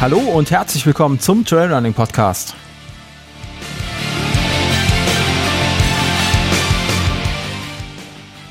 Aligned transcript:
Hallo 0.00 0.20
und 0.20 0.52
herzlich 0.52 0.86
willkommen 0.86 1.18
zum 1.18 1.44
Trailrunning 1.44 1.92
Podcast. 1.92 2.54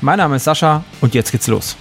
Mein 0.02 0.18
Name 0.18 0.36
ist 0.36 0.44
Sascha 0.44 0.84
und 1.00 1.14
jetzt 1.14 1.32
geht's 1.32 1.46
los. 1.46 1.74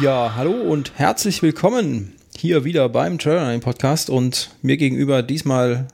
Ja, 0.00 0.34
hallo 0.36 0.52
und 0.52 0.92
herzlich 0.94 1.42
willkommen 1.42 2.12
hier 2.36 2.62
wieder 2.62 2.88
beim 2.88 3.18
Trailrunning 3.18 3.60
Podcast 3.60 4.08
und 4.08 4.50
mir 4.62 4.76
gegenüber 4.76 5.24
diesmal 5.24 5.88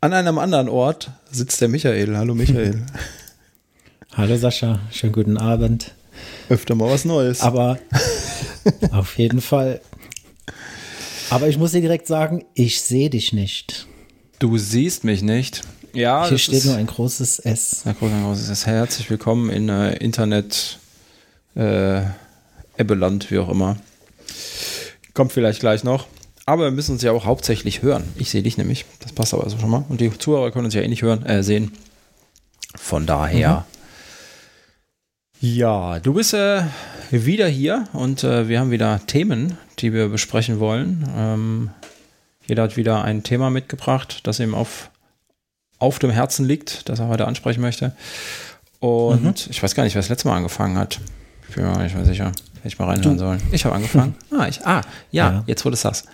an 0.00 0.12
einem 0.12 0.38
anderen 0.38 0.68
Ort 0.68 1.12
sitzt 1.30 1.60
der 1.60 1.68
Michael. 1.68 2.16
Hallo 2.16 2.34
Michael. 2.34 2.84
Hallo 4.12 4.36
Sascha, 4.36 4.80
schönen 4.90 5.12
guten 5.12 5.38
Abend. 5.38 5.94
Öfter 6.48 6.74
mal 6.74 6.90
was 6.90 7.04
Neues. 7.04 7.42
Aber 7.42 7.78
auf 8.90 9.16
jeden 9.16 9.40
Fall. 9.40 9.80
Aber 11.30 11.46
ich 11.48 11.58
muss 11.58 11.70
dir 11.72 11.80
direkt 11.80 12.08
sagen, 12.08 12.44
ich 12.54 12.80
sehe 12.80 13.08
dich 13.08 13.32
nicht. 13.32 13.86
Du 14.40 14.58
siehst 14.58 15.04
mich 15.04 15.22
nicht. 15.22 15.62
Ja, 15.92 16.28
Hier 16.28 16.38
steht 16.38 16.64
nur 16.64 16.74
ein 16.74 16.88
großes 16.88 17.38
S. 17.38 17.82
Ein 17.84 17.94
großes 17.98 18.48
S. 18.48 18.66
Herzlich 18.66 19.08
willkommen 19.10 19.48
in 19.48 19.68
äh, 19.68 19.94
Internet 19.98 20.78
äh, 21.54 22.02
Ebbeland, 22.76 23.30
wie 23.30 23.38
auch 23.38 23.48
immer. 23.48 23.76
Kommt 25.14 25.30
vielleicht 25.30 25.60
gleich 25.60 25.84
noch. 25.84 26.06
Aber 26.46 26.64
wir 26.64 26.70
müssen 26.72 26.92
uns 26.92 27.02
ja 27.02 27.12
auch 27.12 27.26
hauptsächlich 27.26 27.82
hören. 27.82 28.02
Ich 28.16 28.30
sehe 28.30 28.42
dich 28.42 28.58
nämlich. 28.58 28.86
Das 28.98 29.12
passt 29.12 29.34
aber 29.34 29.44
also 29.44 29.56
schon 29.56 29.70
mal. 29.70 29.84
Und 29.88 30.00
die 30.00 30.10
Zuhörer 30.18 30.50
können 30.50 30.64
uns 30.64 30.74
ja 30.74 30.82
eh 30.82 30.88
nicht 30.88 31.02
hören, 31.02 31.24
äh, 31.24 31.44
sehen. 31.44 31.70
Von 32.74 33.06
daher. 33.06 33.66
Mhm. 33.72 33.79
Ja, 35.42 35.98
du 36.00 36.12
bist 36.12 36.34
äh, 36.34 36.64
wieder 37.10 37.48
hier 37.48 37.88
und 37.94 38.24
äh, 38.24 38.48
wir 38.48 38.60
haben 38.60 38.70
wieder 38.70 39.00
Themen, 39.06 39.56
die 39.78 39.94
wir 39.94 40.10
besprechen 40.10 40.60
wollen. 40.60 41.08
Ähm, 41.16 41.70
jeder 42.46 42.64
hat 42.64 42.76
wieder 42.76 43.02
ein 43.04 43.22
Thema 43.22 43.48
mitgebracht, 43.48 44.20
das 44.24 44.38
ihm 44.38 44.54
auf, 44.54 44.90
auf 45.78 45.98
dem 45.98 46.10
Herzen 46.10 46.44
liegt, 46.44 46.90
das 46.90 46.98
er 46.98 47.08
heute 47.08 47.26
ansprechen 47.26 47.62
möchte. 47.62 47.96
Und 48.80 49.22
mhm. 49.22 49.34
ich 49.48 49.62
weiß 49.62 49.74
gar 49.74 49.84
nicht, 49.84 49.94
wer 49.94 50.02
das 50.02 50.10
letzte 50.10 50.28
Mal 50.28 50.36
angefangen 50.36 50.76
hat. 50.76 51.00
Ich 51.48 51.54
bin 51.54 51.64
mir 51.64 51.78
nicht 51.78 51.94
mehr 51.94 52.04
sicher. 52.04 52.26
Hätte 52.56 52.68
ich 52.68 52.78
mal 52.78 52.88
reinhören 52.88 53.18
sollen. 53.18 53.40
Ich 53.50 53.64
habe 53.64 53.74
angefangen. 53.74 54.14
ah, 54.38 54.46
ich, 54.46 54.66
ah, 54.66 54.82
ja, 55.10 55.32
ja, 55.32 55.44
jetzt 55.46 55.64
wurde 55.64 55.74
es 55.74 55.80
das. 55.80 56.04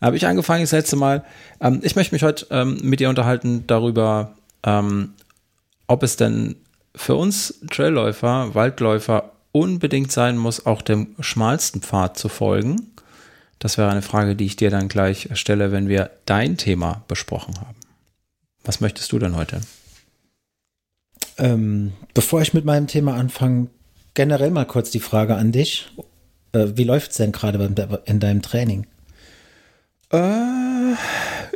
Habe 0.00 0.16
ich 0.16 0.26
angefangen 0.26 0.62
das 0.62 0.72
letzte 0.72 0.96
Mal. 0.96 1.22
Ähm, 1.60 1.80
ich 1.82 1.96
möchte 1.96 2.14
mich 2.14 2.22
heute 2.22 2.46
ähm, 2.50 2.78
mit 2.82 3.00
dir 3.00 3.10
unterhalten 3.10 3.66
darüber, 3.66 4.32
ähm, 4.64 5.12
ob 5.86 6.02
es 6.02 6.16
denn 6.16 6.56
für 6.94 7.14
uns 7.14 7.60
Trailläufer, 7.70 8.54
Waldläufer 8.54 9.32
unbedingt 9.52 10.12
sein 10.12 10.36
muss, 10.36 10.66
auch 10.66 10.82
dem 10.82 11.14
schmalsten 11.20 11.82
Pfad 11.82 12.18
zu 12.18 12.28
folgen? 12.28 12.92
Das 13.58 13.76
wäre 13.76 13.90
eine 13.90 14.02
Frage, 14.02 14.36
die 14.36 14.46
ich 14.46 14.56
dir 14.56 14.70
dann 14.70 14.88
gleich 14.88 15.28
stelle, 15.34 15.70
wenn 15.72 15.88
wir 15.88 16.10
dein 16.24 16.56
Thema 16.56 17.04
besprochen 17.08 17.60
haben. 17.60 17.76
Was 18.64 18.80
möchtest 18.80 19.12
du 19.12 19.18
denn 19.18 19.36
heute? 19.36 19.60
Ähm, 21.38 21.92
bevor 22.14 22.42
ich 22.42 22.54
mit 22.54 22.64
meinem 22.64 22.86
Thema 22.86 23.14
anfange, 23.14 23.68
generell 24.14 24.50
mal 24.50 24.66
kurz 24.66 24.90
die 24.90 25.00
Frage 25.00 25.36
an 25.36 25.52
dich. 25.52 25.90
Äh, 26.52 26.68
wie 26.74 26.84
läuft 26.84 27.12
es 27.12 27.16
denn 27.18 27.32
gerade 27.32 27.62
in 28.04 28.20
deinem 28.20 28.42
Training? 28.42 28.86
Äh, 30.12 30.94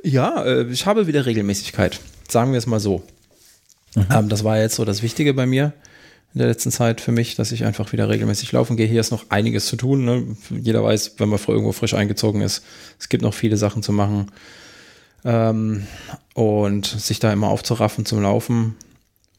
ja, 0.03 0.45
äh, 0.45 0.65
ich 0.71 0.87
habe 0.87 1.07
wieder 1.07 1.27
Regelmäßigkeit. 1.27 2.01
Sagen 2.29 2.53
wir 2.53 2.59
es 2.59 2.67
mal 2.67 2.81
so. 2.81 3.03
Mhm. 3.95 4.06
Ähm, 4.11 4.29
das 4.29 4.45
war 4.45 4.58
jetzt 4.58 4.77
so 4.77 4.85
das 4.85 5.02
Wichtige 5.02 5.35
bei 5.35 5.46
mir 5.46 5.73
in 6.35 6.39
der 6.39 6.48
letzten 6.48 6.73
Zeit 6.73 7.01
für 7.01 7.13
mich, 7.13 7.36
dass 7.36 7.52
ich 7.52 7.64
einfach 7.64 7.92
wieder 7.92 8.08
regelmäßig 8.08 8.51
laufen 8.51 8.77
gehe. 8.77 8.89
Hier 8.89 9.01
ist 9.01 9.13
noch 9.13 9.27
einiges 9.29 9.67
zu 9.67 9.77
tun. 9.77 10.05
Ne? 10.05 10.36
Jeder 10.51 10.83
weiß, 10.83 11.14
wenn 11.19 11.29
man 11.29 11.39
irgendwo 11.46 11.70
frisch 11.70 11.95
eingezogen 11.95 12.41
ist, 12.41 12.64
es 12.98 13.08
gibt 13.08 13.23
noch 13.23 13.35
viele 13.35 13.57
Sachen 13.57 13.85
zu 13.85 13.92
machen. 13.92 14.33
Ähm, 15.24 15.86
und 16.35 16.86
sich 16.86 17.20
da 17.20 17.33
immer 17.33 17.48
aufzuraffen 17.48 18.05
zum 18.05 18.20
Laufen 18.20 18.74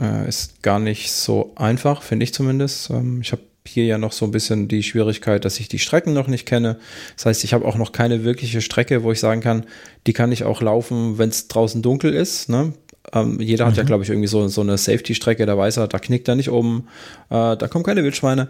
äh, 0.02 0.28
ist 0.28 0.64
gar 0.64 0.80
nicht 0.80 1.12
so 1.12 1.52
einfach, 1.56 2.02
finde 2.02 2.24
ich 2.24 2.34
zumindest. 2.34 2.90
Ähm, 2.90 3.20
ich 3.22 3.34
habe 3.34 3.42
hier 3.68 3.86
ja 3.86 3.98
noch 3.98 4.12
so 4.12 4.26
ein 4.26 4.32
bisschen 4.32 4.68
die 4.68 4.84
Schwierigkeit, 4.84 5.44
dass 5.44 5.60
ich 5.60 5.68
die 5.68 5.80
Strecken 5.80 6.14
noch 6.14 6.28
nicht 6.28 6.46
kenne. 6.46 6.80
Das 7.16 7.26
heißt, 7.26 7.44
ich 7.44 7.54
habe 7.54 7.66
auch 7.66 7.76
noch 7.76 7.92
keine 7.92 8.24
wirkliche 8.24 8.62
Strecke, 8.62 9.04
wo 9.04 9.12
ich 9.12 9.20
sagen 9.20 9.42
kann, 9.42 9.66
die 10.08 10.14
kann 10.14 10.32
ich 10.32 10.44
auch 10.44 10.62
laufen, 10.62 11.18
wenn 11.18 11.30
es 11.30 11.48
draußen 11.48 11.82
dunkel 11.82 12.14
ist. 12.14 12.48
Ne? 12.48 12.74
Ähm, 13.16 13.40
jeder 13.40 13.66
mhm. 13.66 13.70
hat 13.70 13.78
ja, 13.78 13.84
mhm. 13.84 13.88
glaube 13.88 14.04
ich, 14.04 14.10
irgendwie 14.10 14.28
so, 14.28 14.48
so 14.50 14.62
eine 14.62 14.78
Safety-Strecke, 14.78 15.46
da 15.46 15.58
weiß 15.58 15.78
er, 15.78 15.88
da 15.88 15.98
knickt 15.98 16.28
er 16.28 16.36
nicht 16.36 16.50
um, 16.50 16.88
äh, 17.30 17.56
da 17.56 17.68
kommen 17.68 17.86
keine 17.86 18.04
Wildschweine. 18.04 18.50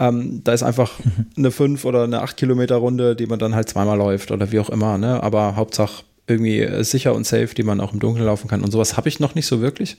Ähm, 0.00 0.40
da 0.42 0.52
ist 0.54 0.62
einfach 0.62 0.98
mhm. 0.98 1.26
eine 1.36 1.50
5 1.50 1.84
oder 1.84 2.04
eine 2.04 2.22
8 2.22 2.36
Kilometer 2.36 2.76
Runde, 2.76 3.14
die 3.14 3.26
man 3.26 3.38
dann 3.38 3.54
halt 3.54 3.68
zweimal 3.68 3.98
läuft 3.98 4.30
oder 4.30 4.50
wie 4.50 4.58
auch 4.58 4.70
immer, 4.70 4.96
ne? 4.98 5.22
Aber 5.22 5.56
Hauptsache 5.56 6.04
irgendwie 6.26 6.66
sicher 6.82 7.14
und 7.14 7.24
safe, 7.24 7.54
die 7.54 7.62
man 7.62 7.80
auch 7.80 7.92
im 7.92 8.00
Dunkeln 8.00 8.26
laufen 8.26 8.48
kann. 8.48 8.62
Und 8.62 8.72
sowas 8.72 8.96
habe 8.96 9.08
ich 9.08 9.20
noch 9.20 9.36
nicht 9.36 9.46
so 9.46 9.60
wirklich. 9.60 9.96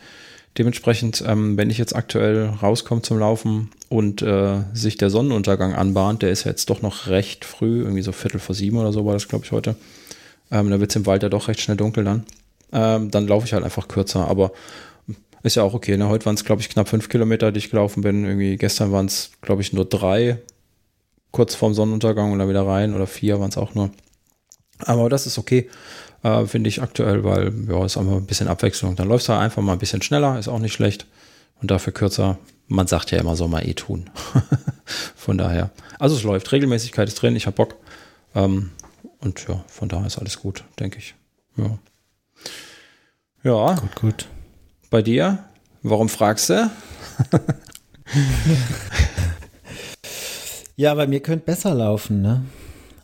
Dementsprechend, 0.58 1.24
ähm, 1.26 1.56
wenn 1.56 1.70
ich 1.70 1.78
jetzt 1.78 1.96
aktuell 1.96 2.48
rauskomme 2.62 3.02
zum 3.02 3.20
Laufen 3.20 3.70
und 3.88 4.24
äh, 4.24 4.64
sich 4.74 4.98
der 4.98 5.10
Sonnenuntergang 5.10 5.74
anbahnt, 5.74 6.24
der 6.24 6.32
ist 6.32 6.46
ja 6.46 6.52
jetzt 6.52 6.70
doch 6.70 6.82
noch 6.82 7.08
recht 7.08 7.46
früh, 7.46 7.82
irgendwie 7.82 8.02
so 8.02 8.12
Viertel 8.12 8.40
vor 8.40 8.56
sieben 8.56 8.78
oder 8.78 8.92
so 8.92 9.06
war 9.06 9.14
das, 9.14 9.28
glaube 9.28 9.46
ich, 9.46 9.52
heute. 9.52 9.76
Ähm, 10.52 10.70
da 10.70 10.80
wird 10.80 10.90
es 10.90 10.96
im 10.96 11.06
Wald 11.06 11.24
ja 11.24 11.30
doch 11.30 11.48
recht 11.48 11.62
schnell 11.62 11.78
dunkel 11.78 12.04
dann 12.04 12.24
ähm, 12.72 13.12
dann 13.12 13.28
laufe 13.28 13.46
ich 13.46 13.54
halt 13.54 13.64
einfach 13.64 13.88
kürzer. 13.88 14.28
Aber 14.28 14.52
ist 15.44 15.56
ja 15.56 15.64
auch 15.64 15.74
okay. 15.74 15.98
Ne? 15.98 16.10
Heute 16.10 16.26
waren 16.26 16.36
es, 16.36 16.46
glaube 16.46 16.62
ich, 16.62 16.70
knapp 16.70 16.90
fünf 16.90 17.10
Kilometer, 17.10 17.52
die 17.52 17.60
ich 17.60 17.70
gelaufen 17.70 18.02
bin. 18.02 18.26
Irgendwie 18.26 18.58
gestern 18.58 18.92
waren 18.92 19.06
es, 19.06 19.32
glaube 19.42 19.62
ich, 19.62 19.74
nur 19.74 19.86
drei, 19.86 20.40
kurz 21.32 21.56
vorm 21.56 21.74
Sonnenuntergang 21.74 22.32
und 22.32 22.40
dann 22.40 22.50
wieder 22.50 22.66
rein. 22.66 22.94
Oder 22.94 23.08
vier 23.08 23.40
waren 23.40 23.50
es 23.50 23.58
auch 23.58 23.74
nur. 23.74 23.92
Aber 24.80 25.10
das 25.10 25.26
ist 25.26 25.38
okay, 25.38 25.70
äh, 26.24 26.46
finde 26.46 26.68
ich 26.68 26.82
aktuell, 26.82 27.24
weil 27.24 27.52
ja, 27.68 27.84
ist 27.86 27.98
einfach 27.98 28.14
ein 28.14 28.26
bisschen 28.26 28.48
Abwechslung. 28.48 28.96
Dann 28.96 29.08
läufst 29.08 29.28
du 29.28 29.34
halt 29.34 29.42
einfach 29.42 29.62
mal 29.62 29.74
ein 29.74 29.80
bisschen 29.80 30.02
schneller, 30.02 30.38
ist 30.38 30.48
auch 30.48 30.60
nicht 30.60 30.74
schlecht. 30.74 31.08
Und 31.62 31.72
dafür 31.72 31.94
kürzer. 31.94 32.38
Man 32.68 32.86
sagt 32.86 33.12
ja 33.12 33.20
immer, 33.20 33.36
soll 33.36 33.48
mal 33.48 33.66
eh 33.66 33.74
tun. 33.74 34.10
von 35.16 35.38
daher. 35.38 35.72
Also 36.00 36.16
es 36.16 36.24
läuft. 36.24 36.52
Regelmäßigkeit 36.52 37.08
ist 37.08 37.22
drin, 37.22 37.36
ich 37.36 37.46
habe 37.46 37.56
Bock. 37.56 37.76
Ähm, 38.36 38.72
und 39.20 39.48
ja, 39.48 39.64
von 39.68 39.90
daher 39.90 40.06
ist 40.06 40.18
alles 40.20 40.40
gut, 40.40 40.64
denke 40.80 41.00
ich. 41.00 41.16
Ja. 41.56 41.80
Ja. 43.44 43.76
Gut, 43.76 43.96
gut. 43.96 44.28
Bei 44.90 45.02
dir? 45.02 45.46
Warum 45.84 46.10
fragst 46.10 46.50
du? 46.50 46.70
ja, 50.76 50.94
bei 50.96 51.08
mir 51.08 51.22
könnte 51.22 51.46
besser 51.46 51.74
laufen, 51.74 52.22
ne? 52.22 52.44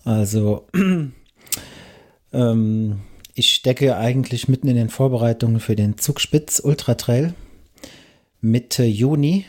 Also, 0.03 0.67
ähm, 2.33 2.99
ich 3.35 3.53
stecke 3.53 3.95
eigentlich 3.97 4.47
mitten 4.47 4.67
in 4.67 4.75
den 4.75 4.89
Vorbereitungen 4.89 5.59
für 5.59 5.75
den 5.75 5.97
Zugspitz 5.97 6.59
Ultra 6.63 6.95
Trail 6.95 7.33
Mitte 8.41 8.83
Juni. 8.83 9.45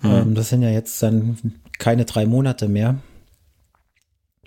Hm. 0.00 0.10
Ähm, 0.10 0.34
das 0.34 0.50
sind 0.50 0.62
ja 0.62 0.70
jetzt 0.70 1.02
dann 1.02 1.54
keine 1.78 2.04
drei 2.04 2.26
Monate 2.26 2.68
mehr. 2.68 3.00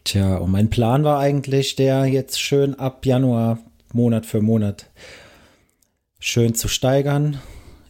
Tja, 0.06 0.38
und 0.38 0.52
mein 0.52 0.70
Plan 0.70 1.04
war 1.04 1.20
eigentlich, 1.20 1.76
der 1.76 2.06
jetzt 2.06 2.40
schön 2.40 2.76
ab 2.76 3.06
Januar 3.06 3.60
Monat 3.98 4.26
für 4.26 4.42
Monat 4.42 4.86
schön 6.20 6.56
zu 6.56 6.70
steigern, 6.70 7.40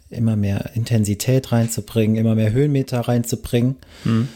immer 0.10 0.36
mehr 0.36 0.72
Intensität 0.74 1.52
reinzubringen, 1.52 2.16
immer 2.16 2.34
mehr 2.34 2.52
Höhenmeter 2.52 3.02
reinzubringen. 3.02 3.76
Mhm. 4.04 4.30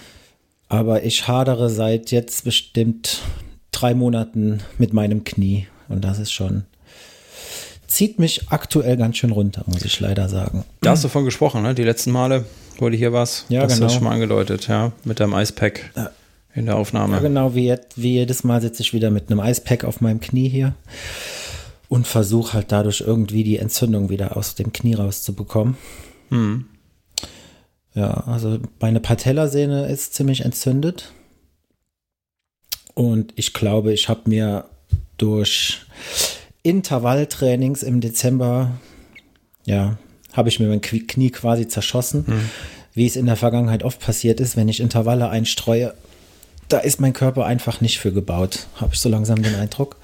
Aber 0.70 1.04
ich 1.04 1.28
hadere 1.28 1.70
seit 1.70 2.12
jetzt 2.12 2.44
bestimmt 2.44 3.22
drei 3.72 3.94
Monaten 3.94 4.60
mit 4.78 4.94
meinem 4.94 5.24
Knie 5.24 5.68
und 5.90 6.04
das 6.04 6.20
ist 6.20 6.32
schon 6.32 6.66
zieht 7.92 8.20
mich 8.20 8.50
aktuell 8.50 8.98
ganz 8.98 9.18
schön 9.18 9.32
runter, 9.32 9.64
muss 9.68 9.84
ich 9.84 10.00
leider 10.00 10.30
sagen. 10.30 10.64
Da 10.82 10.92
hast 10.92 11.04
du 11.04 11.10
von 11.10 11.26
gesprochen, 11.26 11.62
ne? 11.62 11.76
Die 11.76 11.84
letzten 11.84 12.12
Male, 12.12 12.46
wo 12.78 12.90
du 12.90 12.96
hier 12.96 13.14
warst. 13.14 13.46
Ja, 13.50 13.62
hast 13.62 13.74
genau. 13.74 13.80
du 13.80 13.84
das 13.84 13.94
schon 13.94 14.04
mal 14.06 14.14
angedeutet, 14.14 14.68
ja, 14.68 14.94
mit 15.04 15.20
deinem 15.20 15.34
Eispack 15.34 15.92
ja. 15.96 16.10
in 16.56 16.66
der 16.66 16.78
Aufnahme. 16.78 17.16
Ja, 17.16 17.20
genau, 17.20 17.54
wie, 17.54 17.76
wie 17.98 18.14
jedes 18.14 18.44
Mal 18.44 18.62
sitze 18.62 18.82
ich 18.82 18.94
wieder 18.94 19.12
mit 19.12 19.30
einem 19.30 19.42
Eispack 19.42 19.84
auf 19.84 20.00
meinem 20.02 20.22
Knie 20.22 20.48
hier 20.48 20.74
und 21.92 22.08
versuche 22.08 22.54
halt 22.54 22.72
dadurch 22.72 23.02
irgendwie 23.02 23.44
die 23.44 23.58
Entzündung 23.58 24.10
wieder 24.10 24.38
aus 24.38 24.56
dem 24.56 24.72
Knie 24.72 24.94
rauszubekommen. 24.94 25.76
Hm. 26.30 26.64
Ja, 27.94 28.12
also 28.28 28.60
meine 28.80 29.02
Patellasehne 29.02 29.88
ist 29.88 30.14
ziemlich 30.14 30.46
entzündet. 30.46 31.12
Und 32.94 33.34
ich 33.36 33.52
glaube, 33.52 33.92
ich 33.92 34.08
habe 34.08 34.22
mir 34.30 34.70
durch 35.18 35.82
Intervalltrainings 36.64 37.84
im 37.84 38.00
Dezember, 38.00 38.72
ja, 39.66 39.98
habe 40.32 40.48
ich 40.48 40.62
mir 40.62 40.70
mein 40.70 40.80
Knie 40.80 41.32
quasi 41.32 41.68
zerschossen, 41.68 42.26
hm. 42.26 42.50
wie 42.94 43.06
es 43.06 43.18
in 43.18 43.26
der 43.26 43.36
Vergangenheit 43.36 43.84
oft 43.84 44.00
passiert 44.00 44.40
ist, 44.40 44.56
wenn 44.56 44.70
ich 44.70 44.80
Intervalle 44.80 45.30
einstreue. 45.30 45.94
Da 46.70 46.78
ist 46.78 47.02
mein 47.02 47.12
Körper 47.12 47.46
einfach 47.46 47.82
nicht 47.82 48.00
für 48.00 48.14
gebaut, 48.14 48.68
habe 48.76 48.94
ich 48.94 49.02
so 49.02 49.10
langsam 49.10 49.44
den 49.44 49.56
Eindruck. 49.56 49.98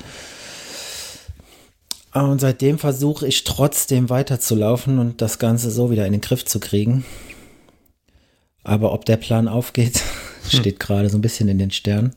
Und 2.26 2.40
seitdem 2.40 2.80
versuche 2.80 3.28
ich 3.28 3.44
trotzdem 3.44 4.10
weiterzulaufen 4.10 5.00
und 5.00 5.22
das 5.22 5.40
Ganze 5.40 5.72
so 5.72 5.92
wieder 5.92 6.06
in 6.06 6.14
den 6.14 6.22
Griff 6.22 6.46
zu 6.46 6.60
kriegen. 6.60 7.06
Aber 8.64 8.92
ob 8.92 9.06
der 9.06 9.18
Plan 9.18 9.48
aufgeht, 9.48 10.02
hm. 10.50 10.60
steht 10.60 10.80
gerade 10.80 11.10
so 11.10 11.18
ein 11.18 11.22
bisschen 11.22 11.48
in 11.48 11.60
den 11.60 11.72
Sternen. 11.72 12.14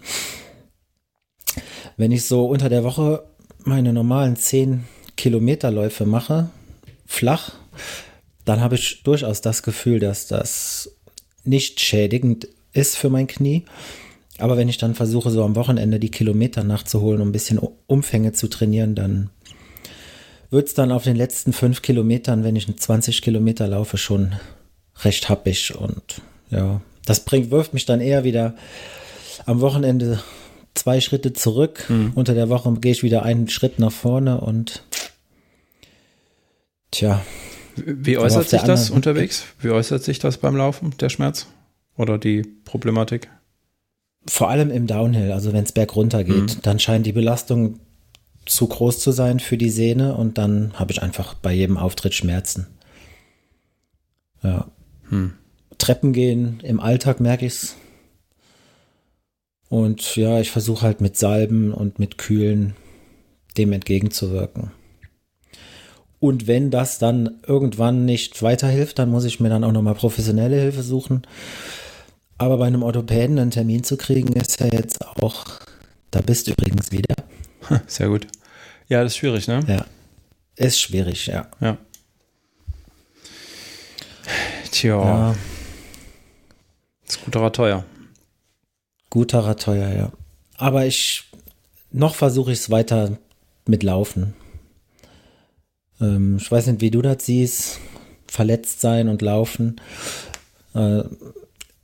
Wenn 1.96 2.12
ich 2.12 2.24
so 2.24 2.46
unter 2.46 2.68
der 2.68 2.84
Woche 2.84 3.24
meine 3.64 3.92
normalen 3.92 4.36
10 4.36 4.84
Kilometerläufe 5.16 6.06
mache, 6.06 6.48
flach, 7.06 7.52
dann 8.44 8.60
habe 8.60 8.76
ich 8.76 9.02
durchaus 9.02 9.42
das 9.42 9.62
Gefühl, 9.62 9.98
dass 9.98 10.26
das 10.26 10.96
nicht 11.44 11.80
schädigend 11.80 12.48
ist 12.72 12.96
für 12.96 13.10
mein 13.10 13.26
Knie. 13.26 13.64
Aber 14.38 14.56
wenn 14.56 14.68
ich 14.68 14.78
dann 14.78 14.94
versuche, 14.94 15.30
so 15.30 15.44
am 15.44 15.56
Wochenende 15.56 16.00
die 16.00 16.10
Kilometer 16.10 16.64
nachzuholen, 16.64 17.20
um 17.20 17.28
ein 17.28 17.32
bisschen 17.32 17.60
Umfänge 17.86 18.32
zu 18.32 18.48
trainieren, 18.48 18.94
dann 18.94 19.30
wird 20.50 20.68
es 20.68 20.74
dann 20.74 20.92
auf 20.92 21.04
den 21.04 21.16
letzten 21.16 21.52
fünf 21.52 21.82
Kilometern, 21.82 22.44
wenn 22.44 22.56
ich 22.56 22.74
20 22.74 23.22
Kilometer 23.22 23.68
laufe, 23.68 23.96
schon 23.96 24.34
recht 25.02 25.28
happig. 25.28 25.74
Und 25.76 26.22
ja, 26.50 26.80
das 27.06 27.24
bringt, 27.24 27.50
wirft 27.50 27.72
mich 27.72 27.86
dann 27.86 28.00
eher 28.00 28.24
wieder 28.24 28.54
am 29.46 29.60
Wochenende 29.60 30.20
zwei 30.74 31.00
Schritte 31.00 31.32
zurück. 31.32 31.86
Mhm. 31.88 32.12
Unter 32.14 32.34
der 32.34 32.48
Woche 32.48 32.72
gehe 32.74 32.92
ich 32.92 33.02
wieder 33.02 33.22
einen 33.22 33.48
Schritt 33.48 33.78
nach 33.78 33.92
vorne 33.92 34.40
und 34.40 34.82
tja. 36.90 37.22
Wie 37.76 38.18
äußert 38.18 38.48
sich 38.48 38.62
das 38.62 38.90
unterwegs? 38.90 39.44
Wie 39.60 39.70
äußert 39.70 40.02
sich 40.02 40.18
das 40.18 40.38
beim 40.38 40.56
Laufen, 40.56 40.94
der 40.98 41.08
Schmerz 41.08 41.46
oder 41.96 42.18
die 42.18 42.42
Problematik? 42.64 43.28
Vor 44.26 44.50
allem 44.50 44.70
im 44.70 44.86
Downhill, 44.86 45.32
also 45.32 45.52
wenn 45.52 45.64
es 45.64 45.72
bergunter 45.72 46.24
geht, 46.24 46.56
mhm. 46.56 46.62
dann 46.62 46.78
scheint 46.78 47.06
die 47.06 47.12
Belastung 47.12 47.78
zu 48.50 48.66
groß 48.66 48.98
zu 48.98 49.12
sein 49.12 49.38
für 49.38 49.56
die 49.56 49.70
Sehne 49.70 50.16
und 50.16 50.36
dann 50.36 50.72
habe 50.74 50.90
ich 50.90 51.02
einfach 51.02 51.34
bei 51.34 51.52
jedem 51.52 51.76
Auftritt 51.76 52.14
Schmerzen. 52.14 52.66
Ja. 54.42 54.66
Hm. 55.08 55.34
Treppen 55.78 56.12
gehen, 56.12 56.60
im 56.62 56.80
Alltag 56.80 57.20
merke 57.20 57.46
ich 57.46 57.52
es. 57.54 57.76
Und 59.68 60.16
ja, 60.16 60.40
ich 60.40 60.50
versuche 60.50 60.82
halt 60.82 61.00
mit 61.00 61.16
Salben 61.16 61.72
und 61.72 61.98
mit 62.00 62.18
Kühlen 62.18 62.74
dem 63.56 63.72
entgegenzuwirken. 63.72 64.72
Und 66.18 66.48
wenn 66.48 66.70
das 66.70 66.98
dann 66.98 67.40
irgendwann 67.46 68.04
nicht 68.04 68.42
weiterhilft, 68.42 68.98
dann 68.98 69.10
muss 69.10 69.24
ich 69.24 69.38
mir 69.38 69.48
dann 69.48 69.64
auch 69.64 69.72
nochmal 69.72 69.94
professionelle 69.94 70.60
Hilfe 70.60 70.82
suchen. 70.82 71.22
Aber 72.36 72.58
bei 72.58 72.66
einem 72.66 72.82
Orthopäden 72.82 73.38
einen 73.38 73.52
Termin 73.52 73.84
zu 73.84 73.96
kriegen, 73.96 74.32
ist 74.32 74.60
ja 74.60 74.66
jetzt 74.66 75.06
auch, 75.06 75.44
da 76.10 76.20
bist 76.20 76.46
du 76.46 76.52
übrigens 76.52 76.90
wieder. 76.90 77.14
Sehr 77.86 78.08
gut. 78.08 78.26
Ja, 78.90 79.04
das 79.04 79.12
ist 79.12 79.18
schwierig, 79.18 79.46
ne? 79.46 79.64
Ja. 79.68 79.86
Ist 80.56 80.80
schwierig, 80.80 81.26
ja. 81.26 81.46
Ja. 81.60 81.78
Tja. 84.72 84.96
Ja. 84.96 85.36
Ist 87.06 87.24
guterer 87.24 87.52
teuer. 87.52 87.84
Guterer 89.08 89.56
teuer, 89.56 89.94
ja. 89.94 90.12
Aber 90.56 90.86
ich, 90.86 91.30
noch 91.92 92.16
versuche 92.16 92.50
ich 92.50 92.58
es 92.58 92.70
weiter 92.70 93.16
mit 93.64 93.84
Laufen. 93.84 94.34
Ähm, 96.00 96.38
ich 96.38 96.50
weiß 96.50 96.66
nicht, 96.66 96.80
wie 96.80 96.90
du 96.90 97.00
das 97.00 97.24
siehst. 97.24 97.78
Verletzt 98.26 98.80
sein 98.80 99.08
und 99.08 99.22
laufen. 99.22 99.80
Äh, 100.74 101.04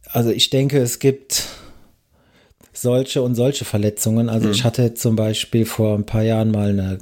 also 0.09 0.31
ich 0.31 0.51
denke, 0.51 0.79
es 0.79 0.99
gibt 0.99 1.45
solche 2.77 3.23
und 3.23 3.35
solche 3.35 3.65
Verletzungen. 3.65 4.29
Also 4.29 4.47
mhm. 4.47 4.53
ich 4.53 4.65
hatte 4.65 4.95
zum 4.95 5.17
Beispiel 5.17 5.65
vor 5.65 5.97
ein 5.97 6.07
paar 6.07 6.23
Jahren 6.23 6.51
mal 6.51 6.71
eine 6.71 6.99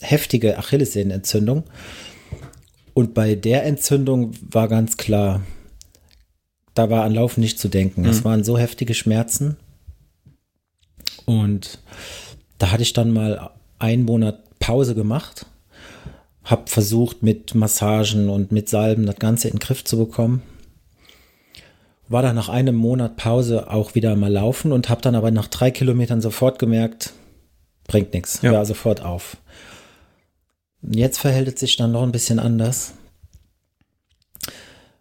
heftige 0.00 0.58
Achillessehnenentzündung. 0.58 1.64
Und 2.94 3.14
bei 3.14 3.34
der 3.34 3.64
Entzündung 3.64 4.32
war 4.50 4.68
ganz 4.68 4.96
klar, 4.96 5.42
da 6.74 6.90
war 6.90 7.04
an 7.04 7.14
Laufen 7.14 7.40
nicht 7.40 7.58
zu 7.58 7.68
denken. 7.68 8.02
Mhm. 8.02 8.08
Es 8.08 8.24
waren 8.24 8.44
so 8.44 8.58
heftige 8.58 8.94
Schmerzen. 8.94 9.56
Und 11.24 11.78
da 12.58 12.70
hatte 12.70 12.82
ich 12.82 12.92
dann 12.92 13.12
mal 13.12 13.50
einen 13.78 14.04
Monat 14.04 14.58
Pause 14.58 14.94
gemacht, 14.94 15.46
habe 16.44 16.70
versucht 16.70 17.22
mit 17.22 17.54
Massagen 17.54 18.28
und 18.28 18.52
mit 18.52 18.68
Salben 18.68 19.06
das 19.06 19.16
Ganze 19.16 19.48
in 19.48 19.54
den 19.54 19.60
Griff 19.60 19.84
zu 19.84 19.96
bekommen. 19.96 20.42
War 22.08 22.22
dann 22.22 22.36
nach 22.36 22.48
einem 22.48 22.74
Monat 22.74 23.16
Pause 23.16 23.70
auch 23.70 23.94
wieder 23.94 24.14
mal 24.16 24.32
laufen 24.32 24.72
und 24.72 24.88
habe 24.88 25.00
dann 25.00 25.14
aber 25.14 25.30
nach 25.30 25.48
drei 25.48 25.70
Kilometern 25.70 26.20
sofort 26.20 26.58
gemerkt, 26.58 27.12
bringt 27.86 28.12
nichts, 28.12 28.40
ja. 28.42 28.50
hör 28.50 28.66
sofort 28.66 29.02
auf. 29.02 29.36
Jetzt 30.82 31.18
verhält 31.18 31.48
es 31.48 31.60
sich 31.60 31.76
dann 31.76 31.92
noch 31.92 32.02
ein 32.02 32.12
bisschen 32.12 32.38
anders. 32.38 32.92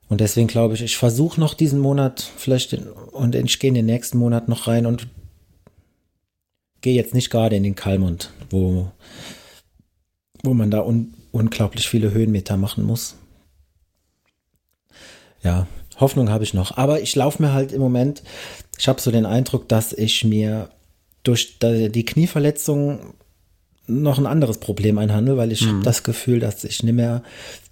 Und 0.08 0.22
deswegen 0.22 0.48
glaube 0.48 0.76
ich, 0.76 0.82
ich 0.82 0.98
versuche 0.98 1.40
noch 1.40 1.54
diesen 1.54 1.80
Monat 1.80 2.22
vielleicht 2.38 2.74
in, 2.74 2.88
und 2.88 3.36
ich 3.36 3.60
gehe 3.60 3.70
in 3.70 3.74
den 3.74 3.86
nächsten 3.86 4.18
Monat 4.18 4.48
noch 4.48 4.68
rein 4.68 4.86
und 4.86 5.08
gehe 6.82 6.94
jetzt 6.94 7.14
nicht 7.14 7.30
gerade 7.30 7.56
in 7.56 7.64
den 7.64 7.76
Kalmund, 7.76 8.32
wo, 8.50 8.92
wo 10.44 10.54
man 10.54 10.70
da 10.70 10.82
un, 10.82 11.16
unglaublich 11.32 11.90
viele 11.90 12.12
Höhenmeter 12.12 12.58
machen 12.58 12.84
muss. 12.84 13.16
Ja, 15.42 15.68
Hoffnung 16.00 16.30
habe 16.30 16.44
ich 16.44 16.54
noch. 16.54 16.78
Aber 16.78 17.02
ich 17.02 17.16
laufe 17.16 17.42
mir 17.42 17.54
halt 17.54 17.72
im 17.72 17.82
Moment, 17.82 18.24
ich 18.78 18.88
habe 18.88 19.02
so 19.02 19.12
den 19.12 19.26
Eindruck, 19.26 19.68
dass 19.70 19.94
ich 19.94 20.24
mir 20.24 20.70
durch 21.24 21.60
die 21.60 22.06
Knieverletzung 22.06 23.14
noch 23.88 24.18
ein 24.18 24.26
anderes 24.26 24.60
Problem 24.60 24.98
einhandle, 24.98 25.38
weil 25.38 25.52
ich 25.52 25.62
mhm. 25.62 25.70
habe 25.70 25.84
das 25.84 26.04
Gefühl, 26.04 26.40
dass 26.40 26.64
ich 26.64 26.84
nicht 26.84 26.96
mehr 26.96 27.24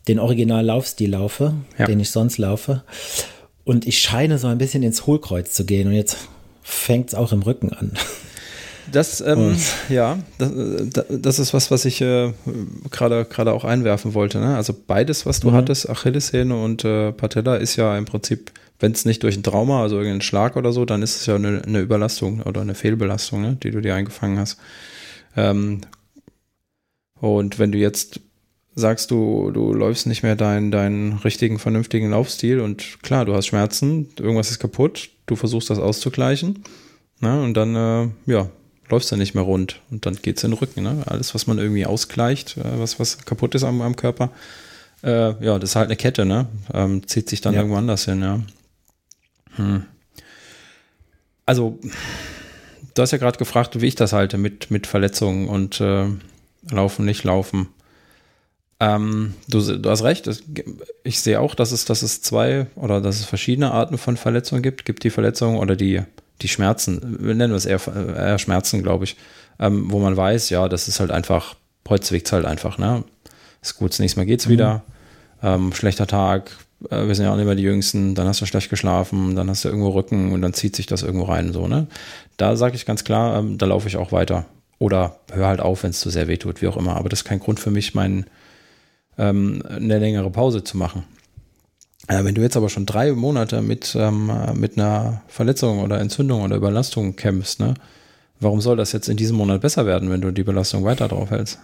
den 0.07 0.19
Original-Laufstil 0.19 1.11
laufe, 1.11 1.53
ja. 1.77 1.85
den 1.85 1.99
ich 1.99 2.11
sonst 2.11 2.37
laufe. 2.37 2.83
Und 3.63 3.87
ich 3.87 3.99
scheine 3.99 4.37
so 4.37 4.47
ein 4.47 4.57
bisschen 4.57 4.83
ins 4.83 5.05
Hohlkreuz 5.05 5.53
zu 5.53 5.65
gehen. 5.65 5.87
Und 5.87 5.93
jetzt 5.93 6.17
fängt 6.61 7.09
es 7.09 7.15
auch 7.15 7.31
im 7.31 7.41
Rücken 7.41 7.71
an. 7.71 7.93
Das, 8.91 9.21
ähm, 9.21 9.57
ja, 9.89 10.19
das, 10.37 11.05
das, 11.09 11.39
ist 11.39 11.53
was, 11.53 11.71
was 11.71 11.85
ich 11.85 12.01
äh, 12.01 12.33
gerade 12.89 13.25
gerade 13.25 13.53
auch 13.53 13.63
einwerfen 13.63 14.13
wollte. 14.13 14.39
Ne? 14.39 14.55
Also 14.55 14.73
beides, 14.73 15.25
was 15.25 15.39
du 15.39 15.51
mhm. 15.51 15.55
hattest, 15.55 15.89
Achillessehne 15.89 16.55
und 16.55 16.83
äh, 16.85 17.11
Patella, 17.11 17.55
ist 17.55 17.75
ja 17.75 17.97
im 17.97 18.05
Prinzip, 18.05 18.51
wenn 18.79 18.91
es 18.91 19.05
nicht 19.05 19.23
durch 19.23 19.37
ein 19.37 19.43
Trauma, 19.43 19.81
also 19.81 19.95
irgendeinen 19.95 20.21
Schlag 20.21 20.55
oder 20.55 20.71
so, 20.71 20.85
dann 20.85 21.01
ist 21.01 21.17
es 21.17 21.25
ja 21.25 21.35
eine, 21.35 21.61
eine 21.65 21.79
Überlastung 21.79 22.41
oder 22.41 22.61
eine 22.61 22.75
Fehlbelastung, 22.75 23.41
ne? 23.41 23.57
die 23.61 23.71
du 23.71 23.81
dir 23.81 23.95
eingefangen 23.95 24.39
hast. 24.39 24.57
Ähm, 25.35 25.81
und 27.19 27.59
wenn 27.59 27.71
du 27.71 27.77
jetzt 27.77 28.19
sagst, 28.73 29.11
du, 29.11 29.51
du 29.51 29.73
läufst 29.73 30.07
nicht 30.07 30.23
mehr 30.23 30.35
deinen, 30.35 30.71
deinen 30.71 31.13
richtigen, 31.19 31.59
vernünftigen 31.59 32.09
Laufstil 32.09 32.59
und 32.59 33.01
klar, 33.03 33.25
du 33.25 33.35
hast 33.35 33.47
Schmerzen, 33.47 34.09
irgendwas 34.17 34.49
ist 34.49 34.59
kaputt, 34.59 35.09
du 35.25 35.35
versuchst 35.35 35.69
das 35.69 35.79
auszugleichen. 35.79 36.63
Ne? 37.19 37.41
Und 37.41 37.53
dann, 37.55 37.75
äh, 37.75 38.31
ja, 38.31 38.49
läufst 38.91 39.11
du 39.11 39.17
nicht 39.17 39.33
mehr 39.33 39.43
rund 39.43 39.79
und 39.89 40.05
dann 40.05 40.15
geht 40.15 40.37
es 40.37 40.43
in 40.43 40.51
den 40.51 40.57
Rücken. 40.57 40.83
Ne? 40.83 41.03
Alles, 41.05 41.33
was 41.33 41.47
man 41.47 41.57
irgendwie 41.57 41.85
ausgleicht, 41.85 42.57
äh, 42.57 42.79
was, 42.79 42.99
was 42.99 43.25
kaputt 43.25 43.55
ist 43.55 43.63
am, 43.63 43.81
am 43.81 43.95
Körper, 43.95 44.31
äh, 45.03 45.43
ja, 45.43 45.57
das 45.57 45.71
ist 45.71 45.75
halt 45.75 45.87
eine 45.87 45.95
Kette, 45.95 46.25
ne? 46.25 46.47
Ähm, 46.73 47.07
zieht 47.07 47.29
sich 47.29 47.41
dann 47.41 47.53
ja. 47.53 47.61
irgendwo 47.61 47.77
anders 47.77 48.05
hin, 48.05 48.21
ja. 48.21 48.39
Hm. 49.55 49.83
Also, 51.45 51.79
du 52.93 53.01
hast 53.01 53.11
ja 53.11 53.17
gerade 53.17 53.37
gefragt, 53.37 53.81
wie 53.81 53.87
ich 53.87 53.95
das 53.95 54.13
halte 54.13 54.37
mit, 54.37 54.69
mit 54.69 54.87
Verletzungen 54.87 55.47
und 55.47 55.81
äh, 55.81 56.05
Laufen, 56.69 57.05
nicht 57.05 57.23
Laufen. 57.23 57.67
Ähm, 58.79 59.33
du, 59.47 59.77
du, 59.77 59.89
hast 59.89 60.03
recht, 60.03 60.29
ich 61.03 61.21
sehe 61.21 61.39
auch, 61.39 61.55
dass 61.55 61.71
es, 61.71 61.85
dass 61.85 62.01
es 62.03 62.21
zwei 62.21 62.67
oder 62.75 63.01
dass 63.01 63.19
es 63.19 63.25
verschiedene 63.25 63.71
Arten 63.71 63.97
von 63.97 64.17
Verletzungen 64.17 64.61
gibt. 64.63 64.85
Gibt 64.85 65.03
die 65.03 65.09
Verletzungen 65.09 65.57
oder 65.57 65.75
die, 65.75 66.01
die 66.41 66.47
Schmerzen, 66.47 67.17
wir 67.19 67.35
nennen 67.35 67.53
es 67.53 67.65
eher, 67.65 67.79
eher 67.87 68.39
Schmerzen, 68.39 68.83
glaube 68.83 69.05
ich, 69.05 69.17
ähm, 69.59 69.91
wo 69.91 69.99
man 69.99 70.17
weiß, 70.17 70.49
ja, 70.49 70.67
das 70.67 70.87
ist 70.87 70.99
halt 70.99 71.11
einfach, 71.11 71.55
heute 71.87 72.15
es 72.15 72.31
halt 72.31 72.45
einfach, 72.45 72.77
ne? 72.77 73.03
Ist 73.61 73.77
gut, 73.77 73.91
das 73.91 73.99
nächste 73.99 74.19
Mal 74.19 74.25
geht's 74.25 74.47
mhm. 74.47 74.51
wieder. 74.51 74.83
Ähm, 75.43 75.73
schlechter 75.73 76.07
Tag, 76.07 76.51
äh, 76.89 77.07
wir 77.07 77.15
sind 77.15 77.25
ja 77.25 77.31
auch 77.31 77.35
nicht 77.37 77.45
mehr 77.45 77.55
die 77.55 77.63
Jüngsten, 77.63 78.15
dann 78.15 78.27
hast 78.27 78.41
du 78.41 78.45
schlecht 78.45 78.69
geschlafen, 78.69 79.35
dann 79.35 79.49
hast 79.49 79.65
du 79.65 79.69
irgendwo 79.69 79.89
Rücken 79.89 80.31
und 80.31 80.41
dann 80.41 80.53
zieht 80.53 80.75
sich 80.75 80.85
das 80.85 81.03
irgendwo 81.03 81.25
rein, 81.25 81.53
so, 81.53 81.67
ne? 81.67 81.87
Da 82.37 82.55
sage 82.55 82.75
ich 82.75 82.85
ganz 82.85 83.03
klar, 83.03 83.39
ähm, 83.39 83.57
da 83.57 83.65
laufe 83.65 83.87
ich 83.87 83.97
auch 83.97 84.11
weiter. 84.11 84.45
Oder 84.79 85.17
hör 85.31 85.45
halt 85.47 85.59
auf, 85.59 85.83
wenn 85.83 85.91
es 85.91 85.99
zu 85.99 86.09
sehr 86.09 86.27
weh 86.27 86.37
tut, 86.37 86.63
wie 86.63 86.67
auch 86.67 86.77
immer. 86.77 86.95
Aber 86.95 87.07
das 87.07 87.19
ist 87.19 87.25
kein 87.25 87.39
Grund 87.39 87.59
für 87.59 87.69
mich, 87.69 87.93
mein, 87.93 88.25
ähm, 89.19 89.61
eine 89.69 89.99
längere 89.99 90.31
Pause 90.31 90.63
zu 90.63 90.75
machen. 90.75 91.03
Äh, 92.07 92.23
wenn 92.23 92.35
du 92.35 92.41
jetzt 92.41 92.57
aber 92.57 92.69
schon 92.69 92.85
drei 92.85 93.11
Monate 93.11 93.61
mit, 93.61 93.95
ähm, 93.97 94.31
mit 94.55 94.77
einer 94.77 95.21
Verletzung 95.27 95.79
oder 95.79 95.99
Entzündung 95.99 96.41
oder 96.41 96.55
Überlastung 96.55 97.15
kämpfst, 97.15 97.59
ne? 97.59 97.73
Warum 98.39 98.59
soll 98.59 98.75
das 98.75 98.91
jetzt 98.91 99.07
in 99.07 99.17
diesem 99.17 99.37
Monat 99.37 99.61
besser 99.61 99.85
werden, 99.85 100.09
wenn 100.09 100.21
du 100.21 100.31
die 100.31 100.43
Belastung 100.43 100.83
weiter 100.83 101.07
drauf 101.07 101.29
hältst? 101.29 101.59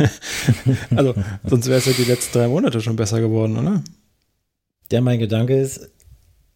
also, 0.96 1.14
sonst 1.44 1.68
wäre 1.68 1.78
es 1.78 1.84
ja 1.84 1.92
die 1.92 2.02
letzten 2.02 2.36
drei 2.36 2.48
Monate 2.48 2.80
schon 2.80 2.96
besser 2.96 3.20
geworden, 3.20 3.56
oder? 3.56 3.80
Der 4.90 5.02
mein 5.02 5.20
Gedanke 5.20 5.56
ist, 5.56 5.88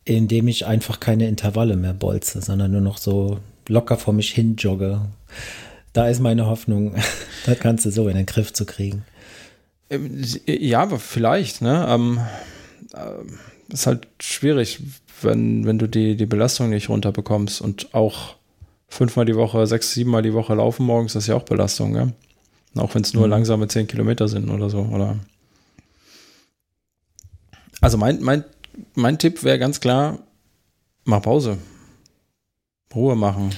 indem 0.05 0.49
ich 0.49 0.67
einfach 0.67 0.99
keine 0.99 1.29
Intervalle 1.29 1.77
mehr 1.77 1.95
bolze, 1.95 2.43
sondern 2.43 2.73
nur 2.73 2.81
noch 2.81 2.99
so 2.99 3.39
locker 3.69 3.97
vor 3.97 4.13
mich 4.13 4.31
hin 4.31 4.57
jogge 4.57 5.03
da 5.93 6.09
ist 6.09 6.21
meine 6.21 6.47
Hoffnung, 6.47 6.95
das 7.47 7.59
Ganze 7.59 7.91
so 7.91 8.09
in 8.09 8.17
den 8.17 8.27
Griff 8.27 8.53
zu 8.53 8.65
kriegen. 8.65 9.05
Ähm, 9.91 10.23
ja, 10.47 10.83
aber 10.83 10.99
vielleicht, 10.99 11.63
ne? 11.63 11.87
Ähm, 11.89 12.19
äh, 12.19 12.23
ist 13.69 13.87
halt 13.87 14.09
schwierig, 14.21 14.81
wenn, 15.23 15.67
wenn 15.67 15.79
du 15.79 15.89
die, 15.89 16.17
die 16.17 16.27
Belastung 16.27 16.71
nicht 16.71 16.89
runterbekommst 16.89 17.61
und 17.61 17.95
auch 17.95 18.37
fünfmal 18.89 19.27
die 19.27 19.37
Woche, 19.37 19.67
sechs, 19.67 19.93
siebenmal 19.93 20.23
die 20.23 20.33
Woche 20.33 20.55
laufen 20.55 20.87
morgens, 20.87 21.13
das 21.13 21.25
ist 21.25 21.29
ja 21.29 21.35
auch 21.35 21.43
Belastung, 21.43 21.93
gell? 21.93 22.13
Auch 22.77 22.95
wenn 22.95 23.03
es 23.03 23.15
nur 23.15 23.27
mhm. 23.27 23.31
langsame 23.31 23.69
zehn 23.69 23.87
Kilometer 23.87 24.29
sind 24.29 24.51
oder 24.51 24.71
so, 24.71 24.81
oder? 24.81 25.17
Also 27.81 27.99
mein, 27.99 28.23
mein, 28.23 28.45
mein 28.95 29.19
Tipp 29.19 29.43
wäre 29.45 29.59
ganz 29.59 29.81
klar, 29.81 30.19
mach 31.05 31.23
Pause. 31.23 31.59
Ruhe 32.95 33.17
machen, 33.17 33.51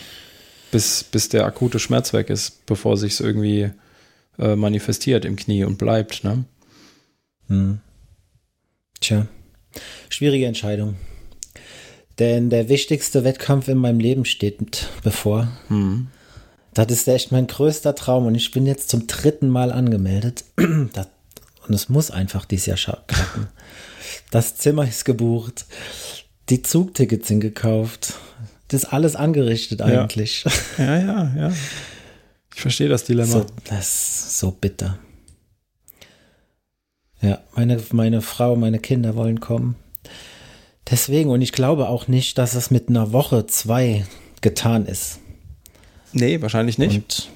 bis, 0.73 1.05
bis 1.05 1.29
der 1.29 1.47
akute 1.47 1.79
Schmerz 1.79 2.13
weg 2.13 2.31
ist, 2.31 2.67
bevor 2.67 2.97
sich 2.97 3.21
irgendwie 3.21 3.71
äh, 4.39 4.57
manifestiert 4.57 5.25
im 5.25 5.37
Knie 5.37 5.65
und 5.65 5.79
bleibt, 5.79 6.25
ne? 6.25 6.45
Hm. 7.47 7.81
Tja, 9.01 9.27
schwierige 10.09 10.47
Entscheidung. 10.47 10.97
Denn 12.19 12.51
der 12.51 12.69
wichtigste 12.69 13.25
Wettkampf 13.25 13.69
in 13.69 13.79
meinem 13.79 13.99
Leben 13.99 14.27
steht 14.27 14.89
bevor. 15.03 15.49
Hm. 15.69 16.09
Das 16.75 16.93
ist 16.93 17.09
echt 17.09 17.33
mein 17.33 17.47
größter 17.47 17.95
Traum 17.95 18.27
und 18.27 18.35
ich 18.35 18.51
bin 18.51 18.67
jetzt 18.67 18.91
zum 18.91 19.07
dritten 19.07 19.49
Mal 19.49 19.73
angemeldet. 19.73 20.45
Das, 20.93 21.09
und 21.67 21.75
es 21.75 21.89
muss 21.89 22.11
einfach 22.11 22.45
dieses 22.45 22.67
Jahr 22.67 23.05
klappen. 23.07 23.49
Das 24.31 24.57
Zimmer 24.57 24.89
ist 24.89 25.05
gebucht. 25.05 25.67
Die 26.49 26.63
Zugtickets 26.63 27.29
sind 27.29 27.41
gekauft. 27.41 28.15
Das 28.69 28.83
ist 28.83 28.93
alles 28.93 29.17
angerichtet 29.17 29.83
eigentlich. 29.83 30.45
Ja, 30.79 30.85
ja, 30.85 31.01
ja. 31.01 31.33
ja. 31.37 31.53
Ich 32.55 32.61
verstehe 32.61 32.89
das 32.89 33.05
Dilemma. 33.05 33.31
So, 33.31 33.47
das 33.65 33.87
ist 33.87 34.39
so 34.39 34.51
bitter. 34.51 34.99
Ja, 37.23 37.41
meine, 37.55 37.81
meine 37.93 38.23
Frau, 38.23 38.57
meine 38.57 38.79
Kinder 38.79 39.15
wollen 39.15 39.41
kommen. 39.41 39.77
Deswegen, 40.91 41.31
und 41.31 41.43
ich 41.43 41.53
glaube 41.53 41.89
auch 41.89 42.09
nicht, 42.09 42.39
dass 42.39 42.55
es 42.55 42.71
mit 42.71 42.89
einer 42.89 43.13
Woche, 43.13 43.47
zwei 43.47 44.05
getan 44.41 44.87
ist. 44.87 45.21
Nee, 46.13 46.41
wahrscheinlich 46.43 46.79
nicht. 46.79 46.95
Und, 46.97 47.29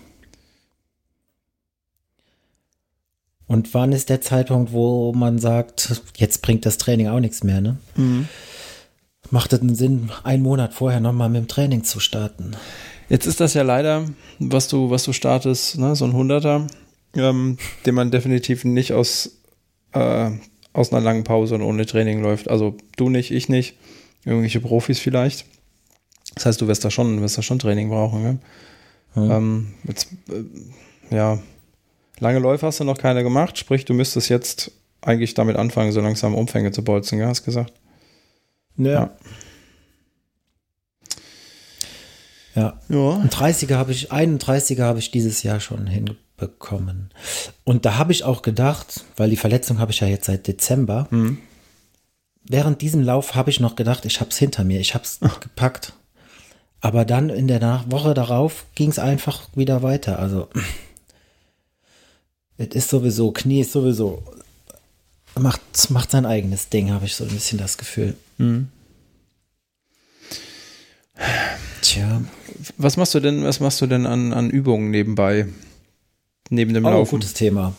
und 3.47 3.75
wann 3.75 3.93
ist 3.93 4.09
der 4.09 4.21
Zeitpunkt, 4.21 4.73
wo 4.73 5.13
man 5.13 5.39
sagt, 5.39 6.03
jetzt 6.17 6.43
bringt 6.43 6.67
das 6.67 6.79
Training 6.79 7.09
auch 7.09 7.21
nichts 7.21 7.45
mehr, 7.45 7.61
ne? 7.61 7.77
Mhm. 7.97 8.29
Macht 9.31 9.53
es 9.53 9.61
einen 9.61 9.75
Sinn, 9.75 10.11
einen 10.23 10.43
Monat 10.43 10.75
vorher 10.75 11.01
nochmal 11.01 11.29
mit 11.29 11.43
dem 11.43 11.49
Training 11.49 11.85
zu 11.85 12.01
starten? 12.01 12.57
Jetzt 13.09 13.27
ist 13.27 13.41
das 13.41 13.55
ja 13.55 13.63
leider, 13.63 14.07
was 14.39 14.69
du, 14.69 14.91
was 14.91 15.05
du 15.05 15.13
startest, 15.13 15.79
ne, 15.79 15.95
so 15.95 16.05
ein 16.05 16.13
Hunderter, 16.13 16.67
ähm, 17.15 17.59
den 17.87 17.95
man 17.95 18.11
definitiv 18.11 18.65
nicht 18.65 18.93
aus, 18.93 19.39
äh, 19.95 20.31
aus 20.73 20.93
einer 20.93 21.01
langen 21.01 21.25
Pause 21.25 21.55
und 21.55 21.63
ohne 21.63 21.87
Training 21.87 22.23
läuft. 22.23 22.49
Also 22.49 22.77
du 22.97 23.09
nicht, 23.09 23.31
ich 23.31 23.49
nicht, 23.49 23.77
irgendwelche 24.25 24.61
Profis 24.61 24.99
vielleicht. 24.99 25.47
Das 26.35 26.47
heißt, 26.47 26.61
du 26.61 26.69
wirst 26.69 26.85
da 26.85 26.91
schon, 26.91 27.21
wirst 27.23 27.39
da 27.39 27.43
schon 27.43 27.59
Training 27.59 27.89
brauchen. 27.89 28.23
Ne? 28.23 28.39
Hm. 29.15 29.31
Ähm, 29.31 29.75
jetzt, 29.85 30.09
äh, 30.29 31.15
ja, 31.15 31.39
lange 32.19 32.41
Läufe 32.41 32.67
hast 32.67 32.81
du 32.81 32.85
noch 32.85 32.99
keine 32.99 33.23
gemacht, 33.23 33.59
sprich, 33.59 33.85
du 33.85 33.95
müsstest 33.95 34.29
jetzt 34.29 34.73
eigentlich 35.01 35.35
damit 35.35 35.57
anfangen, 35.57 35.93
so 35.93 36.01
langsam 36.01 36.35
Umfänge 36.35 36.73
zu 36.73 36.83
bolzen, 36.83 37.19
ja, 37.19 37.29
hast 37.29 37.45
gesagt. 37.45 37.73
Ja. 38.77 38.91
ja. 38.91 39.11
Ja. 42.55 42.81
ja. 42.89 43.17
Ein 43.17 43.31
30er 43.31 43.75
habe 43.75 43.93
ich, 43.93 44.13
31er 44.13 44.83
habe 44.83 44.99
ich 44.99 45.11
dieses 45.11 45.43
Jahr 45.43 45.61
schon 45.61 45.87
hinbekommen. 46.45 47.11
Und 47.65 47.85
da 47.85 47.97
habe 47.97 48.13
ich 48.13 48.25
auch 48.25 48.43
gedacht, 48.43 49.05
weil 49.17 49.31
die 49.31 49.37
Verletzung 49.37 49.79
habe 49.79 49.93
ich 49.93 50.01
ja 50.01 50.07
jetzt 50.07 50.27
seit 50.27 50.47
Dezember. 50.47 51.09
Mhm. 51.11 51.39
Während 52.47 52.83
diesem 52.83 53.03
Lauf 53.03 53.35
habe 53.35 53.51
ich 53.51 53.61
noch 53.61 53.77
gedacht, 53.77 54.05
ich 54.05 54.21
habe 54.21 54.31
es 54.31 54.39
hinter 54.39 54.65
mir, 54.65 54.81
ich 54.81 54.95
habe 54.95 55.05
es 55.05 55.21
gepackt. 55.41 55.95
Aber 56.81 57.05
dann 57.05 57.31
in 57.31 57.49
der 57.49 57.85
Woche 57.89 58.13
darauf 58.13 58.67
ging 58.75 58.91
es 58.91 58.99
einfach 58.99 59.49
wieder 59.55 59.83
weiter. 59.83 60.19
Also 60.19 60.49
es 62.59 62.69
ist 62.69 62.91
sowieso, 62.91 63.33
Knie 63.33 63.63
ist 63.63 63.73
sowieso, 63.73 64.23
macht, 65.35 65.63
macht 65.91 66.11
sein 66.11 66.27
eigenes 66.27 66.69
Ding, 66.69 66.93
habe 66.93 67.07
ich 67.07 67.17
so 67.17 67.25
ein 67.25 67.31
bisschen 67.31 67.59
das 67.59 67.79
Gefühl. 67.79 68.15
Mhm. 68.37 68.69
Tja. 71.81 72.23
Was 72.77 72.97
machst 72.97 73.15
du 73.15 73.21
denn, 73.21 73.45
was 73.45 73.61
machst 73.61 73.81
du 73.81 73.87
denn 73.87 74.05
an, 74.05 74.33
an 74.33 74.51
Übungen 74.51 74.91
nebenbei? 74.91 75.47
Neben 76.51 76.75
dem 76.75 76.85
oh, 76.85 76.91
Laufen? 76.91 77.11
gutes 77.11 77.35
Thema. 77.35 77.75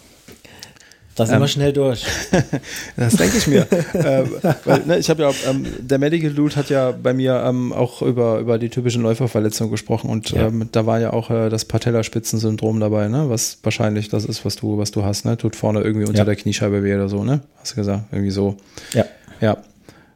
Da 1.15 1.25
sind 1.25 1.35
ähm, 1.35 1.41
wir 1.41 1.47
schnell 1.47 1.71
durch. 1.71 2.05
das 2.97 3.15
denke 3.15 3.37
ich 3.37 3.47
mir. 3.47 3.61
äh, 3.93 4.25
weil, 4.65 4.85
ne, 4.85 4.97
ich 4.97 5.09
habe 5.09 5.23
ja, 5.23 5.31
ähm, 5.49 5.65
der 5.79 5.97
Medical 5.97 6.31
Dude 6.31 6.55
hat 6.57 6.69
ja 6.69 6.91
bei 6.91 7.13
mir 7.13 7.41
ähm, 7.45 7.71
auch 7.71 8.01
über, 8.01 8.39
über 8.39 8.59
die 8.59 8.69
typischen 8.69 9.01
Läuferverletzungen 9.01 9.71
gesprochen 9.71 10.09
und 10.09 10.31
ja. 10.31 10.47
Ähm, 10.47 10.67
da 10.73 10.85
war 10.85 10.99
ja 10.99 11.13
auch 11.13 11.29
äh, 11.29 11.49
das 11.49 11.63
Patellaspitzensyndrom 11.65 12.81
dabei, 12.81 13.07
ne? 13.07 13.29
Was 13.29 13.59
wahrscheinlich 13.63 14.09
das 14.09 14.25
ist, 14.25 14.43
was 14.43 14.57
du, 14.57 14.77
was 14.77 14.91
du 14.91 15.05
hast, 15.05 15.23
ne? 15.23 15.37
Tut 15.37 15.55
vorne 15.55 15.81
irgendwie 15.81 16.05
unter 16.05 16.19
ja. 16.19 16.25
der 16.25 16.35
Kniescheibe 16.35 16.83
weh 16.83 16.95
oder 16.95 17.07
so, 17.07 17.23
ne? 17.23 17.41
Hast 17.61 17.71
du 17.71 17.75
gesagt? 17.77 18.11
Irgendwie 18.11 18.31
so. 18.31 18.57
Ja. 18.93 19.05
Ja. 19.39 19.57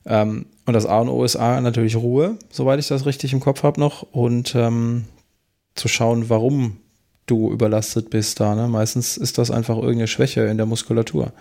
Ähm, 0.05 0.47
und 0.65 0.73
das 0.73 0.85
A 0.85 0.99
und 0.99 1.09
O 1.09 1.23
ist 1.23 1.37
A 1.37 1.61
natürlich 1.61 1.95
Ruhe, 1.95 2.37
soweit 2.51 2.79
ich 2.79 2.89
das 2.89 3.05
richtig 3.05 3.31
im 3.31 3.39
Kopf 3.39 3.63
habe 3.63 3.79
noch. 3.79 4.03
Und 4.03 4.53
ähm, 4.53 5.05
zu 5.75 5.87
schauen, 5.87 6.29
warum 6.29 6.77
du 7.29 7.51
überlastet 7.51 8.09
bist 8.09 8.39
da. 8.39 8.55
Ne? 8.55 8.67
Meistens 8.67 9.17
ist 9.17 9.37
das 9.37 9.51
einfach 9.51 9.75
irgendeine 9.75 10.07
Schwäche 10.07 10.41
in 10.41 10.57
der 10.57 10.65
Muskulatur. 10.65 11.33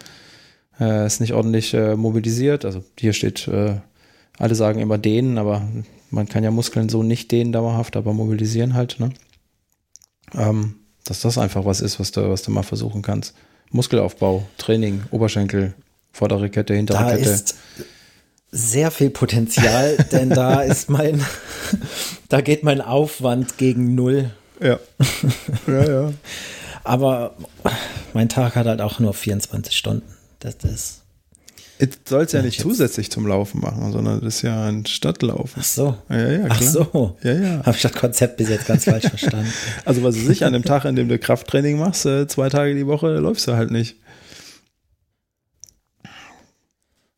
Äh, 0.81 1.07
ist 1.07 1.21
nicht 1.21 1.35
ordentlich 1.35 1.75
äh, 1.75 1.97
mobilisiert. 1.97 2.65
Also 2.65 2.85
hier 2.99 3.13
steht, 3.13 3.49
äh, 3.49 3.77
alle 4.39 4.55
sagen 4.55 4.81
immer 4.81 4.99
dehnen, 4.99 5.39
aber 5.39 5.67
man 6.11 6.29
kann 6.29 6.45
ja 6.45 6.51
Muskeln 6.51 6.89
so 6.89 7.03
nicht 7.03 7.33
dehnen 7.33 7.53
dauerhaft, 7.53 7.97
aber 7.97 8.13
mobilisieren 8.13 8.75
halt. 8.75 9.01
Ne? 9.01 9.11
Ähm, 10.35 10.77
dass 11.05 11.21
das 11.21 11.39
einfach 11.39 11.65
was 11.65 11.81
ist, 11.81 11.99
was 11.99 12.13
du, 12.13 12.29
was 12.31 12.43
du 12.43 12.51
mal 12.51 12.63
versuchen 12.63 13.03
kannst. 13.03 13.35
Muskelaufbau, 13.71 14.47
Training, 14.57 15.03
Oberschenkel, 15.11 15.75
vordere 16.13 16.51
Kette, 16.51 16.75
hintere 16.75 16.99
da 16.99 17.17
Kette. 17.17 17.31
Ist 17.31 17.57
sehr 18.51 18.91
viel 18.91 19.11
Potenzial, 19.11 19.97
denn 20.13 20.31
da 20.31 20.63
ist 20.63 20.89
mein, 20.89 21.25
da 22.29 22.41
geht 22.41 22.63
mein 22.63 22.81
Aufwand 22.81 23.59
gegen 23.59 23.95
null. 23.95 24.31
Ja. 24.61 24.79
Ja, 25.67 25.85
ja. 25.85 26.13
Aber 26.85 27.35
mein 28.15 28.29
Tag 28.29 28.57
hat 28.57 28.67
halt 28.67 28.81
auch 28.81 28.99
nur 28.99 29.13
24 29.13 29.77
Stunden. 29.77 30.07
Das 30.41 30.55
ist. 30.65 31.03
Jetzt 31.79 32.09
soll 32.09 32.25
es 32.25 32.33
ja 32.33 32.43
nicht 32.43 32.61
zusätzlich 32.61 33.11
zum 33.11 33.27
Laufen 33.27 33.61
machen, 33.61 33.93
sondern 33.93 34.21
das 34.21 34.37
ist 34.37 34.43
ja 34.43 34.67
ein 34.67 34.85
Stadtlaufen. 34.85 35.61
Ach 35.63 35.65
so. 35.65 35.97
Ja, 36.09 36.31
ja, 36.31 36.39
klar. 36.39 36.51
Ach 36.51 36.63
so. 36.63 37.17
Ja, 37.23 37.33
ja. 37.35 37.59
Habe 37.65 37.77
ich 37.77 37.83
das 37.83 37.93
Konzept 37.93 38.37
bis 38.37 38.49
jetzt 38.49 38.67
ganz 38.67 38.85
falsch 38.85 39.07
verstanden. 39.09 39.53
Also, 39.85 40.03
was 40.03 40.17
ist 40.17 40.29
ich 40.29 40.45
an 40.45 40.55
dem 40.55 40.65
Tag, 40.65 40.87
an 40.87 40.97
dem 40.97 41.09
du 41.09 41.19
Krafttraining 41.19 41.79
machst, 41.79 42.05
äh, 42.07 42.27
zwei 42.27 42.49
Tage 42.49 42.75
die 42.75 42.87
Woche, 42.87 43.19
läufst 43.19 43.47
du 43.47 43.53
halt 43.53 43.71
nicht. 43.71 43.97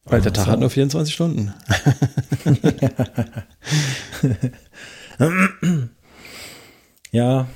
Weil 0.04 0.20
der 0.20 0.32
Tag 0.32 0.46
so. 0.46 0.50
hat 0.52 0.60
nur 0.60 0.70
24 0.70 1.14
Stunden. 1.14 1.54
ja, 7.10 7.46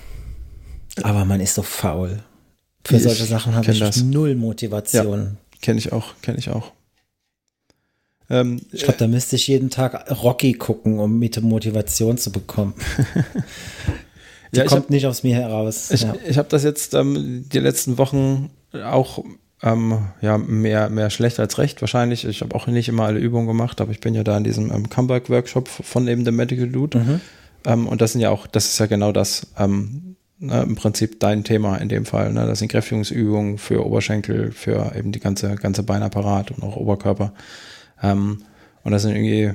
aber 1.03 1.25
man 1.25 1.41
ist 1.41 1.55
so 1.55 1.63
faul. 1.63 2.23
Für 2.85 2.97
ich 2.97 3.03
solche 3.03 3.25
Sachen 3.25 3.55
habe 3.55 3.71
ich 3.71 3.79
das. 3.79 4.03
null 4.03 4.35
Motivation. 4.35 5.39
Ja, 5.53 5.59
kenne 5.61 5.79
ich 5.79 5.93
auch, 5.93 6.15
kenne 6.23 6.39
ich 6.39 6.51
auch. 6.51 6.73
Ähm, 8.31 8.61
ich 8.73 8.85
glaube, 8.85 8.99
da 8.99 9.07
müsste 9.07 9.37
ich 9.37 9.47
jeden 9.49 9.71
Tag 9.71 10.11
Rocky 10.23 10.55
gucken, 10.55 10.99
um 10.99 11.19
mit 11.19 11.41
Motivation 11.43 12.19
zu 12.19 12.33
bekommen. 12.33 12.75
Die 14.53 14.59
ja, 14.59 14.67
kommt 14.67 14.85
hab, 14.85 14.91
nicht 14.91 15.07
aus 15.07 15.25
mir 15.25 15.35
heraus. 15.35 15.91
Ich, 15.91 16.03
ja. 16.03 16.15
ich 16.27 16.39
habe 16.39 16.49
das 16.49 16.63
jetzt 16.63 16.95
ähm, 16.95 17.45
die 17.53 17.59
letzten 17.59 17.99
Wochen 17.99 18.51
auch 18.73 19.25
ähm, 19.63 19.99
ja, 20.21 20.39
mehr, 20.39 20.91
mehr 20.91 21.11
schlecht 21.11 21.41
als 21.41 21.59
recht 21.59 21.81
wahrscheinlich. 21.81 22.25
Ich 22.25 22.41
habe 22.41 22.55
auch 22.55 22.67
nicht 22.67 22.89
immer 22.89 23.05
alle 23.05 23.19
Übungen 23.19 23.47
gemacht, 23.47 23.81
aber 23.81 23.91
ich 23.91 24.01
bin 24.01 24.15
ja 24.15 24.23
da 24.23 24.37
in 24.37 24.45
diesem 24.45 24.71
ähm, 24.71 24.89
Comeback-Workshop 24.89 25.69
von 25.69 26.07
eben 26.07 26.25
dem 26.25 26.37
Medical 26.37 26.69
Dude. 26.69 26.99
Mhm. 26.99 27.21
Ähm, 27.67 27.87
und 27.87 28.01
das 28.01 28.13
sind 28.13 28.21
ja 28.21 28.31
auch, 28.31 28.47
das 28.47 28.67
ist 28.67 28.79
ja 28.79 28.87
genau 28.87 29.13
das, 29.13 29.47
ähm, 29.59 30.17
ne, 30.39 30.63
im 30.63 30.75
Prinzip 30.77 31.21
dein 31.21 31.45
Thema 31.45 31.77
in 31.77 31.89
dem 31.89 32.05
Fall. 32.05 32.33
Ne? 32.33 32.47
Das 32.47 32.59
sind 32.59 32.69
Kräftigungsübungen 32.69 33.59
für 33.59 33.85
Oberschenkel, 33.85 34.53
für 34.53 34.95
eben 34.97 35.13
die 35.13 35.21
ganze, 35.21 35.55
ganze 35.57 35.83
Beinapparat 35.83 36.51
und 36.51 36.63
auch 36.63 36.77
Oberkörper. 36.77 37.33
Ähm, 38.03 38.43
und 38.83 38.93
das 38.93 39.03
sind 39.03 39.13
irgendwie 39.15 39.53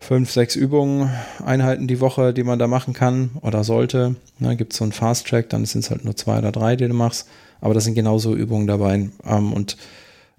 fünf, 0.00 0.30
sechs 0.30 0.56
Übungen, 0.56 1.10
Einheiten 1.44 1.88
die 1.88 2.00
Woche, 2.00 2.32
die 2.32 2.44
man 2.44 2.58
da 2.58 2.66
machen 2.66 2.94
kann 2.94 3.30
oder 3.42 3.64
sollte. 3.64 4.16
Ne, 4.38 4.56
Gibt 4.56 4.72
es 4.72 4.78
so 4.78 4.84
einen 4.84 4.92
Fast 4.92 5.26
Track, 5.26 5.50
dann 5.50 5.64
sind 5.66 5.84
es 5.84 5.90
halt 5.90 6.04
nur 6.04 6.16
zwei 6.16 6.38
oder 6.38 6.52
drei, 6.52 6.76
die 6.76 6.86
du 6.86 6.94
machst. 6.94 7.28
Aber 7.60 7.74
das 7.74 7.84
sind 7.84 7.94
genauso 7.94 8.34
Übungen 8.34 8.66
dabei. 8.66 9.08
Ähm, 9.26 9.52
und 9.52 9.76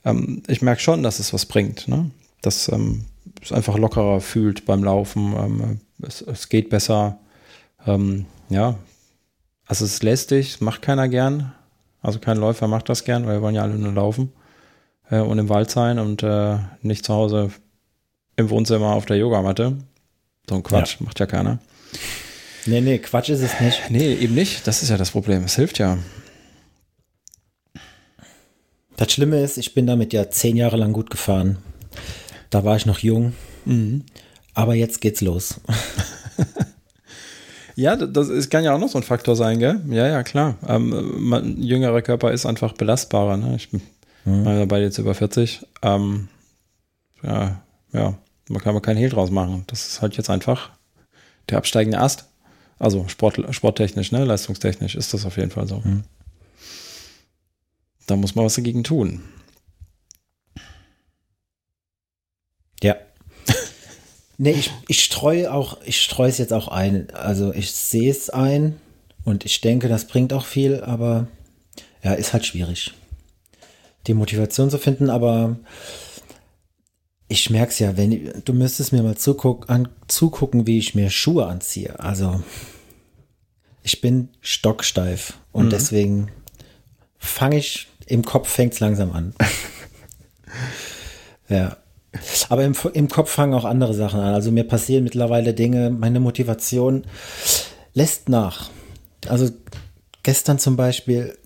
ähm, 0.05 0.43
ich 0.47 0.61
merke 0.61 0.81
schon, 0.81 1.03
dass 1.03 1.19
es 1.19 1.33
was 1.33 1.45
bringt. 1.45 1.87
Ne? 1.87 2.11
Dass 2.41 2.69
ähm, 2.69 3.05
es 3.41 3.51
einfach 3.51 3.77
lockerer 3.77 4.21
fühlt 4.21 4.65
beim 4.65 4.83
Laufen. 4.83 5.33
Ähm, 5.37 5.79
es, 6.01 6.21
es, 6.21 6.49
geht 6.49 6.69
besser. 6.69 7.19
Ähm, 7.85 8.25
ja. 8.49 8.75
Also 9.65 9.85
es 9.85 9.93
ist 9.93 10.03
lästig, 10.03 10.61
macht 10.61 10.81
keiner 10.81 11.07
gern. 11.07 11.53
Also 12.01 12.19
kein 12.19 12.37
Läufer 12.37 12.67
macht 12.67 12.89
das 12.89 13.03
gern, 13.03 13.25
weil 13.25 13.37
wir 13.37 13.41
wollen 13.41 13.55
ja 13.55 13.63
alle 13.63 13.75
nur 13.75 13.93
laufen. 13.93 14.31
äh, 15.09 15.19
und 15.19 15.37
im 15.39 15.49
Wald 15.49 15.69
sein 15.69 15.99
und 15.99 16.23
äh, 16.23 16.57
nicht 16.81 17.05
zu 17.05 17.13
Hause 17.13 17.51
im 18.35 18.49
Wohnzimmer 18.49 18.93
auf 18.93 19.05
der 19.05 19.17
Yogamatte. 19.17 19.77
So 20.47 20.55
ein 20.55 20.63
Quatsch, 20.63 20.97
ja. 20.99 21.05
macht 21.05 21.19
ja 21.19 21.25
keiner. 21.25 21.59
Nee, 22.65 22.81
nee, 22.81 22.97
Quatsch 22.99 23.29
ist 23.29 23.41
es 23.41 23.59
nicht. 23.59 23.89
Nee, 23.89 24.13
eben 24.15 24.35
nicht. 24.35 24.65
Das 24.67 24.83
ist 24.83 24.89
ja 24.89 24.97
das 24.97 25.11
Problem. 25.11 25.43
Es 25.43 25.55
hilft 25.55 25.79
ja. 25.79 25.97
Das 28.95 29.11
Schlimme 29.11 29.41
ist, 29.41 29.57
ich 29.57 29.73
bin 29.73 29.87
damit 29.87 30.13
ja 30.13 30.29
zehn 30.29 30.57
Jahre 30.57 30.77
lang 30.77 30.91
gut 30.91 31.09
gefahren. 31.09 31.57
Da 32.49 32.65
war 32.65 32.75
ich 32.75 32.85
noch 32.85 32.99
jung. 32.99 33.33
Mhm. 33.65 34.03
Aber 34.59 34.75
jetzt 34.75 34.99
geht's 34.99 35.21
los. 35.21 35.61
ja, 37.77 37.95
das 37.95 38.27
ist, 38.27 38.49
kann 38.49 38.65
ja 38.65 38.75
auch 38.75 38.77
noch 38.77 38.89
so 38.89 38.97
ein 38.97 39.03
Faktor 39.03 39.37
sein, 39.37 39.57
gell? 39.57 39.81
Ja, 39.87 40.05
ja, 40.05 40.21
klar. 40.21 40.57
Ähm, 40.67 41.29
man, 41.29 41.63
jüngerer 41.63 42.01
Körper 42.01 42.33
ist 42.33 42.45
einfach 42.45 42.73
belastbarer. 42.73 43.37
Ne? 43.37 43.55
Ich 43.55 43.69
bin 43.69 43.79
mhm. 44.25 44.67
bei 44.67 44.81
jetzt 44.81 44.97
über 44.97 45.15
40. 45.15 45.65
Ähm, 45.81 46.27
ja, 47.23 47.61
ja, 47.93 48.15
man 48.49 48.61
kann 48.61 48.73
man 48.73 48.81
keinen 48.81 48.97
Hehl 48.97 49.07
draus 49.07 49.31
machen. 49.31 49.63
Das 49.67 49.87
ist 49.87 50.01
halt 50.01 50.17
jetzt 50.17 50.29
einfach 50.29 50.71
der 51.47 51.57
absteigende 51.57 51.99
Ast. 51.99 52.25
Also 52.79 53.07
Sport, 53.07 53.41
sporttechnisch, 53.51 54.11
ne, 54.11 54.25
leistungstechnisch 54.25 54.95
ist 54.95 55.13
das 55.13 55.25
auf 55.25 55.37
jeden 55.37 55.51
Fall 55.51 55.67
so. 55.69 55.77
Mhm. 55.85 56.03
Da 58.07 58.17
muss 58.17 58.35
man 58.35 58.43
was 58.43 58.55
dagegen 58.55 58.83
tun. 58.83 59.21
Ja. 62.83 62.97
Nee, 64.39 64.51
ich, 64.51 64.71
ich 64.87 65.03
streue 65.03 65.53
auch, 65.53 65.77
ich 65.85 66.01
streue 66.01 66.29
es 66.29 66.39
jetzt 66.39 66.53
auch 66.53 66.69
ein. 66.69 67.11
Also 67.11 67.53
ich 67.53 67.71
sehe 67.71 68.09
es 68.09 68.31
ein 68.31 68.79
und 69.23 69.45
ich 69.45 69.61
denke, 69.61 69.87
das 69.87 70.07
bringt 70.07 70.33
auch 70.33 70.45
viel, 70.45 70.81
aber 70.81 71.27
ja, 72.03 72.13
ist 72.13 72.33
halt 72.33 72.45
schwierig. 72.45 72.93
Die 74.07 74.13
Motivation 74.15 74.71
zu 74.71 74.79
finden, 74.79 75.09
aber 75.09 75.57
ich 77.27 77.49
merke 77.51 77.71
es 77.71 77.79
ja, 77.79 77.95
wenn 77.97 78.41
du 78.43 78.53
müsstest 78.53 78.93
mir 78.93 79.03
mal 79.03 79.17
zuguck, 79.17 79.69
an, 79.69 79.89
zugucken, 80.07 80.65
wie 80.65 80.79
ich 80.79 80.95
mir 80.95 81.11
Schuhe 81.11 81.45
anziehe. 81.45 81.99
Also 81.99 82.41
ich 83.83 84.01
bin 84.01 84.29
stocksteif 84.41 85.33
und 85.51 85.65
mhm. 85.65 85.69
deswegen 85.69 86.31
fange 87.17 87.57
ich 87.57 87.87
im 88.07 88.23
Kopf 88.23 88.49
fängt 88.49 88.73
es 88.73 88.79
langsam 88.79 89.11
an. 89.11 89.35
ja. 91.49 91.77
Aber 92.49 92.63
im, 92.63 92.75
im 92.93 93.07
Kopf 93.07 93.31
fangen 93.31 93.53
auch 93.53 93.65
andere 93.65 93.93
Sachen 93.93 94.19
an. 94.19 94.33
Also 94.33 94.51
mir 94.51 94.63
passieren 94.63 95.03
mittlerweile 95.03 95.53
Dinge, 95.53 95.89
meine 95.89 96.19
Motivation 96.19 97.03
lässt 97.93 98.29
nach. 98.29 98.69
Also 99.27 99.49
gestern 100.23 100.59
zum 100.59 100.75
Beispiel, 100.75 101.37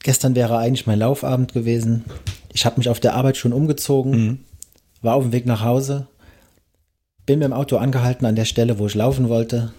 gestern 0.00 0.34
wäre 0.34 0.58
eigentlich 0.58 0.86
mein 0.86 0.98
Laufabend 0.98 1.52
gewesen. 1.52 2.04
Ich 2.52 2.66
habe 2.66 2.78
mich 2.78 2.88
auf 2.88 3.00
der 3.00 3.14
Arbeit 3.14 3.36
schon 3.36 3.52
umgezogen, 3.52 4.10
mhm. 4.12 4.38
war 5.02 5.14
auf 5.14 5.24
dem 5.24 5.32
Weg 5.32 5.46
nach 5.46 5.62
Hause, 5.62 6.06
bin 7.26 7.38
mit 7.38 7.46
dem 7.46 7.52
Auto 7.52 7.76
angehalten 7.78 8.26
an 8.26 8.36
der 8.36 8.44
Stelle, 8.44 8.78
wo 8.78 8.86
ich 8.86 8.94
laufen 8.94 9.28
wollte. 9.28 9.72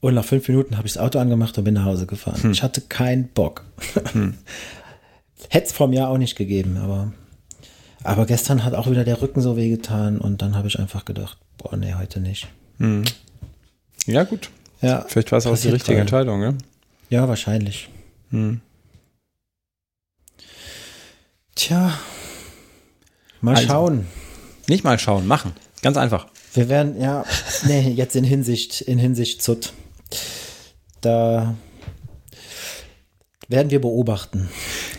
Und 0.00 0.14
nach 0.14 0.24
fünf 0.24 0.48
Minuten 0.48 0.76
habe 0.76 0.86
ich 0.86 0.94
das 0.94 1.02
Auto 1.02 1.18
angemacht 1.18 1.56
und 1.58 1.64
bin 1.64 1.74
nach 1.74 1.84
Hause 1.84 2.06
gefahren. 2.06 2.42
Hm. 2.42 2.52
Ich 2.52 2.62
hatte 2.62 2.80
keinen 2.80 3.28
Bock. 3.28 3.64
Hm. 4.12 4.34
Hätte 5.48 5.66
es 5.66 5.72
vor 5.72 5.88
mir 5.88 6.08
auch 6.08 6.18
nicht 6.18 6.36
gegeben, 6.36 6.76
aber, 6.76 7.12
aber 8.02 8.26
gestern 8.26 8.64
hat 8.64 8.74
auch 8.74 8.90
wieder 8.90 9.04
der 9.04 9.20
Rücken 9.20 9.40
so 9.40 9.56
wehgetan 9.56 10.18
und 10.18 10.42
dann 10.42 10.56
habe 10.56 10.68
ich 10.68 10.78
einfach 10.78 11.04
gedacht, 11.04 11.38
boah, 11.58 11.76
nee, 11.76 11.94
heute 11.94 12.20
nicht. 12.20 12.48
Hm. 12.78 13.04
Ja, 14.06 14.24
gut. 14.24 14.50
Ja, 14.80 15.04
Vielleicht 15.06 15.30
war 15.32 15.38
es 15.38 15.46
auch 15.46 15.58
die 15.58 15.68
richtige 15.68 15.96
toll. 15.96 16.00
Entscheidung, 16.00 16.40
ne? 16.40 16.56
Ja, 17.10 17.28
wahrscheinlich. 17.28 17.88
Hm. 18.30 18.60
Tja, 21.54 21.92
mal 23.42 23.56
also, 23.56 23.68
schauen. 23.68 24.06
Nicht 24.68 24.84
mal 24.84 24.98
schauen, 24.98 25.26
machen. 25.26 25.52
Ganz 25.82 25.96
einfach. 25.96 26.26
Wir 26.54 26.68
werden, 26.68 27.00
ja, 27.00 27.24
nee, 27.66 27.90
jetzt 27.90 28.16
in 28.16 28.24
Hinsicht, 28.24 28.80
in 28.80 28.98
Hinsicht 28.98 29.42
Zut. 29.42 29.72
Da 31.00 31.54
werden 33.48 33.70
wir 33.70 33.80
beobachten. 33.80 34.48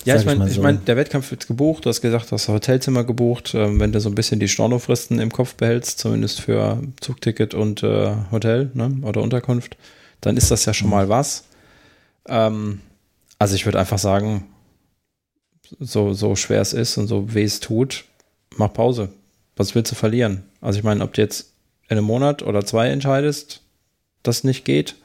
Ja, 0.05 0.15
ich 0.15 0.25
meine, 0.25 0.47
ich, 0.47 0.55
so. 0.55 0.61
mein, 0.61 0.83
der 0.85 0.97
Wettkampf 0.97 1.29
wird 1.31 1.47
gebucht, 1.47 1.85
du 1.85 1.89
hast 1.89 2.01
gesagt, 2.01 2.31
du 2.31 2.33
hast 2.33 2.47
Hotelzimmer 2.47 3.03
gebucht. 3.03 3.53
Ähm, 3.53 3.79
wenn 3.79 3.91
du 3.91 3.99
so 3.99 4.09
ein 4.09 4.15
bisschen 4.15 4.39
die 4.39 4.47
Stornofristen 4.47 5.19
im 5.19 5.31
Kopf 5.31 5.55
behältst, 5.55 5.99
zumindest 5.99 6.41
für 6.41 6.81
Zugticket 6.99 7.53
und 7.53 7.83
äh, 7.83 8.15
Hotel 8.31 8.71
ne, 8.73 8.97
oder 9.03 9.21
Unterkunft, 9.21 9.77
dann 10.21 10.37
ist 10.37 10.51
das 10.51 10.65
ja 10.65 10.73
schon 10.73 10.87
mhm. 10.87 10.95
mal 10.95 11.09
was. 11.09 11.45
Ähm, 12.27 12.81
also 13.39 13.55
ich 13.55 13.65
würde 13.65 13.79
einfach 13.79 13.99
sagen, 13.99 14.47
so, 15.79 16.13
so 16.13 16.35
schwer 16.35 16.61
es 16.61 16.73
ist 16.73 16.97
und 16.97 17.07
so 17.07 17.33
weh 17.33 17.43
es 17.43 17.59
tut, 17.59 18.05
mach 18.55 18.73
Pause. 18.73 19.09
Was 19.55 19.75
willst 19.75 19.91
du 19.91 19.95
verlieren? 19.95 20.43
Also 20.59 20.79
ich 20.79 20.83
meine, 20.83 21.03
ob 21.03 21.13
du 21.13 21.21
jetzt 21.21 21.53
in 21.87 21.97
einem 21.97 22.05
Monat 22.05 22.43
oder 22.43 22.65
zwei 22.65 22.89
entscheidest, 22.89 23.61
das 24.23 24.43
nicht 24.43 24.65
geht 24.65 24.95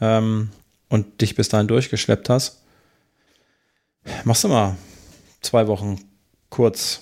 ähm, 0.00 0.50
und 0.88 1.20
dich 1.20 1.34
bis 1.34 1.48
dahin 1.48 1.68
durchgeschleppt 1.68 2.28
hast, 2.28 2.62
machst 4.24 4.44
du 4.44 4.48
mal 4.48 4.76
zwei 5.40 5.66
Wochen 5.66 5.98
kurz 6.50 7.00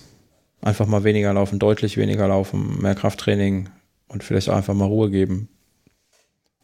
einfach 0.63 0.87
mal 0.87 1.05
weniger 1.05 1.33
laufen, 1.33 1.59
deutlich 1.59 1.97
weniger 1.97 2.29
laufen, 2.29 2.81
mehr 2.81 2.95
Krafttraining 2.95 3.69
und 4.09 4.25
vielleicht 4.25 4.49
auch 4.49 4.57
einfach 4.57 4.75
mal 4.75 4.87
Ruhe 4.87 5.11
geben. 5.11 5.49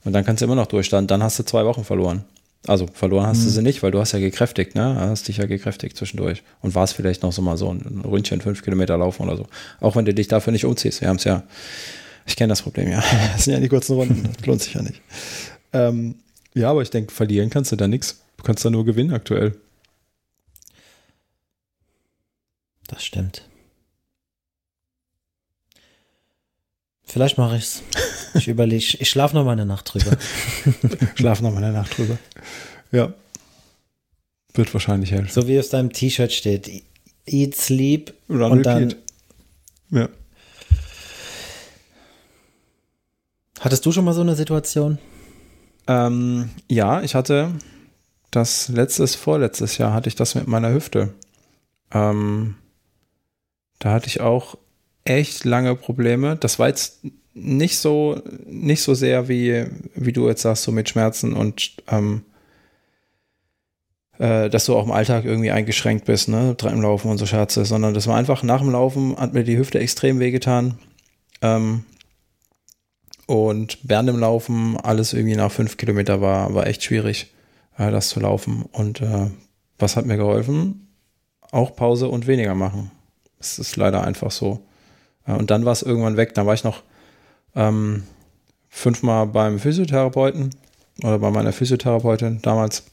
Und 0.04 0.12
dann 0.12 0.24
kannst 0.24 0.40
du 0.40 0.46
immer 0.46 0.54
noch 0.54 0.66
durchstanden. 0.66 1.08
Dann 1.08 1.22
hast 1.22 1.38
du 1.38 1.42
zwei 1.42 1.64
Wochen 1.64 1.84
verloren. 1.84 2.24
Also 2.66 2.86
verloren 2.92 3.26
hast 3.26 3.40
mhm. 3.40 3.44
du 3.44 3.50
sie 3.50 3.62
nicht, 3.62 3.82
weil 3.82 3.90
du 3.90 4.00
hast 4.00 4.12
ja 4.12 4.18
gekräftigt, 4.18 4.74
ne? 4.74 4.94
Hast 4.96 5.28
dich 5.28 5.38
ja 5.38 5.46
gekräftigt 5.46 5.96
zwischendurch. 5.96 6.42
Und 6.60 6.74
warst 6.74 6.94
vielleicht 6.94 7.22
noch 7.22 7.32
so 7.32 7.42
mal 7.42 7.56
so 7.56 7.72
ein 7.72 8.02
Ründchen, 8.04 8.40
fünf 8.40 8.62
Kilometer 8.62 8.96
laufen 8.96 9.22
oder 9.22 9.36
so. 9.36 9.46
Auch 9.80 9.96
wenn 9.96 10.04
du 10.04 10.14
dich 10.14 10.28
dafür 10.28 10.52
nicht 10.52 10.64
umziehst. 10.64 11.00
Wir 11.00 11.08
haben 11.08 11.16
es 11.16 11.24
ja, 11.24 11.42
ich 12.26 12.36
kenne 12.36 12.48
das 12.48 12.62
Problem, 12.62 12.90
ja. 12.90 13.02
Das 13.32 13.44
sind 13.44 13.54
ja 13.54 13.60
die 13.60 13.68
kurzen 13.68 13.94
Runden. 13.94 14.28
Das 14.36 14.46
lohnt 14.46 14.62
sich 14.62 14.74
ja 14.74 14.82
nicht. 14.82 15.00
Ähm, 15.72 16.16
ja, 16.54 16.70
aber 16.70 16.82
ich 16.82 16.90
denke, 16.90 17.12
verlieren 17.12 17.50
kannst 17.50 17.72
du 17.72 17.76
da 17.76 17.88
nichts. 17.88 18.20
Du 18.36 18.44
kannst 18.44 18.64
da 18.64 18.70
nur 18.70 18.84
gewinnen 18.84 19.12
aktuell. 19.12 19.54
Das 22.90 23.04
stimmt. 23.04 23.48
Vielleicht 27.04 27.38
mache 27.38 27.56
ich's. 27.56 27.82
Ich 28.34 28.48
überlege, 28.48 28.96
ich 28.98 29.08
schlafe 29.08 29.34
noch 29.34 29.44
mal 29.44 29.52
eine 29.52 29.64
Nacht 29.66 29.92
drüber. 29.94 30.16
schlaf 31.14 31.40
noch 31.40 31.52
mal 31.52 31.62
eine 31.62 31.72
Nacht 31.72 31.96
drüber. 31.96 32.18
Ja. 32.90 33.12
Wird 34.54 34.74
wahrscheinlich 34.74 35.12
helfen. 35.12 35.30
So 35.30 35.46
wie 35.46 35.56
es 35.56 35.68
deinem 35.70 35.92
T-Shirt 35.92 36.32
steht. 36.32 36.84
Eat, 37.26 37.56
sleep 37.56 38.12
Run, 38.28 38.52
und 38.52 38.66
repeat. 38.66 38.96
dann. 39.90 40.00
Ja. 40.00 40.08
Hattest 43.60 43.86
du 43.86 43.92
schon 43.92 44.04
mal 44.04 44.14
so 44.14 44.22
eine 44.22 44.34
Situation? 44.34 44.98
Ähm, 45.86 46.50
ja, 46.68 47.02
ich 47.02 47.14
hatte 47.14 47.52
das 48.32 48.68
letztes, 48.68 49.14
vorletztes 49.14 49.78
Jahr 49.78 49.92
hatte 49.92 50.08
ich 50.08 50.16
das 50.16 50.34
mit 50.34 50.48
meiner 50.48 50.72
Hüfte. 50.72 51.14
Ähm, 51.92 52.56
da 53.80 53.92
hatte 53.92 54.06
ich 54.06 54.20
auch 54.20 54.56
echt 55.04 55.44
lange 55.44 55.74
Probleme. 55.74 56.36
Das 56.36 56.60
war 56.60 56.68
jetzt 56.68 57.00
nicht 57.34 57.78
so, 57.78 58.22
nicht 58.46 58.82
so 58.82 58.94
sehr 58.94 59.28
wie, 59.28 59.66
wie 59.94 60.12
du 60.12 60.28
jetzt 60.28 60.42
sagst, 60.42 60.62
so 60.62 60.70
mit 60.70 60.88
Schmerzen 60.88 61.32
und 61.32 61.76
ähm, 61.88 62.22
äh, 64.18 64.50
dass 64.50 64.66
du 64.66 64.76
auch 64.76 64.84
im 64.84 64.92
Alltag 64.92 65.24
irgendwie 65.24 65.50
eingeschränkt 65.50 66.04
bist, 66.04 66.28
ne, 66.28 66.56
Treppenlaufen 66.56 67.10
und 67.10 67.18
so 67.18 67.26
Scherze, 67.26 67.64
sondern 67.64 67.94
das 67.94 68.06
war 68.06 68.16
einfach 68.16 68.42
nach 68.42 68.60
dem 68.60 68.70
Laufen 68.70 69.16
hat 69.16 69.32
mir 69.32 69.44
die 69.44 69.56
Hüfte 69.56 69.80
extrem 69.80 70.20
wehgetan. 70.20 70.78
Ähm, 71.40 71.84
und 73.26 73.78
während 73.82 74.08
dem 74.08 74.18
Laufen 74.18 74.76
alles 74.76 75.12
irgendwie 75.12 75.36
nach 75.36 75.52
fünf 75.52 75.76
Kilometer 75.76 76.20
war, 76.20 76.52
war 76.54 76.66
echt 76.66 76.82
schwierig, 76.82 77.32
äh, 77.78 77.90
das 77.90 78.08
zu 78.08 78.20
laufen. 78.20 78.64
Und 78.72 79.00
äh, 79.00 79.30
was 79.78 79.96
hat 79.96 80.04
mir 80.04 80.16
geholfen? 80.16 80.88
Auch 81.50 81.74
Pause 81.74 82.08
und 82.08 82.26
weniger 82.26 82.54
machen. 82.54 82.90
Es 83.40 83.58
ist 83.58 83.76
leider 83.76 84.04
einfach 84.04 84.30
so. 84.30 84.60
Äh, 85.26 85.32
und 85.32 85.50
dann 85.50 85.64
war 85.64 85.72
es 85.72 85.82
irgendwann 85.82 86.16
weg. 86.16 86.34
Dann 86.34 86.46
war 86.46 86.54
ich 86.54 86.64
noch 86.64 86.82
ähm, 87.56 88.04
fünfmal 88.68 89.26
beim 89.26 89.58
Physiotherapeuten 89.58 90.50
oder 91.02 91.18
bei 91.18 91.30
meiner 91.30 91.52
Physiotherapeutin 91.52 92.40
damals, 92.42 92.84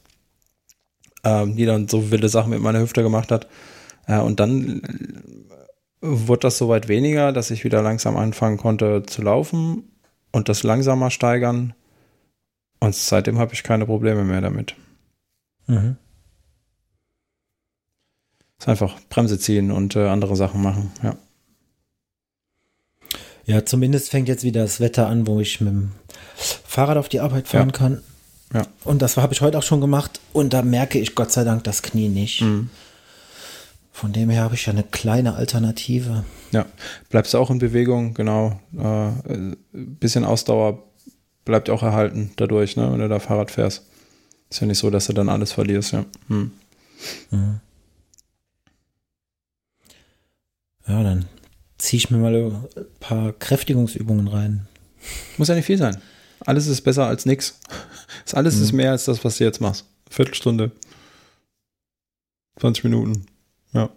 ähm, 1.24 1.56
die 1.56 1.66
dann 1.66 1.88
so 1.88 2.10
wilde 2.10 2.30
Sachen 2.30 2.50
mit 2.50 2.62
meiner 2.62 2.80
Hüfte 2.80 3.04
gemacht 3.04 3.32
hat. 3.32 3.48
Äh, 4.08 4.20
und 4.20 4.40
dann 4.40 4.82
wurde 6.02 6.42
das 6.42 6.58
soweit 6.58 6.88
weniger, 6.88 7.32
dass 7.32 7.52
ich 7.52 7.64
wieder 7.64 7.82
langsam 7.82 8.18
anfangen 8.18 8.58
konnte 8.58 9.04
zu 9.04 9.22
laufen 9.22 9.84
und 10.32 10.50
das 10.50 10.64
langsamer 10.64 11.12
steigern. 11.12 11.74
Und 12.80 12.96
seitdem 12.96 13.40
habe 13.40 13.54
ich 13.54 13.64
keine 13.64 13.86
Probleme 13.86 14.24
mehr 14.24 14.42
damit. 14.42 14.76
Mhm. 15.66 15.98
Ist 18.60 18.68
einfach 18.68 19.00
Bremse 19.10 19.38
ziehen 19.40 19.72
und 19.72 19.96
äh, 19.96 20.08
andere 20.08 20.36
Sachen 20.36 20.62
machen, 20.62 20.92
ja. 21.04 21.16
Ja, 23.46 23.66
zumindest 23.66 24.10
fängt 24.10 24.28
jetzt 24.28 24.44
wieder 24.44 24.62
das 24.62 24.82
Wetter 24.82 25.08
an, 25.08 25.26
wo 25.26 25.40
ich 25.40 25.62
mit 25.62 25.72
dem 25.72 25.92
Fahrrad 26.36 26.98
auf 26.98 27.08
die 27.08 27.22
Arbeit 27.22 27.48
fahren 27.48 27.70
ja. 27.70 27.72
kann. 27.72 28.02
Ja. 28.54 28.68
Und 28.84 29.02
das 29.02 29.16
habe 29.16 29.34
ich 29.34 29.40
heute 29.40 29.58
auch 29.58 29.64
schon 29.64 29.80
gemacht. 29.80 30.20
Und 30.34 30.54
da 30.54 30.62
merke 30.62 31.00
ich 31.00 31.16
Gott 31.16 31.32
sei 31.32 31.46
Dank 31.46 31.64
das 31.64 31.82
Knie 31.82 32.10
nicht. 32.10 32.42
Mhm. 32.42 32.70
Von 33.94 34.14
dem 34.14 34.30
her 34.30 34.44
habe 34.44 34.56
ich 34.56 34.66
ja 34.66 34.74
eine 34.74 34.84
kleine 34.84 35.36
Alternative. 35.36 36.26
Ja, 36.52 36.66
bleibst 37.10 37.34
du 37.34 37.38
auch 37.38 37.50
in 37.50 37.60
Bewegung, 37.60 38.14
genau. 38.14 38.60
Äh, 38.78 39.56
bisschen 39.72 40.26
Ausdauer 40.26 40.84
bleibt 41.46 41.70
auch 41.70 41.84
erhalten 41.84 42.32
dadurch, 42.36 42.76
ne, 42.76 42.92
wenn 42.92 43.00
du 43.00 43.08
da 43.08 43.20
Fahrrad 43.20 43.50
fährst. 43.50 43.86
Ist 44.50 44.60
ja 44.60 44.68
nicht 44.68 44.78
so, 44.78 44.90
dass 44.90 45.08
du 45.08 45.14
dann 45.14 45.30
alles 45.30 45.54
verlierst, 45.54 45.94
ja. 45.94 46.06
Hm. 46.28 46.52
Mhm. 47.32 47.60
Ja, 50.88 51.04
dann 51.04 51.26
ziehe 51.78 51.98
ich 51.98 52.10
mir 52.10 52.18
mal 52.18 52.34
ein 52.36 52.86
paar 53.00 53.34
Kräftigungsübungen 53.34 54.28
rein. 54.28 54.68
Muss 55.38 55.48
ja 55.48 55.56
nicht 55.56 55.66
viel 55.66 55.78
sein. 55.78 55.98
Alles 56.42 56.68
ist 56.68 56.82
besser 56.82 57.08
als 57.08 57.26
nichts. 57.26 57.60
Alles 58.34 58.56
mhm. 58.56 58.64
ist 58.64 58.72
mehr 58.74 58.92
als 58.92 59.06
das, 59.06 59.24
was 59.24 59.38
du 59.38 59.44
jetzt 59.44 59.62
machst. 59.62 59.86
Viertelstunde. 60.10 60.72
20 62.60 62.86
Minuten. 62.86 63.26
Ja. 63.74 63.90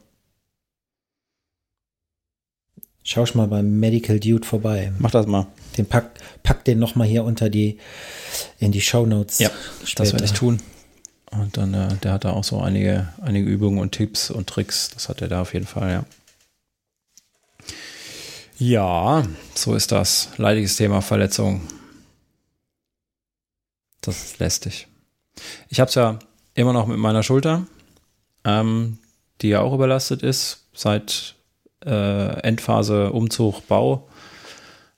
Schau 3.02 3.24
ich 3.24 3.34
mal 3.34 3.46
beim 3.46 3.80
Medical 3.80 4.20
Dude 4.20 4.46
vorbei. 4.46 4.92
Mach 4.98 5.10
das 5.10 5.26
mal. 5.26 5.46
Den 5.78 5.86
pack, 5.86 6.10
pack 6.42 6.64
den 6.64 6.78
nochmal 6.78 7.08
hier 7.08 7.24
unter 7.24 7.48
die, 7.48 7.78
in 8.58 8.72
die 8.72 8.80
Show 8.80 9.06
Notes. 9.06 9.38
Ja, 9.38 9.50
später. 9.84 10.04
das 10.04 10.12
werde 10.12 10.24
ich 10.26 10.32
tun. 10.32 10.60
Und 11.30 11.56
dann, 11.56 11.74
äh, 11.74 11.96
der 12.02 12.12
hat 12.12 12.24
da 12.24 12.32
auch 12.32 12.44
so 12.44 12.60
einige, 12.60 13.08
einige 13.20 13.48
Übungen 13.48 13.78
und 13.78 13.92
Tipps 13.92 14.30
und 14.30 14.48
Tricks. 14.48 14.90
Das 14.92 15.08
hat 15.08 15.22
er 15.22 15.28
da 15.28 15.42
auf 15.42 15.54
jeden 15.54 15.66
Fall, 15.66 15.90
ja. 15.90 16.04
Ja, 18.60 19.26
so 19.54 19.74
ist 19.74 19.90
das. 19.90 20.28
Leidiges 20.36 20.76
Thema 20.76 21.00
Verletzung. 21.00 21.62
Das 24.02 24.22
ist 24.22 24.38
lästig. 24.38 24.86
Ich 25.70 25.80
habe 25.80 25.88
es 25.88 25.94
ja 25.94 26.18
immer 26.54 26.74
noch 26.74 26.86
mit 26.86 26.98
meiner 26.98 27.22
Schulter, 27.22 27.66
ähm, 28.44 28.98
die 29.40 29.48
ja 29.48 29.62
auch 29.62 29.72
überlastet 29.72 30.22
ist, 30.22 30.66
seit 30.74 31.36
äh, 31.86 32.40
Endphase 32.42 33.12
Umzug, 33.12 33.66
Bau. 33.66 34.10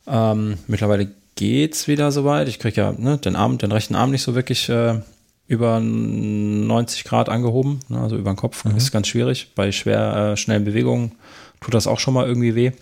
Ähm, 0.09 0.59
mittlerweile 0.66 1.14
es 1.40 1.87
wieder 1.87 2.11
soweit. 2.11 2.48
Ich 2.48 2.59
kriege 2.59 2.81
ja 2.81 2.92
ne, 2.98 3.18
den 3.18 3.37
Arm, 3.37 3.59
den 3.59 3.70
rechten 3.70 3.94
Arm 3.94 4.11
nicht 4.11 4.22
so 4.22 4.35
wirklich 4.35 4.68
äh, 4.70 5.01
über 5.46 5.79
90 5.79 7.05
Grad 7.05 7.29
angehoben, 7.29 7.79
ne, 7.88 8.01
also 8.01 8.16
über 8.16 8.33
den 8.33 8.37
Kopf. 8.37 8.64
Mhm. 8.64 8.77
Ist 8.77 8.90
ganz 8.90 9.07
schwierig. 9.07 9.53
Bei 9.55 9.70
schwer, 9.70 10.33
äh, 10.33 10.37
schnellen 10.37 10.64
Bewegungen 10.64 11.12
tut 11.61 11.75
das 11.75 11.87
auch 11.87 12.01
schon 12.01 12.14
mal 12.14 12.27
irgendwie 12.27 12.57
weh. 12.57 12.72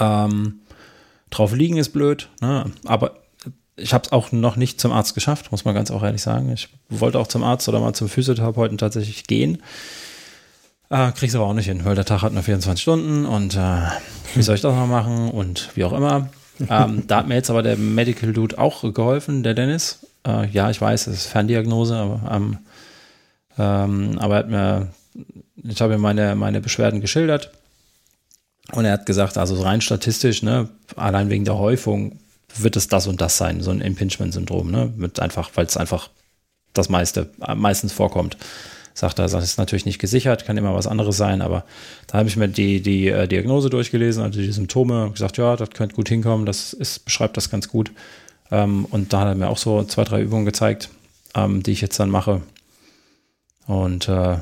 Ähm, 0.00 0.60
drauf 1.30 1.54
liegen 1.54 1.76
ist 1.76 1.90
blöd, 1.90 2.28
ne? 2.40 2.64
aber 2.84 3.20
ich 3.76 3.94
habe 3.94 4.04
es 4.04 4.12
auch 4.12 4.32
noch 4.32 4.56
nicht 4.56 4.80
zum 4.80 4.92
Arzt 4.92 5.14
geschafft, 5.14 5.52
muss 5.52 5.64
man 5.64 5.74
ganz 5.74 5.90
auch 5.90 6.02
ehrlich 6.02 6.22
sagen. 6.22 6.50
Ich 6.52 6.68
wollte 6.88 7.18
auch 7.18 7.26
zum 7.26 7.42
Arzt 7.42 7.68
oder 7.68 7.80
mal 7.80 7.94
zum 7.94 8.08
Physiotherapeuten 8.08 8.78
tatsächlich 8.78 9.26
gehen. 9.26 9.62
Äh, 10.90 11.12
krieg's 11.12 11.34
aber 11.34 11.46
auch 11.46 11.54
nicht 11.54 11.66
hin, 11.66 11.84
weil 11.84 11.94
der 11.94 12.04
Tag 12.04 12.22
hat 12.22 12.32
nur 12.32 12.42
24 12.42 12.82
Stunden 12.82 13.24
und 13.24 13.56
äh, 13.56 13.80
wie 14.34 14.42
soll 14.42 14.56
ich 14.56 14.60
das 14.60 14.74
noch 14.74 14.86
machen 14.86 15.30
und 15.30 15.70
wie 15.74 15.84
auch 15.84 15.92
immer. 15.92 16.28
Ähm, 16.68 17.04
da 17.06 17.18
hat 17.18 17.28
mir 17.28 17.36
jetzt 17.36 17.48
aber 17.48 17.62
der 17.62 17.76
Medical 17.76 18.32
Dude 18.32 18.58
auch 18.58 18.92
geholfen, 18.92 19.42
der 19.42 19.54
Dennis. 19.54 20.06
Äh, 20.26 20.48
ja, 20.48 20.68
ich 20.68 20.80
weiß, 20.80 21.06
es 21.06 21.24
ist 21.24 21.26
Ferndiagnose, 21.26 21.96
aber, 21.96 22.20
ähm, 22.30 22.58
ähm, 23.56 24.18
aber 24.18 24.34
er 24.34 24.38
hat 24.40 24.50
mir, 24.50 24.88
ich 25.62 25.80
habe 25.80 25.94
ihm 25.94 26.00
meine, 26.00 26.34
meine 26.34 26.60
Beschwerden 26.60 27.00
geschildert 27.00 27.50
und 28.72 28.84
er 28.84 28.92
hat 28.92 29.06
gesagt, 29.06 29.38
also 29.38 29.60
rein 29.62 29.80
statistisch, 29.80 30.42
ne, 30.42 30.68
allein 30.96 31.30
wegen 31.30 31.44
der 31.44 31.58
Häufung 31.58 32.18
wird 32.56 32.76
es 32.76 32.88
das 32.88 33.06
und 33.06 33.20
das 33.20 33.36
sein, 33.36 33.60
so 33.60 33.70
ein 33.70 33.80
Impingement-Syndrom, 33.80 34.70
ne, 34.70 34.92
mit 34.96 35.20
einfach, 35.20 35.50
weil 35.54 35.66
es 35.66 35.76
einfach 35.76 36.10
das 36.72 36.88
meiste, 36.88 37.30
meistens 37.56 37.92
vorkommt. 37.92 38.36
Sagt 38.92 39.18
er, 39.18 39.28
das 39.28 39.44
ist 39.44 39.58
natürlich 39.58 39.86
nicht 39.86 39.98
gesichert, 39.98 40.44
kann 40.44 40.56
immer 40.56 40.74
was 40.74 40.86
anderes 40.86 41.16
sein, 41.16 41.42
aber 41.42 41.64
da 42.06 42.18
habe 42.18 42.28
ich 42.28 42.36
mir 42.36 42.48
die, 42.48 42.82
die 42.82 43.08
äh, 43.08 43.28
Diagnose 43.28 43.70
durchgelesen, 43.70 44.22
also 44.22 44.40
die 44.40 44.52
Symptome, 44.52 45.10
gesagt, 45.12 45.36
ja, 45.36 45.56
das 45.56 45.70
könnte 45.70 45.94
gut 45.94 46.08
hinkommen, 46.08 46.44
das 46.44 46.72
ist, 46.72 47.04
beschreibt 47.04 47.36
das 47.36 47.50
ganz 47.50 47.68
gut. 47.68 47.92
Ähm, 48.50 48.84
und 48.86 49.12
da 49.12 49.20
hat 49.20 49.28
er 49.28 49.34
mir 49.36 49.48
auch 49.48 49.58
so 49.58 49.82
zwei, 49.84 50.04
drei 50.04 50.20
Übungen 50.20 50.44
gezeigt, 50.44 50.90
ähm, 51.34 51.62
die 51.62 51.70
ich 51.70 51.80
jetzt 51.80 51.98
dann 52.00 52.10
mache. 52.10 52.42
Und 53.66 54.08
äh, 54.08 54.38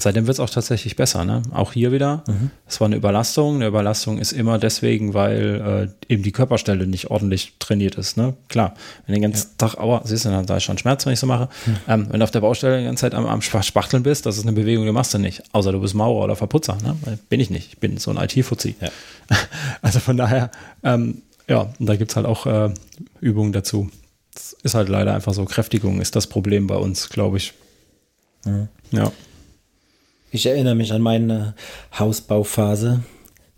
Seitdem 0.00 0.26
wird 0.28 0.36
es 0.36 0.40
auch 0.40 0.48
tatsächlich 0.48 0.94
besser. 0.94 1.24
Ne? 1.24 1.42
Auch 1.50 1.72
hier 1.72 1.90
wieder, 1.90 2.22
mhm. 2.28 2.50
es 2.68 2.80
war 2.80 2.86
eine 2.86 2.96
Überlastung. 2.96 3.56
Eine 3.56 3.66
Überlastung 3.66 4.18
ist 4.18 4.32
immer 4.32 4.58
deswegen, 4.58 5.12
weil 5.12 5.90
äh, 6.08 6.12
eben 6.12 6.22
die 6.22 6.30
Körperstelle 6.30 6.86
nicht 6.86 7.10
ordentlich 7.10 7.54
trainiert 7.58 7.96
ist. 7.96 8.16
Ne? 8.16 8.34
Klar, 8.48 8.74
wenn 9.06 9.14
du 9.14 9.20
den 9.20 9.30
ganzen 9.30 9.48
ja. 9.48 9.66
Tag, 9.66 9.78
aua, 9.78 10.02
siehst 10.04 10.24
du, 10.24 10.30
dann 10.30 10.46
da 10.46 10.56
ist 10.56 10.62
schon 10.62 10.78
Schmerz, 10.78 11.04
wenn 11.04 11.14
ich 11.14 11.18
so 11.18 11.26
mache. 11.26 11.48
Mhm. 11.66 11.76
Ähm, 11.88 12.06
wenn 12.10 12.20
du 12.20 12.24
auf 12.24 12.30
der 12.30 12.40
Baustelle 12.40 12.78
die 12.78 12.84
ganze 12.84 13.00
Zeit 13.02 13.14
am, 13.14 13.26
am 13.26 13.42
Spachteln 13.42 14.04
bist, 14.04 14.24
das 14.24 14.36
ist 14.36 14.44
eine 14.44 14.52
Bewegung, 14.52 14.86
die 14.86 14.92
machst 14.92 15.12
du 15.14 15.18
nicht. 15.18 15.42
Außer 15.52 15.72
du 15.72 15.80
bist 15.80 15.94
Maurer 15.94 16.24
oder 16.24 16.36
Verputzer. 16.36 16.78
Ne? 16.82 16.96
Bin 17.28 17.40
ich 17.40 17.50
nicht. 17.50 17.72
Ich 17.72 17.78
bin 17.78 17.98
so 17.98 18.12
ein 18.12 18.16
IT-Fuzzi. 18.16 18.76
Ja. 18.80 18.88
Also 19.82 20.00
von 20.00 20.16
daher, 20.16 20.50
ähm, 20.82 21.22
ja, 21.48 21.72
und 21.78 21.86
da 21.86 21.96
gibt 21.96 22.10
es 22.10 22.16
halt 22.16 22.26
auch 22.26 22.46
äh, 22.46 22.70
Übungen 23.20 23.52
dazu. 23.52 23.90
Das 24.34 24.54
ist 24.62 24.74
halt 24.74 24.88
leider 24.88 25.14
einfach 25.14 25.34
so. 25.34 25.44
Kräftigung 25.44 26.00
ist 26.00 26.16
das 26.16 26.26
Problem 26.26 26.66
bei 26.66 26.76
uns, 26.76 27.08
glaube 27.08 27.38
ich. 27.38 27.54
Mhm. 28.44 28.68
Ja. 28.90 29.12
Ich 30.30 30.46
erinnere 30.46 30.74
mich 30.74 30.92
an 30.92 31.02
meine 31.02 31.54
Hausbauphase. 31.98 33.02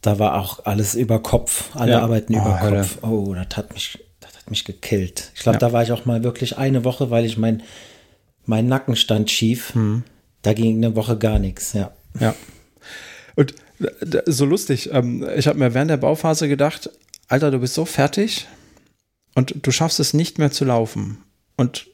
Da 0.02 0.18
war 0.18 0.40
auch 0.40 0.64
alles 0.64 0.94
über 0.94 1.22
Kopf, 1.22 1.74
alle 1.74 1.92
ja. 1.92 2.00
Arbeiten 2.00 2.32
über 2.32 2.60
oh, 2.62 2.68
Kopf. 2.68 2.98
Oh, 3.02 3.34
das 3.34 3.56
hat 3.56 3.74
mich, 3.74 3.98
das 4.20 4.36
hat 4.36 4.50
mich 4.50 4.64
gekillt. 4.64 5.30
Ich 5.34 5.42
glaube, 5.42 5.56
ja. 5.56 5.60
da 5.60 5.72
war 5.72 5.82
ich 5.82 5.92
auch 5.92 6.06
mal 6.06 6.24
wirklich 6.24 6.56
eine 6.56 6.84
Woche, 6.84 7.10
weil 7.10 7.26
ich 7.26 7.36
mein, 7.36 7.62
mein 8.46 8.66
Nacken 8.66 8.96
stand 8.96 9.30
schief. 9.30 9.74
Hm. 9.74 10.04
Da 10.42 10.54
ging 10.54 10.76
eine 10.76 10.96
Woche 10.96 11.18
gar 11.18 11.38
nichts, 11.38 11.74
ja. 11.74 11.92
Ja. 12.18 12.34
Und 13.36 13.54
so 14.26 14.44
lustig, 14.44 14.90
ähm, 14.92 15.26
ich 15.36 15.46
habe 15.46 15.58
mir 15.58 15.74
während 15.74 15.90
der 15.90 15.96
Bauphase 15.96 16.48
gedacht, 16.48 16.90
Alter, 17.28 17.50
du 17.50 17.58
bist 17.58 17.74
so 17.74 17.84
fertig 17.84 18.46
und 19.34 19.54
du 19.66 19.70
schaffst 19.70 20.00
es 20.00 20.14
nicht 20.14 20.38
mehr 20.38 20.50
zu 20.50 20.64
laufen. 20.64 21.18
Und, 21.56 21.88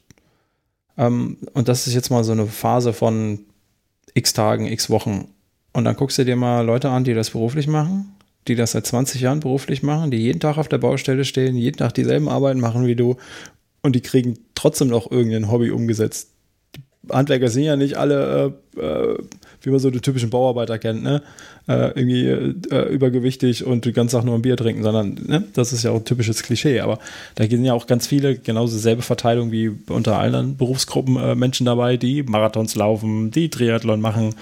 ähm, 0.97 1.37
und 1.53 1.67
das 1.67 1.87
ist 1.87 1.93
jetzt 1.93 2.09
mal 2.09 2.23
so 2.23 2.31
eine 2.31 2.47
Phase 2.47 2.93
von 2.93 3.46
x 4.17 4.33
Tagen, 4.33 4.65
x 4.65 4.89
Wochen. 4.89 5.29
Und 5.73 5.85
dann 5.85 5.95
guckst 5.95 6.17
du 6.17 6.25
dir 6.25 6.35
mal 6.35 6.65
Leute 6.65 6.89
an, 6.89 7.03
die 7.03 7.13
das 7.13 7.29
beruflich 7.29 7.67
machen, 7.67 8.15
die 8.47 8.55
das 8.55 8.71
seit 8.71 8.87
20 8.87 9.21
Jahren 9.21 9.39
beruflich 9.39 9.83
machen, 9.83 10.09
die 10.09 10.17
jeden 10.17 10.39
Tag 10.39 10.57
auf 10.57 10.67
der 10.67 10.79
Baustelle 10.79 11.23
stehen, 11.23 11.55
jeden 11.55 11.77
Tag 11.77 11.93
dieselben 11.93 12.27
Arbeiten 12.27 12.59
machen 12.59 12.87
wie 12.87 12.95
du 12.95 13.17
und 13.83 13.95
die 13.95 14.01
kriegen 14.01 14.39
trotzdem 14.55 14.87
noch 14.87 15.11
irgendein 15.11 15.51
Hobby 15.51 15.69
umgesetzt. 15.69 16.31
Die 16.75 16.81
Handwerker 17.13 17.49
sind 17.49 17.63
ja 17.63 17.75
nicht 17.75 17.97
alle, 17.97 18.55
äh, 18.75 18.81
äh, 18.81 19.17
wie 19.61 19.69
man 19.69 19.79
so 19.79 19.89
die 19.89 20.01
typischen 20.01 20.29
Bauarbeiter 20.29 20.77
kennt, 20.79 21.03
ne? 21.03 21.21
Äh, 21.67 21.99
irgendwie 21.99 22.27
äh, 22.27 22.93
übergewichtig 22.93 23.65
und 23.65 23.85
den 23.85 23.93
ganzen 23.93 24.15
Tag 24.15 24.25
nur 24.25 24.35
ein 24.35 24.41
Bier 24.41 24.55
trinken, 24.55 24.83
sondern 24.83 25.15
ne? 25.25 25.43
das 25.53 25.73
ist 25.73 25.83
ja 25.83 25.91
auch 25.91 25.97
ein 25.97 26.05
typisches 26.05 26.43
Klischee. 26.43 26.79
Aber 26.79 26.99
da 27.35 27.45
sind 27.45 27.65
ja 27.65 27.73
auch 27.73 27.87
ganz 27.87 28.07
viele, 28.07 28.37
genauso 28.37 28.75
dieselbe 28.75 29.01
Verteilung 29.01 29.51
wie 29.51 29.71
unter 29.89 30.17
allen 30.17 30.55
Berufsgruppen 30.55 31.17
äh, 31.17 31.35
Menschen 31.35 31.65
dabei, 31.65 31.97
die 31.97 32.23
Marathons 32.23 32.75
laufen, 32.75 33.31
die 33.31 33.49
Triathlon 33.49 33.99
machen 33.99 34.35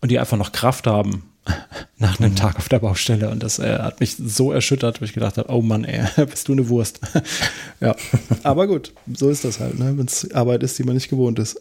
und 0.00 0.10
die 0.10 0.18
einfach 0.18 0.36
noch 0.36 0.52
Kraft 0.52 0.86
haben 0.86 1.22
nach 1.98 2.20
einem 2.20 2.32
mhm. 2.32 2.36
Tag 2.36 2.56
auf 2.56 2.68
der 2.68 2.80
Baustelle. 2.80 3.30
Und 3.30 3.42
das 3.42 3.58
äh, 3.58 3.78
hat 3.78 4.00
mich 4.00 4.16
so 4.16 4.52
erschüttert, 4.52 5.00
wo 5.00 5.04
ich 5.04 5.12
gedacht 5.12 5.38
habe, 5.38 5.50
oh 5.52 5.62
Mann, 5.62 5.84
ey, 5.84 6.04
bist 6.26 6.48
du 6.48 6.52
eine 6.52 6.68
Wurst. 6.68 7.00
ja, 7.80 7.96
aber 8.42 8.66
gut, 8.66 8.92
so 9.14 9.30
ist 9.30 9.44
das 9.44 9.60
halt, 9.60 9.78
ne? 9.78 9.96
wenn 9.96 10.06
es 10.06 10.30
Arbeit 10.32 10.62
ist, 10.62 10.78
die 10.78 10.84
man 10.84 10.94
nicht 10.94 11.08
gewohnt 11.08 11.38
ist. 11.38 11.58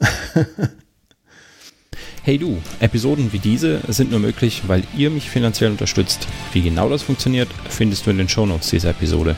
Hey 2.29 2.37
du, 2.37 2.61
Episoden 2.79 3.33
wie 3.33 3.39
diese 3.39 3.81
sind 3.87 4.11
nur 4.11 4.19
möglich, 4.19 4.61
weil 4.67 4.83
ihr 4.95 5.09
mich 5.09 5.31
finanziell 5.31 5.71
unterstützt. 5.71 6.27
Wie 6.53 6.61
genau 6.61 6.87
das 6.87 7.01
funktioniert, 7.01 7.49
findest 7.67 8.05
du 8.05 8.11
in 8.11 8.19
den 8.19 8.29
Shownotes 8.29 8.69
dieser 8.69 8.91
Episode. 8.91 9.35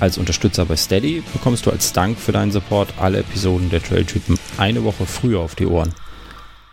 Als 0.00 0.18
Unterstützer 0.18 0.64
bei 0.64 0.74
Steady 0.74 1.22
bekommst 1.32 1.64
du 1.64 1.70
als 1.70 1.92
Dank 1.92 2.18
für 2.18 2.32
deinen 2.32 2.50
Support 2.50 2.94
alle 2.98 3.20
Episoden 3.20 3.70
der 3.70 3.80
Trailtypen 3.80 4.36
eine 4.56 4.82
Woche 4.82 5.06
früher 5.06 5.38
auf 5.38 5.54
die 5.54 5.66
Ohren. 5.66 5.94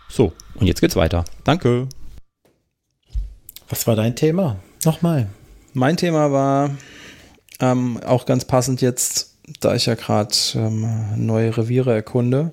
So, 0.08 0.32
und 0.56 0.66
jetzt 0.66 0.80
geht's 0.80 0.96
weiter. 0.96 1.24
Danke. 1.44 1.86
Was 3.68 3.86
war 3.86 3.94
dein 3.94 4.16
Thema? 4.16 4.56
Nochmal. 4.84 5.28
Mein 5.74 5.96
Thema 5.96 6.32
war 6.32 6.70
ähm, 7.60 8.00
auch 8.04 8.26
ganz 8.26 8.46
passend 8.46 8.80
jetzt, 8.80 9.36
da 9.60 9.76
ich 9.76 9.86
ja 9.86 9.94
gerade 9.94 10.34
ähm, 10.56 10.88
neue 11.14 11.56
Reviere 11.56 11.94
erkunde 11.94 12.52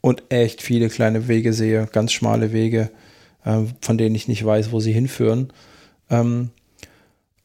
und 0.00 0.22
echt 0.30 0.62
viele 0.62 0.88
kleine 0.88 1.28
Wege 1.28 1.52
sehe, 1.52 1.86
ganz 1.92 2.12
schmale 2.12 2.52
Wege, 2.52 2.90
äh, 3.44 3.62
von 3.80 3.98
denen 3.98 4.14
ich 4.14 4.28
nicht 4.28 4.44
weiß, 4.44 4.72
wo 4.72 4.80
sie 4.80 4.92
hinführen. 4.92 5.52
Ähm, 6.08 6.50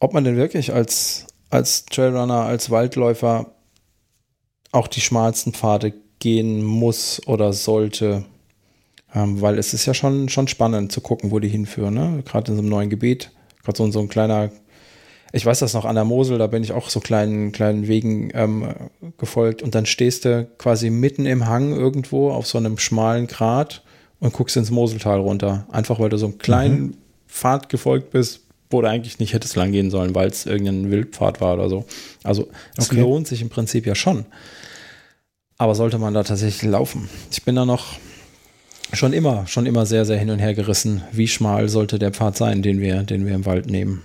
ob 0.00 0.12
man 0.12 0.24
denn 0.24 0.36
wirklich 0.36 0.72
als, 0.72 1.26
als 1.50 1.86
Trailrunner, 1.86 2.42
als 2.42 2.70
Waldläufer 2.70 3.52
auch 4.72 4.88
die 4.88 5.00
schmalsten 5.00 5.52
Pfade 5.52 5.94
gehen 6.18 6.62
muss 6.64 7.26
oder 7.26 7.52
sollte, 7.52 8.24
ähm, 9.14 9.40
weil 9.40 9.58
es 9.58 9.74
ist 9.74 9.86
ja 9.86 9.94
schon, 9.94 10.28
schon 10.28 10.48
spannend 10.48 10.92
zu 10.92 11.00
gucken, 11.00 11.30
wo 11.30 11.38
die 11.38 11.48
hinführen, 11.48 11.94
ne? 11.94 12.22
gerade 12.24 12.50
in 12.50 12.56
so 12.56 12.62
einem 12.62 12.70
neuen 12.70 12.90
Gebiet, 12.90 13.30
gerade 13.62 13.78
so, 13.78 13.90
so 13.90 14.00
ein 14.00 14.08
kleiner 14.08 14.50
ich 15.36 15.44
weiß 15.44 15.58
das 15.58 15.74
noch 15.74 15.84
an 15.84 15.94
der 15.94 16.04
Mosel, 16.04 16.38
da 16.38 16.46
bin 16.46 16.64
ich 16.64 16.72
auch 16.72 16.88
so 16.88 16.98
kleinen, 16.98 17.52
kleinen 17.52 17.86
Wegen 17.88 18.30
ähm, 18.32 18.68
gefolgt 19.18 19.62
und 19.62 19.74
dann 19.74 19.84
stehst 19.84 20.24
du 20.24 20.48
quasi 20.56 20.88
mitten 20.88 21.26
im 21.26 21.46
Hang 21.46 21.76
irgendwo 21.76 22.30
auf 22.30 22.46
so 22.46 22.56
einem 22.56 22.78
schmalen 22.78 23.26
Grat 23.26 23.82
und 24.18 24.32
guckst 24.32 24.56
ins 24.56 24.70
Moseltal 24.70 25.20
runter. 25.20 25.66
Einfach 25.70 26.00
weil 26.00 26.08
du 26.08 26.16
so 26.16 26.26
einen 26.26 26.38
kleinen 26.38 26.80
mhm. 26.80 26.96
Pfad 27.28 27.68
gefolgt 27.68 28.12
bist, 28.12 28.44
wo 28.70 28.80
du 28.80 28.88
eigentlich 28.88 29.18
nicht 29.18 29.34
hättest 29.34 29.56
lang 29.56 29.72
gehen 29.72 29.90
sollen, 29.90 30.14
weil 30.14 30.28
es 30.28 30.46
irgendein 30.46 30.90
Wildpfad 30.90 31.42
war 31.42 31.52
oder 31.52 31.68
so. 31.68 31.84
Also 32.22 32.48
es 32.78 32.90
okay. 32.90 33.02
lohnt 33.02 33.26
sich 33.26 33.42
im 33.42 33.50
Prinzip 33.50 33.84
ja 33.84 33.94
schon. 33.94 34.24
Aber 35.58 35.74
sollte 35.74 35.98
man 35.98 36.14
da 36.14 36.22
tatsächlich 36.22 36.62
laufen? 36.62 37.10
Ich 37.30 37.42
bin 37.42 37.56
da 37.56 37.66
noch 37.66 37.98
schon 38.94 39.12
immer, 39.12 39.46
schon 39.46 39.66
immer 39.66 39.84
sehr, 39.84 40.06
sehr 40.06 40.18
hin 40.18 40.30
und 40.30 40.38
her 40.38 40.54
gerissen. 40.54 41.02
Wie 41.12 41.28
schmal 41.28 41.68
sollte 41.68 41.98
der 41.98 42.12
Pfad 42.12 42.38
sein, 42.38 42.62
den 42.62 42.80
wir, 42.80 43.02
den 43.02 43.26
wir 43.26 43.34
im 43.34 43.44
Wald 43.44 43.66
nehmen? 43.66 44.02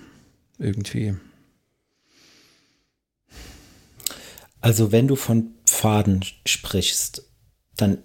Irgendwie. 0.62 1.14
Also 4.60 4.92
wenn 4.92 5.08
du 5.08 5.16
von 5.16 5.54
Pfaden 5.66 6.24
sprichst, 6.46 7.24
dann 7.76 7.98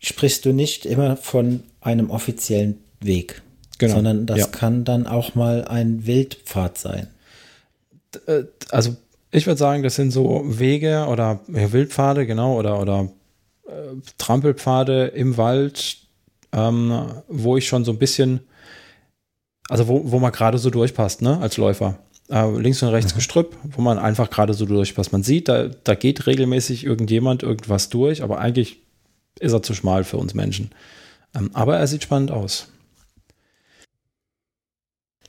sprichst 0.00 0.44
du 0.44 0.52
nicht 0.52 0.84
immer 0.84 1.16
von 1.16 1.62
einem 1.80 2.10
offiziellen 2.10 2.82
Weg, 3.00 3.42
genau. 3.78 3.94
sondern 3.94 4.26
das 4.26 4.38
ja. 4.38 4.46
kann 4.46 4.84
dann 4.84 5.06
auch 5.06 5.36
mal 5.36 5.64
ein 5.66 6.04
Wildpfad 6.04 6.76
sein. 6.76 7.06
Äh, 8.26 8.44
also 8.70 8.96
ich 9.30 9.46
würde 9.46 9.58
sagen, 9.58 9.84
das 9.84 9.94
sind 9.94 10.10
so 10.10 10.42
Wege 10.44 11.06
oder 11.08 11.40
ja, 11.54 11.72
Wildpfade, 11.72 12.26
genau, 12.26 12.58
oder, 12.58 12.80
oder 12.80 13.08
äh, 13.68 13.94
Trampelpfade 14.18 15.06
im 15.06 15.36
Wald, 15.36 15.98
ähm, 16.52 17.12
wo 17.28 17.56
ich 17.56 17.68
schon 17.68 17.84
so 17.84 17.92
ein 17.92 17.98
bisschen, 17.98 18.40
also 19.68 19.88
wo, 19.88 20.10
wo 20.10 20.18
man 20.18 20.32
gerade 20.32 20.58
so 20.58 20.70
durchpasst, 20.70 21.22
ne, 21.22 21.38
als 21.38 21.56
Läufer. 21.56 21.98
Äh, 22.30 22.50
links 22.58 22.82
und 22.82 22.88
rechts 22.90 23.12
mhm. 23.12 23.16
Gestrüpp, 23.16 23.56
wo 23.64 23.82
man 23.82 23.98
einfach 23.98 24.30
gerade 24.30 24.54
so 24.54 24.66
durchpasst. 24.66 25.12
Man 25.12 25.22
sieht, 25.22 25.48
da, 25.48 25.68
da 25.68 25.94
geht 25.94 26.26
regelmäßig 26.26 26.84
irgendjemand 26.84 27.42
irgendwas 27.42 27.88
durch, 27.88 28.22
aber 28.22 28.38
eigentlich 28.38 28.78
ist 29.38 29.52
er 29.52 29.62
zu 29.62 29.74
schmal 29.74 30.04
für 30.04 30.18
uns 30.18 30.34
Menschen. 30.34 30.70
Ähm, 31.34 31.50
aber 31.52 31.76
er 31.76 31.86
sieht 31.86 32.02
spannend 32.02 32.30
aus. 32.30 32.68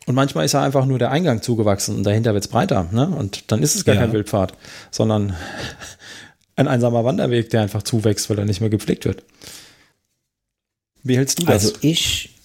Und 0.05 0.15
manchmal 0.15 0.45
ist 0.45 0.53
er 0.53 0.61
einfach 0.61 0.85
nur 0.85 0.99
der 0.99 1.11
Eingang 1.11 1.41
zugewachsen 1.41 1.95
und 1.95 2.03
dahinter 2.03 2.33
wird 2.33 2.43
es 2.43 2.49
breiter. 2.49 2.89
Ne? 2.91 3.07
Und 3.07 3.51
dann 3.51 3.63
ist 3.63 3.75
es 3.75 3.85
gar 3.85 3.95
ja. 3.95 4.01
kein 4.01 4.11
Wildpfad, 4.11 4.53
sondern 4.91 5.35
ein 6.55 6.67
einsamer 6.67 7.05
Wanderweg, 7.05 7.49
der 7.49 7.61
einfach 7.61 7.83
zuwächst, 7.83 8.29
weil 8.29 8.37
er 8.37 8.45
nicht 8.45 8.59
mehr 8.59 8.69
gepflegt 8.69 9.05
wird. 9.05 9.23
Wie 11.03 11.17
hältst 11.17 11.39
du 11.39 11.45
das? 11.45 11.65
Also 11.65 11.77
ich. 11.81 12.35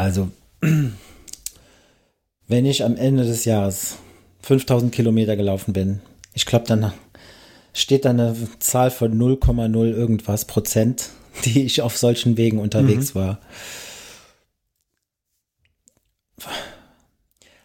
Also, 0.00 0.30
wenn 2.48 2.64
ich 2.64 2.84
am 2.84 2.96
Ende 2.96 3.24
des 3.24 3.44
Jahres 3.44 3.98
5000 4.40 4.90
Kilometer 4.90 5.36
gelaufen 5.36 5.74
bin, 5.74 6.00
ich 6.32 6.46
glaube, 6.46 6.64
dann 6.66 6.94
steht 7.74 8.06
da 8.06 8.10
eine 8.10 8.34
Zahl 8.60 8.90
von 8.90 9.12
0,0 9.12 9.90
irgendwas 9.90 10.46
Prozent, 10.46 11.10
die 11.44 11.64
ich 11.64 11.82
auf 11.82 11.98
solchen 11.98 12.38
Wegen 12.38 12.58
unterwegs 12.58 13.14
mhm. 13.14 13.18
war. 13.18 13.40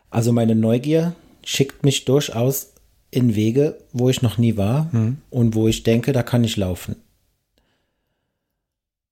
Also 0.10 0.34
meine 0.34 0.56
Neugier 0.56 1.16
schickt 1.42 1.86
mich 1.86 2.04
durchaus 2.04 2.74
in 3.12 3.36
Wege, 3.36 3.78
wo 3.94 4.10
ich 4.10 4.22
noch 4.22 4.38
nie 4.38 4.58
war 4.58 4.90
mhm. 4.92 5.20
und 5.30 5.56
wo 5.56 5.70
ich 5.70 5.84
denke, 5.84 6.12
da 6.12 6.22
kann 6.22 6.44
ich 6.44 6.58
laufen. 6.58 6.98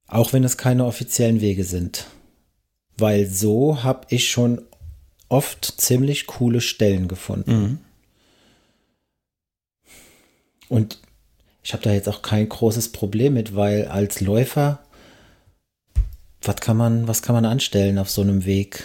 Auch 0.07 0.33
wenn 0.33 0.43
es 0.43 0.57
keine 0.57 0.83
offiziellen 0.83 1.39
Wege 1.39 1.63
sind. 1.63 2.05
Weil 2.97 3.27
so 3.27 3.83
habe 3.83 4.07
ich 4.09 4.29
schon 4.29 4.61
oft 5.29 5.65
ziemlich 5.81 6.27
coole 6.27 6.61
Stellen 6.61 7.07
gefunden. 7.07 7.51
Mhm. 7.51 7.77
Und 10.69 10.99
ich 11.63 11.73
habe 11.73 11.83
da 11.83 11.93
jetzt 11.93 12.09
auch 12.09 12.21
kein 12.21 12.47
großes 12.47 12.91
Problem 12.91 13.33
mit, 13.33 13.55
weil 13.55 13.87
als 13.87 14.21
Läufer, 14.21 14.79
was 16.41 16.57
kann 16.57 16.77
man, 16.77 17.07
was 17.07 17.21
kann 17.21 17.35
man 17.35 17.45
anstellen 17.45 17.97
auf 17.97 18.09
so 18.09 18.21
einem 18.21 18.45
Weg? 18.45 18.83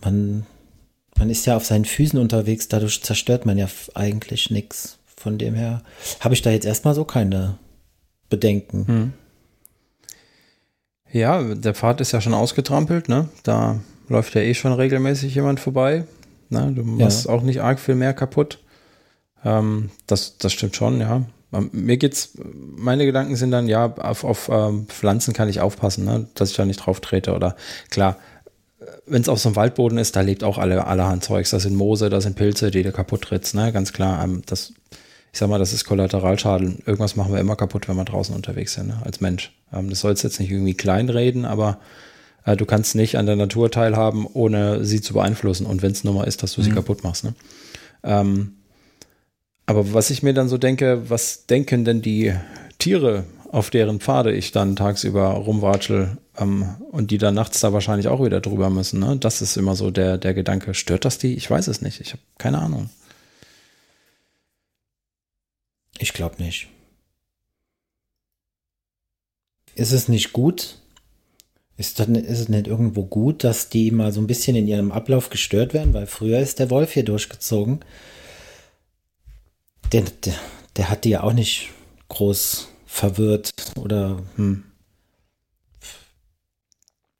Man, 0.00 0.46
man 1.18 1.30
ist 1.30 1.46
ja 1.46 1.56
auf 1.56 1.66
seinen 1.66 1.84
Füßen 1.84 2.18
unterwegs, 2.18 2.68
dadurch 2.68 3.02
zerstört 3.02 3.46
man 3.46 3.58
ja 3.58 3.68
eigentlich 3.94 4.50
nichts. 4.50 4.98
Von 5.16 5.38
dem 5.38 5.54
her 5.54 5.82
habe 6.20 6.34
ich 6.34 6.42
da 6.42 6.50
jetzt 6.50 6.66
erstmal 6.66 6.94
so 6.94 7.04
keine 7.04 7.58
Bedenken. 8.28 8.86
Hm. 8.86 9.12
Ja, 11.14 11.40
der 11.42 11.74
Pfad 11.74 12.00
ist 12.00 12.10
ja 12.10 12.20
schon 12.20 12.34
ausgetrampelt, 12.34 13.08
ne? 13.08 13.28
Da 13.44 13.78
läuft 14.08 14.34
ja 14.34 14.40
eh 14.40 14.52
schon 14.52 14.72
regelmäßig 14.72 15.32
jemand 15.32 15.60
vorbei. 15.60 16.02
Ne? 16.48 16.72
Du 16.74 16.82
machst 16.82 17.26
ja. 17.26 17.30
auch 17.30 17.42
nicht 17.42 17.62
arg 17.62 17.78
viel 17.78 17.94
mehr 17.94 18.12
kaputt. 18.12 18.58
Ähm, 19.44 19.90
das, 20.08 20.38
das 20.38 20.52
stimmt 20.52 20.74
schon, 20.74 21.00
ja. 21.00 21.22
Ähm, 21.52 21.70
mir 21.72 21.98
geht's, 21.98 22.32
meine 22.42 23.06
Gedanken 23.06 23.36
sind 23.36 23.52
dann, 23.52 23.68
ja, 23.68 23.94
auf, 23.94 24.24
auf 24.24 24.48
ähm, 24.52 24.86
Pflanzen 24.88 25.34
kann 25.34 25.48
ich 25.48 25.60
aufpassen, 25.60 26.04
ne? 26.04 26.26
dass 26.34 26.50
ich 26.50 26.56
da 26.56 26.64
nicht 26.64 26.84
drauf 26.84 26.98
trete. 26.98 27.32
Oder 27.32 27.54
klar, 27.90 28.16
wenn 29.06 29.22
es 29.22 29.28
auf 29.28 29.38
so 29.38 29.50
einem 29.50 29.56
Waldboden 29.56 29.98
ist, 29.98 30.16
da 30.16 30.20
lebt 30.20 30.42
auch 30.42 30.58
alle, 30.58 30.84
allerhand 30.84 31.22
Zeugs. 31.22 31.50
Da 31.50 31.60
sind 31.60 31.76
Moose, 31.76 32.10
da 32.10 32.20
sind 32.20 32.34
Pilze, 32.34 32.72
die 32.72 32.82
du 32.82 32.90
kaputt 32.90 33.22
trittst, 33.22 33.54
ne? 33.54 33.72
Ganz 33.72 33.92
klar. 33.92 34.24
Ähm, 34.24 34.42
das, 34.46 34.72
ich 35.34 35.40
sag 35.40 35.48
mal, 35.48 35.58
das 35.58 35.72
ist 35.72 35.84
Kollateralschaden. 35.84 36.78
Irgendwas 36.86 37.16
machen 37.16 37.32
wir 37.32 37.40
immer 37.40 37.56
kaputt, 37.56 37.88
wenn 37.88 37.96
wir 37.96 38.04
draußen 38.04 38.36
unterwegs 38.36 38.74
sind, 38.74 38.86
ne? 38.86 39.02
als 39.04 39.20
Mensch. 39.20 39.50
Ähm, 39.72 39.90
das 39.90 39.98
soll 39.98 40.12
jetzt 40.12 40.38
nicht 40.38 40.48
irgendwie 40.48 40.74
kleinreden, 40.74 41.44
aber 41.44 41.80
äh, 42.44 42.56
du 42.56 42.64
kannst 42.64 42.94
nicht 42.94 43.18
an 43.18 43.26
der 43.26 43.34
Natur 43.34 43.68
teilhaben, 43.68 44.28
ohne 44.32 44.84
sie 44.84 45.00
zu 45.00 45.12
beeinflussen. 45.12 45.66
Und 45.66 45.82
wenn 45.82 45.90
es 45.90 46.04
nur 46.04 46.14
mal 46.14 46.22
ist, 46.22 46.44
dass 46.44 46.52
du 46.52 46.60
mhm. 46.60 46.64
sie 46.66 46.70
kaputt 46.70 47.02
machst. 47.02 47.24
Ne? 47.24 47.34
Ähm, 48.04 48.52
aber 49.66 49.92
was 49.92 50.10
ich 50.10 50.22
mir 50.22 50.34
dann 50.34 50.48
so 50.48 50.56
denke, 50.56 51.10
was 51.10 51.46
denken 51.46 51.84
denn 51.84 52.00
die 52.00 52.32
Tiere, 52.78 53.24
auf 53.50 53.70
deren 53.70 53.98
Pfade 53.98 54.30
ich 54.30 54.52
dann 54.52 54.76
tagsüber 54.76 55.30
rumwatschel 55.30 56.16
ähm, 56.38 56.76
und 56.92 57.10
die 57.10 57.18
dann 57.18 57.34
nachts 57.34 57.58
da 57.58 57.72
wahrscheinlich 57.72 58.06
auch 58.06 58.24
wieder 58.24 58.40
drüber 58.40 58.70
müssen? 58.70 59.00
Ne? 59.00 59.16
Das 59.16 59.42
ist 59.42 59.56
immer 59.56 59.74
so 59.74 59.90
der, 59.90 60.16
der 60.16 60.32
Gedanke. 60.32 60.74
Stört 60.74 61.04
das 61.04 61.18
die? 61.18 61.34
Ich 61.34 61.50
weiß 61.50 61.66
es 61.66 61.82
nicht. 61.82 62.00
Ich 62.00 62.12
habe 62.12 62.22
keine 62.38 62.58
Ahnung. 62.58 62.88
Ich 65.98 66.12
glaube 66.12 66.42
nicht. 66.42 66.68
Ist 69.74 69.92
es 69.92 70.08
nicht 70.08 70.32
gut? 70.32 70.78
Ist, 71.76 71.98
dann, 71.98 72.14
ist 72.14 72.38
es 72.38 72.48
nicht 72.48 72.68
irgendwo 72.68 73.04
gut, 73.04 73.42
dass 73.42 73.68
die 73.68 73.90
mal 73.90 74.12
so 74.12 74.20
ein 74.20 74.28
bisschen 74.28 74.54
in 74.54 74.68
ihrem 74.68 74.92
Ablauf 74.92 75.30
gestört 75.30 75.74
werden? 75.74 75.92
Weil 75.92 76.06
früher 76.06 76.38
ist 76.38 76.60
der 76.60 76.70
Wolf 76.70 76.92
hier 76.92 77.04
durchgezogen 77.04 77.84
der, 79.94 80.02
der, 80.24 80.34
der 80.76 80.90
hat 80.90 81.04
die 81.04 81.10
ja 81.10 81.22
auch 81.22 81.32
nicht 81.32 81.70
groß 82.08 82.68
verwirrt 82.86 83.50
oder 83.76 84.22
hm. 84.36 84.64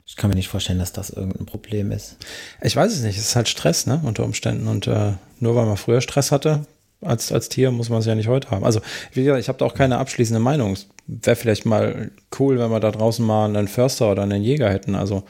Ich 0.06 0.16
kann 0.16 0.30
mir 0.30 0.36
nicht 0.36 0.48
vorstellen, 0.48 0.78
dass 0.78 0.92
das 0.92 1.10
irgendein 1.10 1.46
Problem 1.46 1.90
ist. 1.90 2.18
Ich 2.62 2.76
weiß 2.76 2.92
es 2.92 3.02
nicht. 3.02 3.18
Es 3.18 3.24
ist 3.24 3.36
halt 3.36 3.48
Stress, 3.48 3.86
ne, 3.86 4.00
unter 4.04 4.22
Umständen. 4.22 4.68
Und 4.68 4.86
äh, 4.86 5.14
nur 5.40 5.56
weil 5.56 5.66
man 5.66 5.76
früher 5.76 6.00
Stress 6.00 6.30
hatte 6.30 6.66
als, 7.04 7.32
als 7.32 7.48
Tier, 7.48 7.70
muss 7.70 7.90
man 7.90 8.00
es 8.00 8.06
ja 8.06 8.14
nicht 8.14 8.28
heute 8.28 8.50
haben. 8.50 8.64
Also, 8.64 8.80
wie 9.12 9.24
gesagt, 9.24 9.40
ich 9.40 9.48
habe 9.48 9.58
da 9.58 9.64
auch 9.64 9.74
keine 9.74 9.98
abschließende 9.98 10.40
Meinung. 10.40 10.72
Es 10.72 10.88
wäre 11.06 11.36
vielleicht 11.36 11.66
mal 11.66 12.10
cool, 12.38 12.58
wenn 12.58 12.70
wir 12.70 12.80
da 12.80 12.90
draußen 12.90 13.24
mal 13.24 13.46
einen 13.46 13.68
Förster 13.68 14.10
oder 14.10 14.22
einen 14.22 14.42
Jäger 14.42 14.70
hätten. 14.70 14.94
Also, 14.94 15.24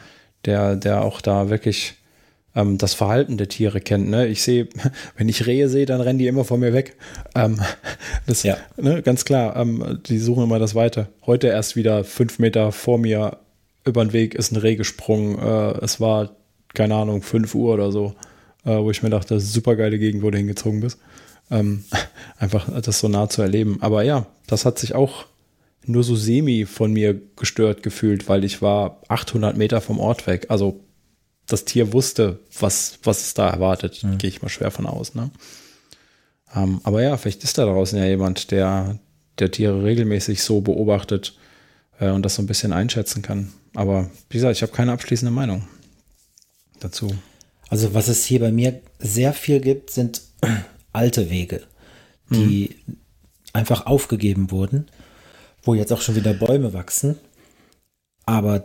der, 0.44 0.76
der 0.76 1.02
auch 1.02 1.20
da 1.20 1.50
wirklich 1.50 1.94
ähm, 2.54 2.78
das 2.78 2.94
Verhalten 2.94 3.36
der 3.36 3.48
Tiere 3.48 3.80
kennt. 3.80 4.08
Ne? 4.08 4.26
Ich 4.26 4.42
sehe, 4.42 4.68
wenn 5.16 5.28
ich 5.28 5.46
Rehe 5.46 5.68
sehe, 5.68 5.86
dann 5.86 6.00
rennen 6.00 6.18
die 6.18 6.26
immer 6.26 6.44
vor 6.44 6.58
mir 6.58 6.72
weg. 6.72 6.96
Ähm, 7.34 7.60
das, 8.26 8.42
ja. 8.42 8.56
ne, 8.76 9.02
ganz 9.02 9.24
klar, 9.24 9.56
ähm, 9.56 10.00
die 10.06 10.18
suchen 10.18 10.44
immer 10.44 10.58
das 10.58 10.74
Weite. 10.74 11.08
Heute 11.26 11.48
erst 11.48 11.76
wieder 11.76 12.04
fünf 12.04 12.38
Meter 12.38 12.72
vor 12.72 12.98
mir 12.98 13.38
über 13.86 14.04
den 14.04 14.12
Weg 14.12 14.34
ist 14.34 14.52
ein 14.52 14.56
Reh 14.56 14.76
gesprungen. 14.76 15.38
Äh, 15.38 15.84
es 15.84 16.00
war, 16.00 16.30
keine 16.72 16.94
Ahnung, 16.94 17.22
fünf 17.22 17.54
Uhr 17.54 17.74
oder 17.74 17.92
so, 17.92 18.14
äh, 18.64 18.78
wo 18.78 18.90
ich 18.90 19.02
mir 19.02 19.10
dachte, 19.10 19.40
super 19.40 19.76
geile 19.76 19.98
Gegend, 19.98 20.22
wo 20.22 20.30
du 20.30 20.38
hingezogen 20.38 20.80
bist. 20.80 20.98
Ähm, 21.50 21.84
einfach 22.38 22.68
das 22.80 23.00
so 23.00 23.08
nah 23.08 23.28
zu 23.28 23.42
erleben. 23.42 23.78
Aber 23.80 24.02
ja, 24.02 24.26
das 24.46 24.64
hat 24.64 24.78
sich 24.78 24.94
auch 24.94 25.26
nur 25.86 26.02
so 26.02 26.16
semi 26.16 26.66
von 26.66 26.92
mir 26.92 27.20
gestört 27.36 27.82
gefühlt, 27.82 28.28
weil 28.28 28.44
ich 28.44 28.62
war 28.62 29.02
800 29.08 29.56
Meter 29.56 29.80
vom 29.80 30.00
Ort 30.00 30.26
weg. 30.26 30.46
Also 30.48 30.80
das 31.46 31.64
Tier 31.64 31.92
wusste, 31.92 32.40
was, 32.58 32.98
was 33.02 33.20
es 33.20 33.34
da 33.34 33.50
erwartet. 33.50 34.02
Mhm. 34.02 34.18
Gehe 34.18 34.28
ich 34.28 34.42
mal 34.42 34.48
schwer 34.48 34.70
von 34.70 34.86
aus. 34.86 35.14
Ne? 35.14 35.30
Ähm, 36.54 36.80
aber 36.84 37.02
ja, 37.02 37.16
vielleicht 37.16 37.44
ist 37.44 37.58
da 37.58 37.64
draußen 37.64 37.98
ja 37.98 38.06
jemand, 38.06 38.50
der, 38.50 38.98
der 39.38 39.50
Tiere 39.50 39.84
regelmäßig 39.84 40.42
so 40.42 40.60
beobachtet 40.60 41.36
äh, 42.00 42.10
und 42.10 42.22
das 42.22 42.36
so 42.36 42.42
ein 42.42 42.46
bisschen 42.46 42.72
einschätzen 42.72 43.22
kann. 43.22 43.52
Aber 43.74 44.10
wie 44.30 44.38
gesagt, 44.38 44.56
ich 44.56 44.62
habe 44.62 44.72
keine 44.72 44.92
abschließende 44.92 45.32
Meinung 45.32 45.68
dazu. 46.80 47.14
Also 47.68 47.94
was 47.94 48.08
es 48.08 48.24
hier 48.24 48.40
bei 48.40 48.52
mir 48.52 48.80
sehr 48.98 49.32
viel 49.32 49.60
gibt, 49.60 49.90
sind 49.90 50.22
alte 50.94 51.30
Wege, 51.30 51.62
die 52.30 52.70
mhm. 52.86 52.96
einfach 53.52 53.86
aufgegeben 53.86 54.50
wurden, 54.50 54.86
wo 55.62 55.74
jetzt 55.74 55.92
auch 55.92 56.00
schon 56.00 56.16
wieder 56.16 56.34
Bäume 56.34 56.72
wachsen. 56.72 57.16
Aber 58.26 58.64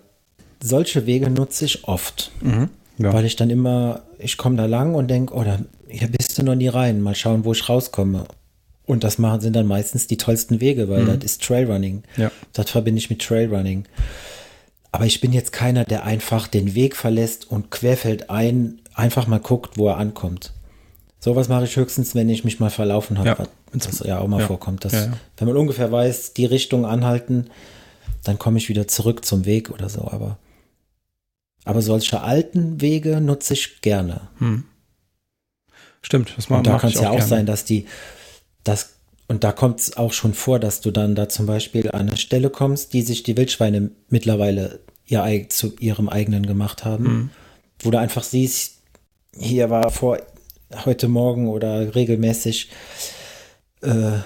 solche 0.62 1.06
Wege 1.06 1.30
nutze 1.30 1.66
ich 1.66 1.86
oft. 1.86 2.32
Mhm, 2.42 2.70
ja. 2.98 3.14
Weil 3.14 3.26
ich 3.26 3.36
dann 3.36 3.50
immer, 3.50 4.04
ich 4.18 4.38
komme 4.38 4.56
da 4.56 4.66
lang 4.66 4.96
und 4.96 5.08
denke, 5.08 5.34
oh, 5.34 5.44
da, 5.44 5.60
hier 5.88 6.08
bist 6.08 6.38
du 6.38 6.44
noch 6.44 6.56
nie 6.56 6.68
rein. 6.68 7.02
Mal 7.02 7.16
schauen, 7.16 7.46
wo 7.46 7.52
ich 7.52 7.68
rauskomme. 7.68 8.26
Und 8.86 9.04
das 9.04 9.18
machen, 9.18 9.42
sind 9.42 9.56
dann 9.56 9.68
meistens 9.68 10.08
die 10.08 10.18
tollsten 10.18 10.62
Wege, 10.62 10.90
weil 10.90 11.04
mhm. 11.04 11.20
das 11.20 11.24
ist 11.24 11.44
Trailrunning. 11.44 12.04
Ja. 12.18 12.32
Das 12.54 12.72
verbinde 12.72 13.00
ich 13.00 13.10
mit 13.10 13.22
Trailrunning. 13.22 13.86
Aber 14.92 15.06
ich 15.06 15.22
bin 15.22 15.32
jetzt 15.32 15.52
keiner, 15.52 15.86
der 15.86 16.04
einfach 16.04 16.48
den 16.48 16.74
Weg 16.74 16.96
verlässt 16.96 17.50
und 17.50 17.70
querfeld 17.70 18.30
ein, 18.30 18.82
einfach 18.94 19.28
mal 19.28 19.40
guckt, 19.40 19.78
wo 19.78 19.88
er 19.88 19.98
ankommt. 19.98 20.54
Sowas 21.20 21.50
mache 21.50 21.66
ich 21.66 21.76
höchstens, 21.76 22.16
wenn 22.16 22.30
ich 22.30 22.46
mich 22.46 22.62
mal 22.62 22.70
verlaufen 22.70 23.20
habe, 23.20 23.30
ja. 23.30 23.38
was 23.74 24.00
ja 24.00 24.20
auch 24.20 24.28
mal 24.28 24.40
ja. 24.40 24.48
vorkommt. 24.48 24.86
Dass, 24.86 24.94
ja, 24.94 25.14
Wenn 25.38 25.50
man 25.50 25.58
ungefähr 25.58 25.92
weiß, 25.92 26.34
die 26.34 26.46
Richtung 26.46 26.86
anhalten, 26.86 27.50
dann 28.24 28.40
komme 28.40 28.58
ich 28.58 28.70
wieder 28.70 28.88
zurück 28.88 29.26
zum 29.26 29.46
Weg 29.46 29.70
oder 29.70 29.90
so. 29.90 30.08
Aber, 30.08 30.38
aber 31.66 31.82
solche 31.82 32.22
alten 32.22 32.80
Wege 32.80 33.20
nutze 33.20 33.54
ich 33.54 33.82
gerne. 33.82 34.30
Hm. 34.38 34.64
Stimmt, 36.02 36.34
das 36.38 36.50
mache 36.50 36.60
Und 36.60 36.68
da 36.68 36.80
kann 36.80 36.90
es 36.90 37.02
ja 37.02 37.10
auch 37.10 37.16
gerne. 37.16 37.28
sein, 37.28 37.46
dass 37.46 37.66
die, 37.66 37.86
das, 38.64 38.94
und 39.28 39.44
da 39.44 39.52
kommt 39.52 39.82
es 39.82 39.98
auch 39.98 40.14
schon 40.14 40.34
vor, 40.34 40.58
dass 40.58 40.80
du 40.80 40.90
dann 40.90 41.16
da 41.16 41.28
zum 41.28 41.46
Beispiel 41.46 41.92
an 41.92 42.08
eine 42.08 42.18
Stelle 42.18 42.50
kommst, 42.50 42.94
die 42.94 43.02
sich 43.02 43.24
die 43.24 43.36
Wildschweine 43.36 43.92
mittlerweile 44.08 44.80
ihr, 45.06 45.48
zu 45.50 45.76
ihrem 45.80 46.08
eigenen 46.08 46.46
gemacht 46.46 46.86
haben, 46.86 47.06
hm. 47.06 47.30
wo 47.80 47.92
du 47.92 48.00
einfach 48.00 48.24
siehst, 48.24 48.78
hier 49.38 49.70
war 49.70 49.92
vor 49.92 50.18
heute 50.86 51.08
Morgen 51.08 51.48
oder 51.48 51.96
regelmäßig 51.96 52.70
äh, 53.82 54.20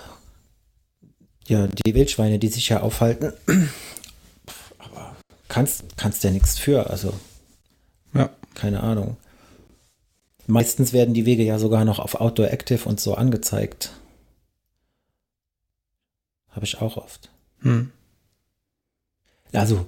ja, 1.47 1.67
die 1.67 1.93
Wildschweine, 1.93 2.39
die 2.39 2.47
sich 2.47 2.69
ja 2.69 2.81
aufhalten. 2.81 3.33
Aber 4.77 5.15
kannst, 5.47 5.97
kannst 5.97 6.23
ja 6.23 6.31
nichts 6.31 6.57
für, 6.57 6.89
also 6.89 7.13
ja. 8.13 8.29
keine 8.55 8.81
Ahnung. 8.81 9.17
Meistens 10.45 10.91
werden 10.93 11.13
die 11.13 11.25
Wege 11.25 11.43
ja 11.43 11.57
sogar 11.57 11.85
noch 11.85 11.99
auf 11.99 12.15
Outdoor 12.15 12.51
Active 12.51 12.87
und 12.87 12.99
so 12.99 13.15
angezeigt. 13.15 13.91
Habe 16.49 16.65
ich 16.65 16.81
auch 16.81 16.97
oft. 16.97 17.29
Hm. 17.61 17.91
Also 19.53 19.85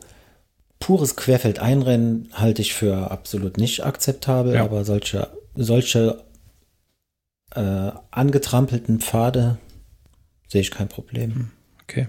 pures 0.80 1.16
Querfeldeinrennen 1.16 2.30
halte 2.34 2.62
ich 2.62 2.74
für 2.74 3.12
absolut 3.12 3.58
nicht 3.58 3.84
akzeptabel, 3.84 4.56
ja. 4.56 4.64
aber 4.64 4.86
solche, 4.86 5.30
solche 5.56 6.24
äh, 7.54 7.92
angetrampelten 8.12 9.00
Pfade 9.00 9.58
sehe 10.48 10.62
ich 10.62 10.72
kein 10.72 10.88
Problem. 10.88 11.34
Hm, 11.34 11.52
okay. 11.84 12.08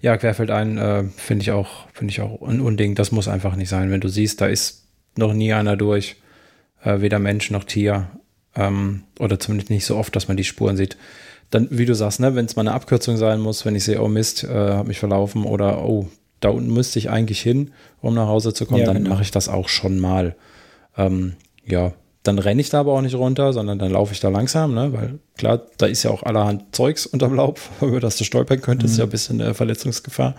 Ja, 0.00 0.16
Querfeldein 0.16 0.78
äh, 0.78 1.04
finde 1.16 1.42
ich 1.42 1.50
auch, 1.50 1.88
finde 1.92 2.12
ich 2.12 2.20
auch 2.20 2.42
ein 2.42 2.60
Unding. 2.60 2.94
Das 2.94 3.12
muss 3.12 3.28
einfach 3.28 3.56
nicht 3.56 3.68
sein. 3.68 3.90
Wenn 3.90 4.00
du 4.00 4.08
siehst, 4.08 4.40
da 4.40 4.46
ist 4.46 4.86
noch 5.16 5.32
nie 5.32 5.52
einer 5.52 5.76
durch, 5.76 6.16
äh, 6.82 7.00
weder 7.00 7.18
Mensch 7.18 7.50
noch 7.50 7.64
Tier, 7.64 8.08
ähm, 8.54 9.04
oder 9.18 9.38
zumindest 9.38 9.70
nicht 9.70 9.84
so 9.84 9.96
oft, 9.96 10.14
dass 10.16 10.28
man 10.28 10.36
die 10.36 10.44
Spuren 10.44 10.76
sieht. 10.76 10.96
Dann, 11.50 11.68
wie 11.70 11.84
du 11.84 11.94
sagst, 11.94 12.20
ne, 12.20 12.34
wenn 12.34 12.46
es 12.46 12.56
mal 12.56 12.62
eine 12.62 12.72
Abkürzung 12.72 13.16
sein 13.16 13.40
muss, 13.40 13.64
wenn 13.64 13.76
ich 13.76 13.84
sehe, 13.84 14.02
oh 14.02 14.08
Mist, 14.08 14.44
äh, 14.44 14.48
habe 14.48 14.88
mich 14.88 14.98
verlaufen 14.98 15.44
oder 15.44 15.84
oh, 15.84 16.08
da 16.40 16.48
unten 16.50 16.72
müsste 16.72 16.98
ich 16.98 17.10
eigentlich 17.10 17.40
hin, 17.40 17.72
um 18.00 18.14
nach 18.14 18.26
Hause 18.26 18.52
zu 18.52 18.66
kommen, 18.66 18.80
ja, 18.80 18.86
dann 18.86 18.96
genau. 18.98 19.10
mache 19.10 19.22
ich 19.22 19.30
das 19.30 19.48
auch 19.48 19.68
schon 19.68 19.98
mal. 19.98 20.34
Ähm, 20.96 21.34
ja, 21.64 21.92
dann 22.26 22.38
renne 22.38 22.60
ich 22.60 22.70
da 22.70 22.80
aber 22.80 22.92
auch 22.92 23.00
nicht 23.00 23.14
runter, 23.14 23.52
sondern 23.52 23.78
dann 23.78 23.92
laufe 23.92 24.12
ich 24.12 24.20
da 24.20 24.28
langsam, 24.28 24.74
ne? 24.74 24.92
weil 24.92 25.18
klar, 25.36 25.62
da 25.78 25.86
ist 25.86 26.02
ja 26.02 26.10
auch 26.10 26.22
allerhand 26.22 26.74
Zeugs 26.74 27.06
unterm 27.06 27.34
Laub, 27.34 27.60
über 27.80 28.00
das 28.00 28.16
du 28.16 28.24
stolpern 28.24 28.60
könntest, 28.60 28.88
mhm. 28.88 28.92
ist 28.92 28.98
ja 28.98 29.04
ein 29.04 29.10
bisschen 29.10 29.40
eine 29.40 29.54
Verletzungsgefahr 29.54 30.34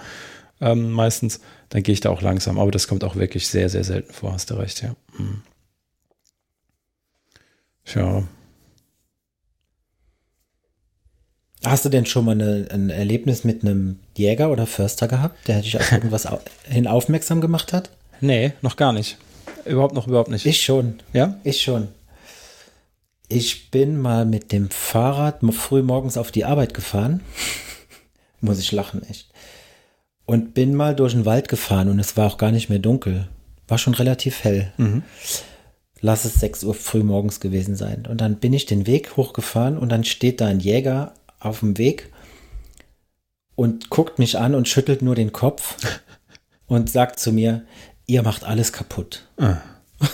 ähm, 0.62 0.92
meistens. 0.92 1.40
Dann 1.70 1.84
gehe 1.84 1.94
ich 1.94 2.00
da 2.00 2.10
auch 2.10 2.22
langsam, 2.22 2.60
aber 2.60 2.72
das 2.72 2.88
kommt 2.88 3.04
auch 3.04 3.16
wirklich 3.16 3.48
sehr, 3.48 3.70
sehr 3.70 3.84
selten 3.84 4.14
vor, 4.14 4.34
hast 4.34 4.50
du 4.50 4.56
recht, 4.56 4.82
ja. 4.82 4.96
Mhm. 5.18 5.42
Tja. 7.86 8.24
Hast 11.64 11.86
du 11.86 11.90
denn 11.90 12.06
schon 12.06 12.26
mal 12.26 12.32
eine, 12.32 12.68
ein 12.72 12.90
Erlebnis 12.90 13.44
mit 13.44 13.64
einem 13.64 14.00
Jäger 14.16 14.52
oder 14.52 14.68
Förster 14.68 15.08
gehabt, 15.08 15.48
der 15.48 15.62
dich 15.62 15.76
auf 15.78 15.92
irgendwas 15.92 16.28
hin 16.66 16.88
aufmerksam 16.88 17.42
gemacht 17.42 17.74
hat? 17.74 17.90
Nee, 18.22 18.54
noch 18.62 18.78
gar 18.78 18.94
nicht. 18.94 19.18
Überhaupt 19.68 19.94
noch 19.94 20.08
überhaupt 20.08 20.30
nicht. 20.30 20.46
Ich 20.46 20.64
schon. 20.64 21.00
Ja? 21.14 21.40
Ich 21.44 21.62
schon. 21.62 21.90
Ich 23.30 23.72
bin 23.72 24.00
mal 24.00 24.26
mit 24.26 24.52
dem 24.52 24.70
Fahrrad 24.70 25.42
früh 25.52 25.82
morgens 25.82 26.18
auf 26.18 26.32
die 26.32 26.46
Arbeit 26.46 26.74
gefahren. 26.74 27.22
Muss 28.42 28.60
ich 28.60 28.72
lachen, 28.72 29.04
echt. 29.10 29.30
Und 30.26 30.54
bin 30.54 30.76
mal 30.76 30.96
durch 30.96 31.14
den 31.14 31.26
Wald 31.26 31.50
gefahren 31.50 31.90
und 31.90 32.00
es 32.00 32.16
war 32.18 32.28
auch 32.28 32.38
gar 32.38 32.52
nicht 32.52 32.70
mehr 32.70 32.80
dunkel. 32.80 33.28
War 33.68 33.78
schon 33.78 33.94
relativ 33.94 34.44
hell. 34.44 34.72
Mhm. 34.78 35.04
Lass 36.00 36.26
es 36.26 36.36
6 36.36 36.64
Uhr 36.64 36.74
früh 36.74 37.04
morgens 37.04 37.40
gewesen 37.40 37.76
sein. 37.76 38.06
Und 38.08 38.22
dann 38.22 38.38
bin 38.38 38.54
ich 38.54 38.66
den 38.66 38.88
Weg 38.88 39.18
hochgefahren 39.18 39.78
und 39.78 39.90
dann 39.90 40.04
steht 40.04 40.42
da 40.42 40.48
ein 40.48 40.60
Jäger 40.60 41.14
auf 41.40 41.60
dem 41.60 41.78
Weg 41.78 42.12
und 43.56 43.90
guckt 43.90 44.20
mich 44.20 44.38
an 44.38 44.56
und 44.56 44.70
schüttelt 44.70 45.02
nur 45.02 45.16
den 45.16 45.34
Kopf 45.34 45.76
und 46.68 46.90
sagt 46.90 47.20
zu 47.20 47.34
mir, 47.34 47.66
ihr 48.08 48.24
macht 48.24 48.44
alles 48.44 48.74
kaputt. 48.74 49.28
Ah. 49.38 49.58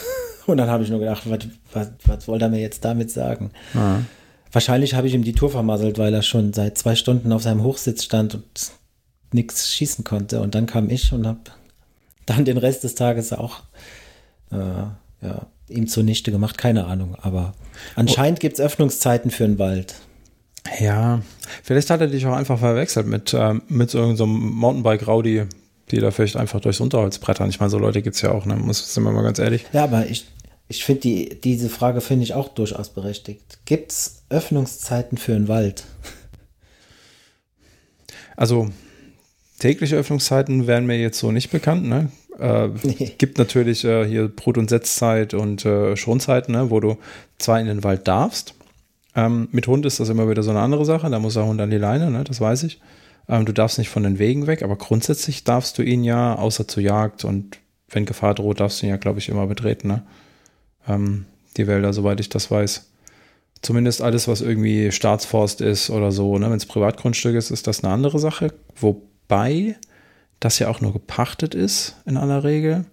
Und 0.46 0.58
dann 0.58 0.70
habe 0.70 0.84
ich 0.84 0.90
nur 0.90 1.00
gedacht, 1.00 1.24
was, 1.26 1.40
was, 1.72 1.90
was 2.06 2.28
wollte 2.28 2.46
er 2.46 2.50
mir 2.50 2.60
jetzt 2.60 2.84
damit 2.84 3.10
sagen? 3.12 3.52
Ah. 3.76 4.00
Wahrscheinlich 4.52 4.94
habe 4.94 5.08
ich 5.08 5.14
ihm 5.14 5.24
die 5.24 5.34
Tour 5.34 5.50
vermasselt, 5.50 5.98
weil 5.98 6.14
er 6.14 6.22
schon 6.22 6.54
seit 6.54 6.78
zwei 6.78 6.96
Stunden 6.96 7.32
auf 7.32 7.44
seinem 7.44 7.64
Hochsitz 7.64 8.04
stand 8.04 8.36
und 8.36 8.72
nichts 9.32 9.74
schießen 9.74 10.04
konnte. 10.04 10.42
Und 10.42 10.54
dann 10.54 10.66
kam 10.66 10.90
ich 10.90 11.14
und 11.14 11.26
habe 11.26 11.40
dann 12.26 12.46
den 12.46 12.58
Rest 12.58 12.84
des 12.84 12.96
Tages 12.96 13.34
auch 13.34 13.62
äh, 14.52 14.56
ja, 15.26 15.48
ihm 15.70 15.88
zunichte 15.88 16.32
gemacht. 16.32 16.58
Keine 16.58 16.86
Ahnung, 16.86 17.16
aber 17.22 17.54
anscheinend 17.96 18.40
gibt 18.40 18.60
es 18.60 18.66
Öffnungszeiten 18.66 19.32
für 19.32 19.46
den 19.46 19.60
Wald. 19.60 19.96
Ja, 20.80 21.22
vielleicht 21.62 21.90
hat 21.90 22.02
er 22.02 22.08
dich 22.08 22.26
auch 22.26 22.36
einfach 22.36 22.60
verwechselt 22.60 23.08
mit, 23.08 23.34
äh, 23.34 23.56
mit 23.68 23.90
so 23.90 24.02
einem 24.02 24.52
Mountainbike-Raudi, 24.52 25.46
die 25.94 26.00
da 26.00 26.10
vielleicht 26.10 26.36
einfach 26.38 26.60
durchs 26.60 26.80
Unterholz 26.80 27.20
brettern. 27.20 27.50
Ich 27.50 27.60
meine, 27.60 27.70
so 27.70 27.78
Leute 27.78 28.02
gibt 28.02 28.16
es 28.16 28.24
ja 28.24 28.32
auch, 28.32 28.46
ne? 28.46 28.56
Muss, 28.56 28.94
sind 28.94 29.04
wir 29.04 29.12
mal 29.12 29.22
ganz 29.22 29.38
ehrlich. 29.38 29.66
Ja, 29.74 29.84
aber 29.84 30.08
ich, 30.08 30.26
ich 30.68 30.84
finde 30.84 31.02
die, 31.02 31.42
diese 31.42 31.70
Frage 31.70 32.02
finde 32.02 32.24
ich 32.24 32.34
auch 32.34 32.50
durchaus 32.50 32.90
berechtigt. 32.90 33.60
Gibt 33.66 33.92
es 33.92 34.24
Öffnungszeiten 34.30 35.18
für 35.18 35.36
einen 35.36 35.48
Wald? 35.48 35.86
Also 38.36 38.72
tägliche 39.60 39.96
Öffnungszeiten 39.96 40.66
wären 40.66 40.88
mir 40.88 41.00
jetzt 41.00 41.20
so 41.20 41.32
nicht 41.32 41.52
bekannt, 41.52 41.88
ne? 41.88 42.10
Äh, 42.40 42.70
nee. 42.84 43.14
Gibt 43.20 43.38
natürlich 43.38 43.86
äh, 43.86 44.08
hier 44.08 44.28
Brut- 44.28 44.58
und 44.58 44.72
Setzzeit 44.72 45.36
und 45.36 45.64
äh, 45.64 45.96
Schonzeiten, 45.96 46.54
ne, 46.54 46.72
wo 46.72 46.80
du 46.80 46.98
zwar 47.38 47.60
in 47.60 47.68
den 47.68 47.84
Wald 47.84 48.08
darfst. 48.08 48.56
Ähm, 49.16 49.48
mit 49.52 49.68
Hund 49.68 49.86
ist 49.86 50.00
das 50.00 50.10
immer 50.10 50.28
wieder 50.28 50.42
so 50.42 50.50
eine 50.50 50.62
andere 50.62 50.86
Sache. 50.86 51.08
Da 51.12 51.20
muss 51.20 51.36
der 51.36 51.46
Hund 51.46 51.62
an 51.62 51.70
die 51.70 51.78
Leine, 51.78 52.10
ne, 52.10 52.24
das 52.24 52.42
weiß 52.42 52.64
ich. 52.64 52.82
Ähm, 53.28 53.46
du 53.46 53.54
darfst 53.54 53.78
nicht 53.78 53.90
von 53.90 54.04
den 54.04 54.20
Wegen 54.20 54.48
weg, 54.48 54.64
aber 54.64 54.76
grundsätzlich 54.76 55.44
darfst 55.44 55.78
du 55.78 55.82
ihn 55.82 56.04
ja, 56.04 56.36
außer 56.36 56.68
zur 56.68 56.84
Jagd 56.84 57.26
und 57.26 57.60
wenn 57.90 58.06
Gefahr 58.06 58.34
droht, 58.34 58.60
darfst 58.60 58.82
du 58.82 58.86
ihn 58.86 58.90
ja, 58.90 58.98
glaube 58.98 59.20
ich, 59.20 59.30
immer 59.30 59.48
betreten. 59.48 59.88
Ne? 59.88 60.04
Ähm, 60.88 61.26
die 61.58 61.68
Wälder, 61.68 61.94
soweit 61.94 62.20
ich 62.20 62.30
das 62.30 62.50
weiß. 62.50 62.90
Zumindest 63.62 64.02
alles, 64.02 64.28
was 64.28 64.42
irgendwie 64.42 64.92
Staatsforst 64.92 65.62
ist 65.62 65.90
oder 65.90 66.12
so. 66.12 66.38
Ne? 66.38 66.50
Wenn 66.50 66.58
es 66.58 66.66
Privatgrundstück 66.66 67.36
ist, 67.36 67.52
ist 67.52 67.68
das 67.68 67.84
eine 67.84 67.94
andere 67.94 68.20
Sache. 68.20 68.54
Wobei 68.76 69.76
das 70.40 70.60
ja 70.60 70.68
auch 70.68 70.82
nur 70.82 70.92
gepachtet 70.92 71.56
ist 71.56 71.96
in 72.06 72.18
aller 72.18 72.44
Regel. 72.44 72.86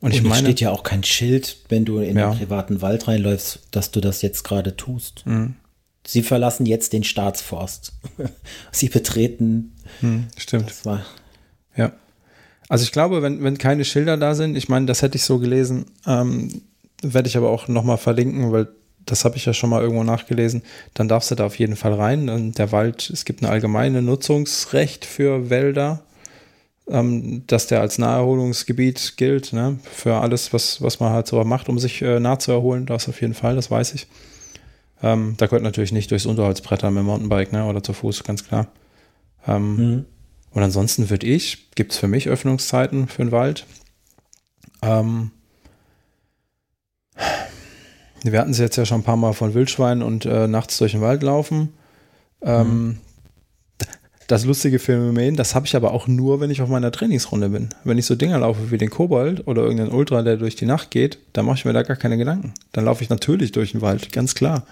Und, 0.00 0.10
und 0.10 0.14
ich 0.14 0.22
meine, 0.22 0.46
steht 0.46 0.60
ja 0.60 0.70
auch 0.70 0.82
kein 0.82 1.04
Schild, 1.04 1.58
wenn 1.68 1.84
du 1.84 1.98
in 1.98 2.16
ja. 2.16 2.30
den 2.30 2.38
privaten 2.38 2.82
Wald 2.82 3.08
reinläufst, 3.08 3.60
dass 3.70 3.90
du 3.90 4.00
das 4.00 4.22
jetzt 4.22 4.42
gerade 4.42 4.76
tust. 4.76 5.26
Mhm. 5.26 5.56
Sie 6.06 6.22
verlassen 6.22 6.66
jetzt 6.66 6.92
den 6.92 7.04
Staatsforst. 7.04 7.92
Sie 8.72 8.88
betreten. 8.88 9.74
Hm, 10.00 10.26
stimmt. 10.36 10.68
Das 10.70 10.84
war 10.84 11.04
ja. 11.76 11.92
Also 12.68 12.84
ich 12.84 12.92
glaube, 12.92 13.22
wenn, 13.22 13.42
wenn 13.42 13.58
keine 13.58 13.84
Schilder 13.84 14.16
da 14.16 14.34
sind, 14.34 14.56
ich 14.56 14.68
meine, 14.68 14.86
das 14.86 15.02
hätte 15.02 15.16
ich 15.16 15.24
so 15.24 15.38
gelesen, 15.38 15.86
ähm, 16.06 16.62
werde 17.02 17.28
ich 17.28 17.36
aber 17.36 17.50
auch 17.50 17.68
nochmal 17.68 17.98
verlinken, 17.98 18.52
weil 18.52 18.68
das 19.04 19.24
habe 19.26 19.36
ich 19.36 19.44
ja 19.44 19.52
schon 19.52 19.68
mal 19.68 19.82
irgendwo 19.82 20.02
nachgelesen, 20.02 20.62
dann 20.94 21.08
darfst 21.08 21.30
du 21.30 21.34
da 21.34 21.44
auf 21.44 21.58
jeden 21.58 21.76
Fall 21.76 21.92
rein. 21.92 22.30
Und 22.30 22.58
der 22.58 22.72
Wald, 22.72 23.10
es 23.10 23.26
gibt 23.26 23.42
ein 23.42 23.46
allgemeines 23.46 24.02
Nutzungsrecht 24.02 25.04
für 25.04 25.50
Wälder, 25.50 26.02
ähm, 26.88 27.42
dass 27.46 27.66
der 27.66 27.82
als 27.82 27.98
Naherholungsgebiet 27.98 29.14
gilt, 29.18 29.52
ne? 29.52 29.78
für 29.92 30.16
alles, 30.16 30.54
was, 30.54 30.80
was 30.80 31.00
man 31.00 31.12
halt 31.12 31.26
so 31.26 31.42
macht, 31.44 31.68
um 31.68 31.78
sich 31.78 32.00
äh, 32.00 32.18
nah 32.18 32.38
zu 32.38 32.52
erholen, 32.52 32.86
das 32.86 33.08
auf 33.08 33.20
jeden 33.20 33.34
Fall, 33.34 33.56
das 33.56 33.70
weiß 33.70 33.94
ich. 33.94 34.06
Ähm, 35.04 35.34
da 35.36 35.44
gehört 35.44 35.62
natürlich 35.62 35.92
nicht 35.92 36.10
durchs 36.10 36.24
Unterholzbretter 36.24 36.90
mit 36.90 37.00
dem 37.00 37.06
Mountainbike 37.06 37.52
ne, 37.52 37.66
oder 37.66 37.82
zu 37.82 37.92
Fuß, 37.92 38.24
ganz 38.24 38.48
klar. 38.48 38.68
Ähm, 39.46 39.76
mhm. 39.76 40.04
Und 40.50 40.62
ansonsten 40.62 41.10
würde 41.10 41.26
ich, 41.26 41.70
gibt 41.72 41.92
es 41.92 41.98
für 41.98 42.08
mich 42.08 42.26
Öffnungszeiten 42.26 43.06
für 43.06 43.22
den 43.22 43.30
Wald. 43.30 43.66
Ähm, 44.80 45.30
wir 48.22 48.40
hatten 48.40 48.52
es 48.52 48.58
jetzt 48.58 48.76
ja 48.76 48.86
schon 48.86 49.02
ein 49.02 49.04
paar 49.04 49.18
Mal 49.18 49.34
von 49.34 49.52
Wildschweinen 49.52 50.02
und 50.02 50.24
äh, 50.24 50.48
nachts 50.48 50.78
durch 50.78 50.92
den 50.92 51.02
Wald 51.02 51.22
laufen. 51.22 51.74
Ähm, 52.40 52.86
mhm 52.86 52.98
das 54.26 54.44
lustige 54.44 54.78
Phänomen, 54.78 55.36
das 55.36 55.54
habe 55.54 55.66
ich 55.66 55.76
aber 55.76 55.92
auch 55.92 56.06
nur, 56.06 56.40
wenn 56.40 56.50
ich 56.50 56.62
auf 56.62 56.68
meiner 56.68 56.90
Trainingsrunde 56.90 57.50
bin. 57.50 57.68
Wenn 57.84 57.98
ich 57.98 58.06
so 58.06 58.14
Dinger 58.14 58.38
laufe 58.38 58.70
wie 58.70 58.78
den 58.78 58.90
Kobold 58.90 59.46
oder 59.46 59.62
irgendein 59.62 59.90
Ultra, 59.90 60.22
der 60.22 60.36
durch 60.36 60.56
die 60.56 60.66
Nacht 60.66 60.90
geht, 60.90 61.18
dann 61.32 61.44
mache 61.44 61.58
ich 61.58 61.64
mir 61.64 61.72
da 61.72 61.82
gar 61.82 61.96
keine 61.96 62.16
Gedanken. 62.16 62.54
Dann 62.72 62.84
laufe 62.84 63.02
ich 63.02 63.10
natürlich 63.10 63.52
durch 63.52 63.72
den 63.72 63.82
Wald, 63.82 64.12
ganz 64.12 64.34
klar. 64.34 64.66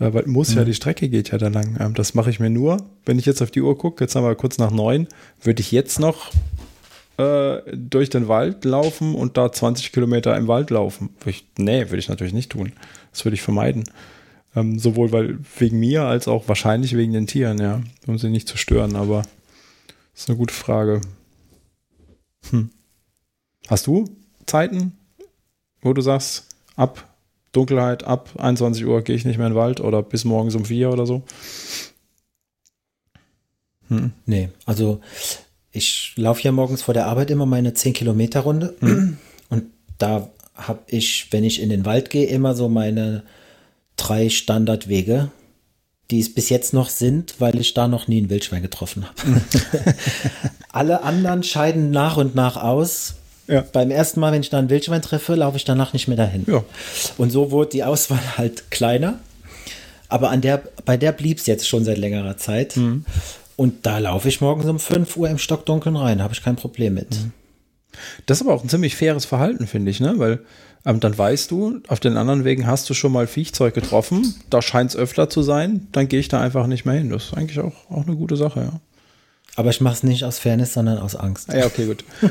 Äh, 0.00 0.12
weil 0.14 0.26
muss 0.26 0.50
mhm. 0.50 0.58
ja, 0.58 0.64
die 0.64 0.74
Strecke 0.74 1.08
geht 1.08 1.30
ja 1.30 1.38
da 1.38 1.48
lang. 1.48 1.76
Ähm, 1.80 1.94
das 1.94 2.14
mache 2.14 2.30
ich 2.30 2.40
mir 2.40 2.50
nur, 2.50 2.78
wenn 3.04 3.18
ich 3.18 3.26
jetzt 3.26 3.42
auf 3.42 3.50
die 3.50 3.60
Uhr 3.60 3.76
gucke, 3.76 4.04
jetzt 4.04 4.14
haben 4.16 4.24
wir 4.24 4.34
kurz 4.34 4.58
nach 4.58 4.70
neun, 4.70 5.08
würde 5.42 5.60
ich 5.60 5.72
jetzt 5.72 6.00
noch 6.00 6.30
äh, 7.18 7.58
durch 7.72 8.10
den 8.10 8.28
Wald 8.28 8.64
laufen 8.64 9.14
und 9.14 9.36
da 9.36 9.52
20 9.52 9.92
Kilometer 9.92 10.36
im 10.36 10.48
Wald 10.48 10.70
laufen. 10.70 11.10
Würde 11.20 11.30
ich, 11.30 11.46
nee, 11.58 11.86
würde 11.86 11.98
ich 11.98 12.08
natürlich 12.08 12.32
nicht 12.32 12.50
tun. 12.50 12.72
Das 13.12 13.24
würde 13.24 13.34
ich 13.34 13.42
vermeiden. 13.42 13.84
Ähm, 14.58 14.78
sowohl 14.78 15.12
weil 15.12 15.38
wegen 15.58 15.78
mir 15.78 16.04
als 16.04 16.26
auch 16.26 16.48
wahrscheinlich 16.48 16.96
wegen 16.96 17.12
den 17.12 17.26
Tieren, 17.26 17.58
ja, 17.60 17.80
um 18.06 18.18
sie 18.18 18.28
nicht 18.28 18.48
zu 18.48 18.56
stören, 18.56 18.96
aber 18.96 19.22
ist 20.14 20.28
eine 20.28 20.38
gute 20.38 20.54
Frage. 20.54 21.00
Hm. 22.50 22.70
Hast 23.68 23.86
du 23.86 24.04
Zeiten, 24.46 24.96
wo 25.80 25.92
du 25.92 26.00
sagst, 26.00 26.48
ab 26.76 27.08
Dunkelheit, 27.52 28.04
ab 28.04 28.30
21 28.38 28.84
Uhr 28.84 29.02
gehe 29.02 29.14
ich 29.14 29.24
nicht 29.24 29.38
mehr 29.38 29.46
in 29.46 29.52
den 29.52 29.58
Wald 29.58 29.80
oder 29.80 30.02
bis 30.02 30.24
morgens 30.24 30.54
um 30.54 30.64
vier 30.64 30.90
oder 30.90 31.06
so? 31.06 31.22
Hm. 33.88 34.12
Nee, 34.26 34.48
also 34.66 35.00
ich 35.70 36.14
laufe 36.16 36.42
ja 36.42 36.50
morgens 36.50 36.82
vor 36.82 36.94
der 36.94 37.06
Arbeit 37.06 37.30
immer 37.30 37.46
meine 37.46 37.74
10 37.74 37.92
Kilometer 37.92 38.40
Runde 38.40 38.74
hm. 38.80 39.18
und 39.50 39.66
da 39.98 40.30
habe 40.54 40.80
ich, 40.88 41.28
wenn 41.30 41.44
ich 41.44 41.62
in 41.62 41.68
den 41.68 41.84
Wald 41.84 42.10
gehe, 42.10 42.26
immer 42.26 42.54
so 42.56 42.68
meine 42.68 43.22
drei 43.98 44.30
Standardwege, 44.30 45.30
die 46.10 46.20
es 46.20 46.32
bis 46.32 46.48
jetzt 46.48 46.72
noch 46.72 46.88
sind, 46.88 47.34
weil 47.38 47.58
ich 47.58 47.74
da 47.74 47.86
noch 47.86 48.08
nie 48.08 48.20
ein 48.20 48.30
Wildschwein 48.30 48.62
getroffen 48.62 49.06
habe. 49.06 49.42
Alle 50.70 51.02
anderen 51.02 51.42
scheiden 51.42 51.90
nach 51.90 52.16
und 52.16 52.34
nach 52.34 52.56
aus. 52.56 53.14
Ja. 53.46 53.62
Beim 53.72 53.90
ersten 53.90 54.20
Mal, 54.20 54.32
wenn 54.32 54.40
ich 54.40 54.50
da 54.50 54.58
ein 54.58 54.70
Wildschwein 54.70 55.02
treffe, 55.02 55.34
laufe 55.34 55.56
ich 55.56 55.64
danach 55.64 55.92
nicht 55.92 56.08
mehr 56.08 56.16
dahin. 56.16 56.44
Ja. 56.46 56.64
Und 57.18 57.30
so 57.30 57.50
wurde 57.50 57.70
die 57.70 57.84
Auswahl 57.84 58.38
halt 58.38 58.70
kleiner. 58.70 59.18
Aber 60.08 60.30
an 60.30 60.40
der, 60.40 60.62
bei 60.84 60.96
der 60.96 61.12
blieb 61.12 61.38
es 61.38 61.46
jetzt 61.46 61.68
schon 61.68 61.84
seit 61.84 61.98
längerer 61.98 62.36
Zeit. 62.38 62.76
Mhm. 62.76 63.04
Und 63.56 63.84
da 63.86 63.98
laufe 63.98 64.28
ich 64.28 64.40
morgens 64.40 64.66
um 64.66 64.78
5 64.78 65.16
Uhr 65.16 65.28
im 65.28 65.38
Stockdunkeln 65.38 65.96
rein, 65.96 66.22
habe 66.22 66.32
ich 66.32 66.42
kein 66.42 66.56
Problem 66.56 66.94
mit. 66.94 67.10
Mhm. 67.10 67.32
Das 68.26 68.38
ist 68.38 68.46
aber 68.46 68.54
auch 68.54 68.62
ein 68.62 68.68
ziemlich 68.68 68.96
faires 68.96 69.24
Verhalten, 69.24 69.66
finde 69.66 69.90
ich, 69.90 70.00
ne? 70.00 70.14
Weil 70.16 70.40
ähm, 70.84 71.00
dann 71.00 71.16
weißt 71.16 71.50
du, 71.50 71.80
auf 71.88 72.00
den 72.00 72.16
anderen 72.16 72.44
Wegen 72.44 72.66
hast 72.66 72.88
du 72.88 72.94
schon 72.94 73.12
mal 73.12 73.26
Viechzeug 73.26 73.74
getroffen, 73.74 74.34
da 74.50 74.62
scheint 74.62 74.90
es 74.90 74.96
öfter 74.96 75.28
zu 75.28 75.42
sein, 75.42 75.88
dann 75.92 76.08
gehe 76.08 76.20
ich 76.20 76.28
da 76.28 76.40
einfach 76.40 76.66
nicht 76.66 76.84
mehr 76.84 76.94
hin. 76.94 77.10
Das 77.10 77.26
ist 77.26 77.34
eigentlich 77.34 77.60
auch, 77.60 77.90
auch 77.90 78.06
eine 78.06 78.16
gute 78.16 78.36
Sache, 78.36 78.60
ja. 78.60 78.80
Aber 79.56 79.70
ich 79.70 79.80
mache 79.80 79.94
es 79.94 80.02
nicht 80.04 80.22
aus 80.22 80.38
Fairness, 80.38 80.74
sondern 80.74 80.98
aus 80.98 81.16
Angst. 81.16 81.52
Ja, 81.52 81.66
okay, 81.66 81.86
gut. 81.86 82.04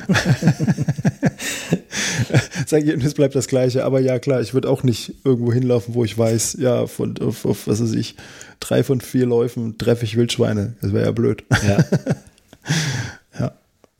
das 2.62 2.72
Ergebnis 2.72 3.16
bleibt 3.16 3.36
das 3.36 3.50
gleiche, 3.50 3.84
aber 3.84 4.00
ja, 4.00 4.18
klar, 4.18 4.40
ich 4.40 4.54
würde 4.54 4.70
auch 4.70 4.84
nicht 4.84 5.14
irgendwo 5.26 5.52
hinlaufen, 5.52 5.94
wo 5.94 6.06
ich 6.06 6.18
weiß, 6.18 6.56
ja, 6.62 6.88
von, 6.88 7.18
auf, 7.18 7.44
auf 7.44 7.68
was 7.68 7.82
weiß 7.82 7.92
ich, 7.96 8.16
drei 8.62 8.82
von 8.82 9.02
vier 9.02 9.26
Läufen 9.26 9.78
treffe 9.78 10.06
ich 10.06 10.16
Wildschweine. 10.16 10.78
Das 10.82 10.94
wäre 10.94 11.04
ja 11.04 11.12
blöd. 11.12 11.44
Ja. 11.68 11.78
ja, 13.40 13.48
auf 13.48 13.54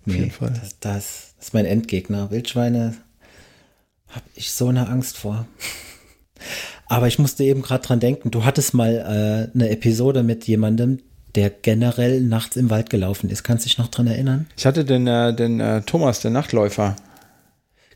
nee, 0.06 0.20
jeden 0.20 0.32
Fall. 0.32 0.52
Das, 0.52 0.80
das, 0.80 1.34
das 1.38 1.48
ist 1.48 1.54
mein 1.54 1.66
Endgegner. 1.66 2.32
Wildschweine 2.32 2.96
habe 4.10 4.26
ich 4.36 4.52
so 4.52 4.68
eine 4.68 4.88
Angst 4.88 5.18
vor. 5.18 5.46
Aber 6.88 7.08
ich 7.08 7.20
musste 7.20 7.44
eben 7.44 7.62
gerade 7.62 7.86
dran 7.86 8.00
denken, 8.00 8.32
du 8.32 8.46
hattest 8.46 8.74
mal 8.74 8.94
äh, 8.96 9.56
eine 9.56 9.70
Episode 9.70 10.24
mit 10.24 10.48
jemandem, 10.48 11.00
der 11.36 11.50
generell 11.50 12.22
nachts 12.22 12.56
im 12.56 12.70
Wald 12.70 12.90
gelaufen 12.90 13.30
ist. 13.30 13.44
Kannst 13.44 13.66
du 13.66 13.70
dich 13.70 13.78
noch 13.78 13.90
dran 13.90 14.08
erinnern? 14.08 14.48
Ich 14.56 14.66
hatte 14.66 14.86
den, 14.86 15.06
äh, 15.08 15.34
den 15.34 15.60
äh, 15.60 15.82
Thomas, 15.82 16.22
den 16.22 16.34
Nachtläufer. 16.34 16.96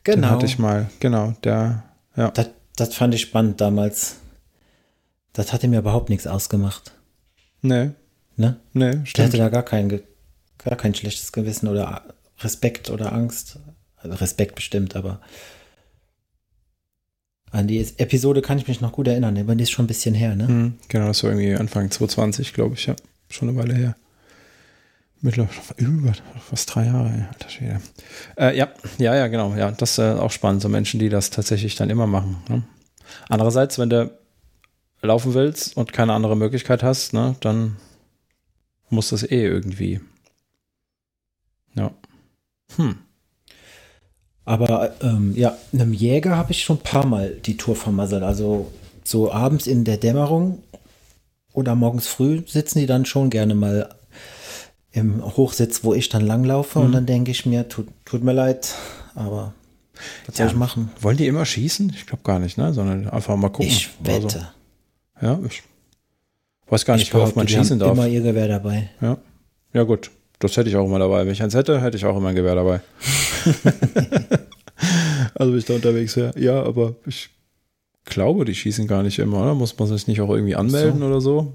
Genau. 0.04 0.28
Den 0.28 0.30
hatte 0.30 0.46
ich 0.46 0.58
mal, 0.58 0.90
genau, 1.00 1.34
der, 1.42 1.84
ja. 2.16 2.30
Das, 2.32 2.50
das 2.76 2.94
fand 2.94 3.14
ich 3.14 3.22
spannend 3.22 3.60
damals. 3.60 4.16
Das 5.32 5.52
hatte 5.52 5.68
mir 5.68 5.78
überhaupt 5.78 6.10
nichts 6.10 6.26
ausgemacht. 6.26 6.92
Nee. 7.62 7.90
Ne? 8.36 8.56
Nee, 8.72 9.00
stimmt. 9.04 9.16
Der 9.16 9.24
hatte 9.24 9.36
da 9.38 9.48
gar 9.48 9.62
kein, 9.62 9.88
gar 10.58 10.76
kein 10.76 10.94
schlechtes 10.94 11.32
Gewissen 11.32 11.68
oder 11.68 12.02
Respekt 12.40 12.90
oder 12.90 13.12
Angst. 13.12 13.58
Also 13.96 14.16
Respekt 14.16 14.56
bestimmt, 14.56 14.96
aber 14.96 15.20
an 17.52 17.68
die 17.68 17.78
Episode 17.98 18.42
kann 18.42 18.58
ich 18.58 18.66
mich 18.66 18.80
noch 18.80 18.92
gut 18.92 19.06
erinnern, 19.06 19.36
aber 19.38 19.54
die 19.54 19.62
ist 19.62 19.70
schon 19.70 19.84
ein 19.84 19.88
bisschen 19.88 20.14
her, 20.14 20.34
ne? 20.34 20.48
Mhm, 20.48 20.74
genau, 20.88 21.06
das 21.06 21.22
war 21.22 21.30
irgendwie 21.30 21.54
Anfang 21.54 21.90
2020, 21.90 22.54
glaube 22.54 22.74
ich, 22.74 22.86
ja. 22.86 22.96
Schon 23.28 23.48
eine 23.50 23.58
Weile 23.58 23.74
her. 23.74 23.96
Mittlerweile 25.20 25.52
über 25.78 26.12
fast 26.48 26.74
drei 26.74 26.86
Jahre, 26.86 27.28
Schwede. 27.48 27.80
Äh, 28.36 28.56
ja, 28.56 28.68
ja, 28.98 29.14
ja, 29.14 29.28
genau. 29.28 29.54
Ja, 29.54 29.70
das 29.70 29.92
ist 29.92 29.98
äh, 29.98 30.12
auch 30.12 30.32
spannend. 30.32 30.62
So 30.62 30.68
Menschen, 30.68 30.98
die 30.98 31.10
das 31.10 31.30
tatsächlich 31.30 31.76
dann 31.76 31.90
immer 31.90 32.08
machen. 32.08 32.38
Ne? 32.48 32.62
Andererseits, 33.28 33.78
wenn 33.78 33.90
du 33.90 34.10
laufen 35.00 35.34
willst 35.34 35.76
und 35.76 35.92
keine 35.92 36.14
andere 36.14 36.36
Möglichkeit 36.36 36.82
hast, 36.82 37.12
ne, 37.12 37.36
dann 37.40 37.76
muss 38.88 39.10
das 39.10 39.22
eh 39.22 39.44
irgendwie. 39.46 40.00
Ja. 41.74 41.92
Hm. 42.76 42.98
Aber 44.44 44.92
ähm, 45.02 45.34
ja, 45.36 45.56
einem 45.72 45.92
Jäger 45.92 46.36
habe 46.36 46.52
ich 46.52 46.64
schon 46.64 46.78
ein 46.78 46.82
paar 46.82 47.06
Mal 47.06 47.30
die 47.30 47.56
Tour 47.56 47.76
vermasselt. 47.76 48.22
Also 48.22 48.72
so 49.04 49.32
abends 49.32 49.66
in 49.66 49.84
der 49.84 49.96
Dämmerung 49.96 50.62
oder 51.52 51.74
morgens 51.74 52.06
früh 52.06 52.42
sitzen 52.46 52.80
die 52.80 52.86
dann 52.86 53.04
schon 53.04 53.30
gerne 53.30 53.54
mal 53.54 53.94
im 54.90 55.24
Hochsitz, 55.24 55.84
wo 55.84 55.94
ich 55.94 56.08
dann 56.08 56.26
langlaufe. 56.26 56.78
Mhm. 56.78 56.84
Und 56.86 56.92
dann 56.92 57.06
denke 57.06 57.30
ich 57.30 57.46
mir, 57.46 57.68
tut, 57.68 57.88
tut 58.04 58.22
mir 58.22 58.32
leid, 58.32 58.74
aber 59.14 59.54
was 60.26 60.38
ja, 60.38 60.44
soll 60.44 60.54
ich 60.54 60.58
machen? 60.58 60.90
Wollen 61.00 61.16
die 61.16 61.26
immer 61.26 61.46
schießen? 61.46 61.92
Ich 61.94 62.06
glaube 62.06 62.24
gar 62.24 62.38
nicht, 62.38 62.58
ne? 62.58 62.72
Sondern 62.72 63.08
einfach 63.08 63.36
mal 63.36 63.48
gucken. 63.48 63.66
Ich 63.66 63.90
wette. 64.00 64.48
Also, 65.14 65.40
ja, 65.42 65.46
ich 65.46 65.62
weiß 66.68 66.84
gar 66.84 66.96
nicht, 66.96 67.12
worauf 67.14 67.36
man 67.36 67.46
schießen 67.46 67.78
darf. 67.78 67.92
immer 67.92 68.08
ihr 68.08 68.22
Gewehr 68.22 68.48
dabei. 68.48 68.90
Ja. 69.00 69.18
Ja, 69.72 69.84
gut. 69.84 70.10
Das 70.38 70.56
hätte 70.56 70.68
ich 70.68 70.76
auch 70.76 70.86
immer 70.86 70.98
dabei. 70.98 71.24
Wenn 71.24 71.32
ich 71.32 71.42
eins 71.42 71.54
hätte, 71.54 71.80
hätte 71.80 71.96
ich 71.96 72.04
auch 72.04 72.16
immer 72.16 72.30
ein 72.30 72.34
Gewehr 72.34 72.56
dabei. 72.56 72.80
also, 75.34 75.52
wenn 75.52 75.58
ich 75.58 75.64
da 75.64 75.74
unterwegs 75.74 76.16
wäre. 76.16 76.38
Ja, 76.38 76.62
aber 76.62 76.94
ich 77.06 77.30
glaube, 78.04 78.44
die 78.44 78.54
schießen 78.54 78.86
gar 78.86 79.02
nicht 79.02 79.18
immer, 79.18 79.42
oder? 79.42 79.54
Muss 79.54 79.78
man 79.78 79.88
sich 79.88 80.06
nicht 80.06 80.20
auch 80.20 80.30
irgendwie 80.30 80.54
anmelden 80.54 81.00
so. 81.00 81.06
oder 81.06 81.20
so? 81.20 81.52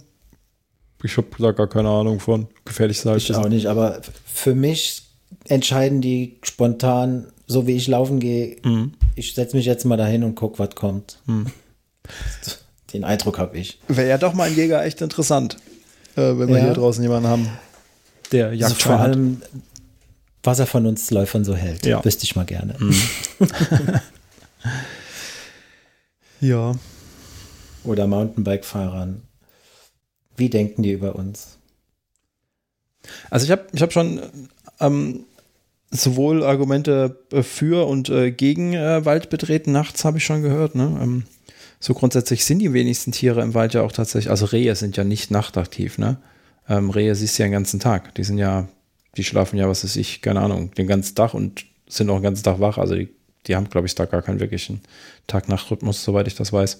Ich 1.03 1.15
habe 1.17 1.27
da 1.37 1.51
gar 1.51 1.67
keine 1.67 1.89
Ahnung 1.89 2.19
von. 2.19 2.47
Gefährlich 2.65 2.99
sein. 2.99 3.17
Ich 3.17 3.33
auch 3.35 3.49
nicht, 3.49 3.67
aber 3.67 4.01
für 4.25 4.55
mich 4.55 5.03
entscheiden 5.45 6.01
die 6.01 6.37
spontan, 6.43 7.27
so 7.45 7.67
wie 7.67 7.75
ich 7.75 7.87
laufen 7.87 8.19
gehe. 8.19 8.57
Mhm. 8.63 8.93
Ich 9.15 9.33
setze 9.33 9.55
mich 9.55 9.65
jetzt 9.65 9.85
mal 9.85 9.97
dahin 9.97 10.23
und 10.23 10.35
gucke, 10.35 10.59
was 10.59 10.75
kommt. 10.75 11.19
Mhm. 11.25 11.47
Den 12.93 13.03
Eindruck 13.03 13.37
habe 13.37 13.57
ich. 13.57 13.79
Wäre 13.87 14.07
ja 14.07 14.17
doch 14.17 14.33
mal 14.33 14.45
ein 14.45 14.55
Jäger 14.55 14.83
echt 14.83 15.01
interessant, 15.01 15.57
äh, 16.15 16.21
wenn 16.21 16.47
wir 16.47 16.57
ja. 16.57 16.63
hier 16.65 16.73
draußen 16.73 17.03
jemanden 17.03 17.27
haben, 17.27 17.49
der 18.31 18.53
Jagd 18.53 18.73
also 18.73 18.89
vor 18.89 18.99
allem, 18.99 19.41
was 20.47 20.59
er 20.59 20.65
von 20.65 20.85
uns 20.85 21.11
Läufern 21.11 21.43
so 21.43 21.55
hält. 21.55 21.85
Ja. 21.85 22.03
Wüsste 22.03 22.23
ich 22.23 22.35
mal 22.35 22.45
gerne. 22.45 22.73
Mhm. 22.79 22.95
ja. 26.39 26.73
Oder 27.83 28.07
Mountainbike-Fahrern. 28.07 29.21
Wie 30.37 30.49
denken 30.49 30.83
die 30.83 30.93
über 30.93 31.15
uns? 31.15 31.57
Also 33.29 33.45
ich 33.45 33.51
habe 33.51 33.67
ich 33.73 33.81
hab 33.81 33.91
schon 33.91 34.21
ähm, 34.79 35.25
sowohl 35.91 36.43
Argumente 36.43 37.19
äh, 37.31 37.43
für 37.43 37.85
und 37.85 38.09
äh, 38.09 38.31
gegen 38.31 38.73
äh, 38.73 39.03
Waldbetreten 39.03 39.73
nachts 39.73 40.05
habe 40.05 40.17
ich 40.17 40.25
schon 40.25 40.43
gehört. 40.43 40.75
Ne? 40.75 40.97
Ähm, 41.01 41.23
so 41.79 41.93
grundsätzlich 41.93 42.45
sind 42.45 42.59
die 42.59 42.71
wenigsten 42.71 43.11
Tiere 43.11 43.41
im 43.41 43.53
Wald 43.53 43.73
ja 43.73 43.81
auch 43.81 43.91
tatsächlich, 43.91 44.29
also 44.29 44.45
Rehe 44.45 44.75
sind 44.75 44.95
ja 44.95 45.03
nicht 45.03 45.29
nachtaktiv, 45.29 45.97
ne? 45.97 46.17
Ähm, 46.69 46.89
Rehe 46.89 47.15
siehst 47.15 47.37
du 47.37 47.43
ja 47.43 47.47
den 47.47 47.53
ganzen 47.53 47.79
Tag. 47.79 48.15
Die 48.15 48.23
sind 48.23 48.37
ja, 48.37 48.67
die 49.17 49.23
schlafen 49.23 49.57
ja, 49.57 49.67
was 49.67 49.83
weiß 49.83 49.95
ich, 49.95 50.21
keine 50.21 50.41
Ahnung, 50.41 50.71
den 50.75 50.87
ganzen 50.87 51.15
Tag 51.15 51.33
und 51.33 51.65
sind 51.87 52.09
auch 52.09 52.17
den 52.17 52.23
ganzen 52.23 52.43
Tag 52.43 52.59
wach. 52.59 52.77
Also 52.77 52.95
die, 52.95 53.09
die 53.47 53.55
haben, 53.55 53.69
glaube 53.69 53.87
ich, 53.87 53.95
da 53.95 54.05
gar 54.05 54.21
keinen 54.21 54.39
wirklichen 54.39 54.81
Tag-Nacht-Rhythmus, 55.27 56.03
soweit 56.03 56.27
ich 56.27 56.35
das 56.35 56.53
weiß. 56.53 56.79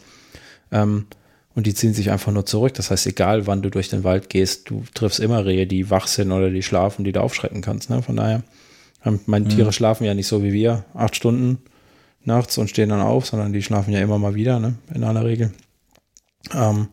Ähm, 0.71 1.07
und 1.55 1.65
die 1.65 1.73
ziehen 1.73 1.93
sich 1.93 2.11
einfach 2.11 2.31
nur 2.31 2.45
zurück. 2.45 2.75
Das 2.75 2.91
heißt, 2.91 3.07
egal 3.07 3.47
wann 3.47 3.63
du 3.63 3.71
durch 3.71 3.89
den 3.89 4.03
Wald 4.03 4.29
gehst, 4.29 4.69
du 4.69 4.83
triffst 4.93 5.19
immer 5.19 5.43
Rehe, 5.43 5.65
die 5.65 5.89
wach 5.89 6.05
sind 6.05 6.31
oder 6.31 6.51
die 6.51 6.61
schlafen, 6.61 7.03
die 7.03 7.11
du 7.11 7.21
aufschrecken 7.21 7.61
kannst. 7.61 7.89
Ne? 7.89 8.03
Von 8.03 8.17
daher, 8.17 8.43
ähm, 9.03 9.19
meine 9.25 9.45
mhm. 9.45 9.49
Tiere 9.49 9.73
schlafen 9.73 10.03
ja 10.03 10.13
nicht 10.13 10.27
so 10.27 10.43
wie 10.43 10.53
wir, 10.53 10.85
acht 10.93 11.15
Stunden 11.15 11.57
nachts 12.23 12.57
und 12.59 12.69
stehen 12.69 12.89
dann 12.89 13.01
auf, 13.01 13.25
sondern 13.25 13.53
die 13.53 13.63
schlafen 13.63 13.91
ja 13.91 14.01
immer 14.01 14.19
mal 14.19 14.35
wieder, 14.35 14.59
ne? 14.59 14.75
in 14.93 15.03
aller 15.03 15.25
Regel. 15.25 15.51
Ähm, 16.53 16.89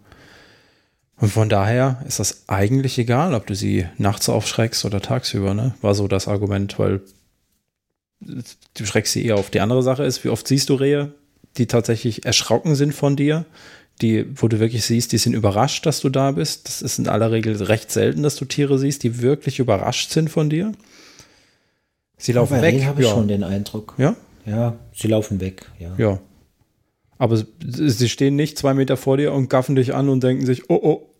und 1.24 1.30
von 1.30 1.48
daher 1.48 2.02
ist 2.06 2.18
das 2.18 2.44
eigentlich 2.48 2.98
egal, 2.98 3.32
ob 3.32 3.46
du 3.46 3.54
sie 3.54 3.86
nachts 3.96 4.28
aufschreckst 4.28 4.84
oder 4.84 5.00
tagsüber, 5.00 5.54
ne? 5.54 5.72
War 5.80 5.94
so 5.94 6.06
das 6.06 6.28
Argument, 6.28 6.78
weil 6.78 7.00
du 8.20 8.84
schreckst 8.84 9.14
sie 9.14 9.24
eher 9.24 9.36
auf. 9.36 9.48
Die 9.48 9.60
andere 9.60 9.82
Sache 9.82 10.04
ist, 10.04 10.22
wie 10.22 10.28
oft 10.28 10.46
siehst 10.46 10.68
du 10.68 10.74
Rehe, 10.74 11.14
die 11.56 11.66
tatsächlich 11.66 12.26
erschrocken 12.26 12.74
sind 12.74 12.94
von 12.94 13.16
dir, 13.16 13.46
die, 14.02 14.26
wo 14.38 14.48
du 14.48 14.60
wirklich 14.60 14.84
siehst, 14.84 15.12
die 15.12 15.16
sind 15.16 15.32
überrascht, 15.32 15.86
dass 15.86 16.00
du 16.00 16.10
da 16.10 16.32
bist. 16.32 16.68
Das 16.68 16.82
ist 16.82 16.98
in 16.98 17.08
aller 17.08 17.32
Regel 17.32 17.56
recht 17.56 17.90
selten, 17.90 18.22
dass 18.22 18.36
du 18.36 18.44
Tiere 18.44 18.78
siehst, 18.78 19.02
die 19.02 19.22
wirklich 19.22 19.60
überrascht 19.60 20.10
sind 20.10 20.28
von 20.28 20.50
dir. 20.50 20.72
Sie 22.18 22.32
laufen 22.32 22.60
weg. 22.60 22.84
habe 22.84 23.00
ich 23.00 23.08
ja. 23.08 23.14
schon 23.14 23.28
den 23.28 23.44
Eindruck. 23.44 23.94
Ja? 23.96 24.14
Ja, 24.44 24.76
sie 24.92 25.08
laufen 25.08 25.40
weg, 25.40 25.70
ja. 25.78 25.94
Ja. 25.96 26.18
Aber 27.16 27.42
sie 27.62 28.08
stehen 28.10 28.36
nicht 28.36 28.58
zwei 28.58 28.74
Meter 28.74 28.98
vor 28.98 29.16
dir 29.16 29.32
und 29.32 29.48
gaffen 29.48 29.74
dich 29.74 29.94
an 29.94 30.10
und 30.10 30.22
denken 30.22 30.44
sich, 30.44 30.68
oh, 30.68 30.78
oh, 30.82 31.13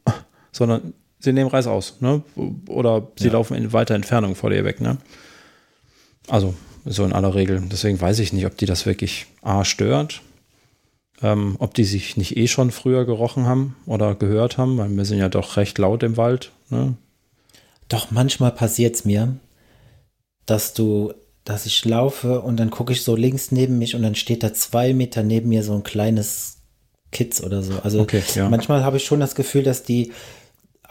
sondern 0.55 0.95
sie 1.19 1.33
nehmen 1.33 1.51
Reis 1.51 1.67
aus, 1.67 2.01
ne? 2.01 2.23
Oder 2.69 3.09
sie 3.19 3.27
ja. 3.27 3.33
laufen 3.33 3.57
in 3.57 3.73
weiter 3.73 3.95
Entfernung 3.95 4.37
vor 4.37 4.51
dir 4.51 4.65
weg, 4.65 4.81
ne? 4.81 4.99
Also, 6.29 6.55
so 6.85 7.05
in 7.05 7.13
aller 7.13 7.35
Regel. 7.35 7.63
Deswegen 7.71 8.01
weiß 8.01 8.21
ich 8.21 8.33
nicht, 8.33 8.47
ob 8.47 8.57
die 8.57 8.67
das 8.67 8.87
wirklich 8.87 9.27
A 9.43 9.65
stört, 9.65 10.23
ähm, 11.23 11.57
ob 11.59 11.75
die 11.75 11.85
sich 11.85 12.17
nicht 12.17 12.37
eh 12.37 12.47
schon 12.47 12.71
früher 12.71 13.05
gerochen 13.05 13.47
haben 13.47 13.77
oder 13.87 14.15
gehört 14.15 14.57
haben, 14.57 14.79
weil 14.79 14.95
wir 14.97 15.05
sind 15.05 15.19
ja 15.19 15.29
doch 15.29 15.57
recht 15.57 15.79
laut 15.79 16.03
im 16.03 16.17
Wald, 16.17 16.53
ne? 16.71 16.95
Doch 17.89 18.11
manchmal 18.11 18.51
passiert 18.51 18.95
es 18.95 19.05
mir, 19.05 19.37
dass 20.47 20.73
du 20.73 21.13
dass 21.45 21.67
ich 21.67 21.85
laufe 21.85 22.41
und 22.41 22.57
dann 22.57 22.71
gucke 22.71 22.95
ich 22.95 23.03
so 23.03 23.17
links 23.17 23.53
neben 23.53 23.79
mich 23.79 23.95
und 23.95 24.03
dann 24.03 24.15
steht 24.15 24.43
da 24.43 24.55
zwei 24.55 24.95
Meter 24.95 25.23
neben 25.23 25.51
mir 25.51 25.63
so 25.63 25.75
ein 25.75 25.83
kleines 25.83 26.57
Kids 27.11 27.43
oder 27.43 27.63
so. 27.63 27.75
Also 27.83 28.01
okay, 28.01 28.23
ja. 28.35 28.49
manchmal 28.49 28.83
habe 28.83 28.97
ich 28.97 29.05
schon 29.05 29.21
das 29.21 29.35
Gefühl, 29.35 29.63
dass 29.63 29.83
die 29.83 30.13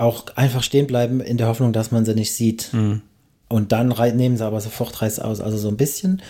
auch 0.04 0.28
einfach 0.36 0.64
stehen 0.64 0.88
bleiben 0.88 1.22
in 1.22 1.38
der 1.38 1.48
Hoffnung, 1.48 1.74
dass 1.74 1.92
man 1.92 2.06
sie 2.06 2.14
nicht 2.14 2.34
sieht. 2.34 2.74
Mhm. 2.74 3.02
Und 3.50 3.72
dann 3.72 3.90
nehmen 4.16 4.38
sie 4.38 4.46
aber 4.46 4.62
sofort 4.62 5.02
Reiß 5.02 5.20
aus. 5.20 5.40
Also 5.40 5.58
so 5.58 5.70
ein 5.70 5.78
bisschen, 5.78 6.22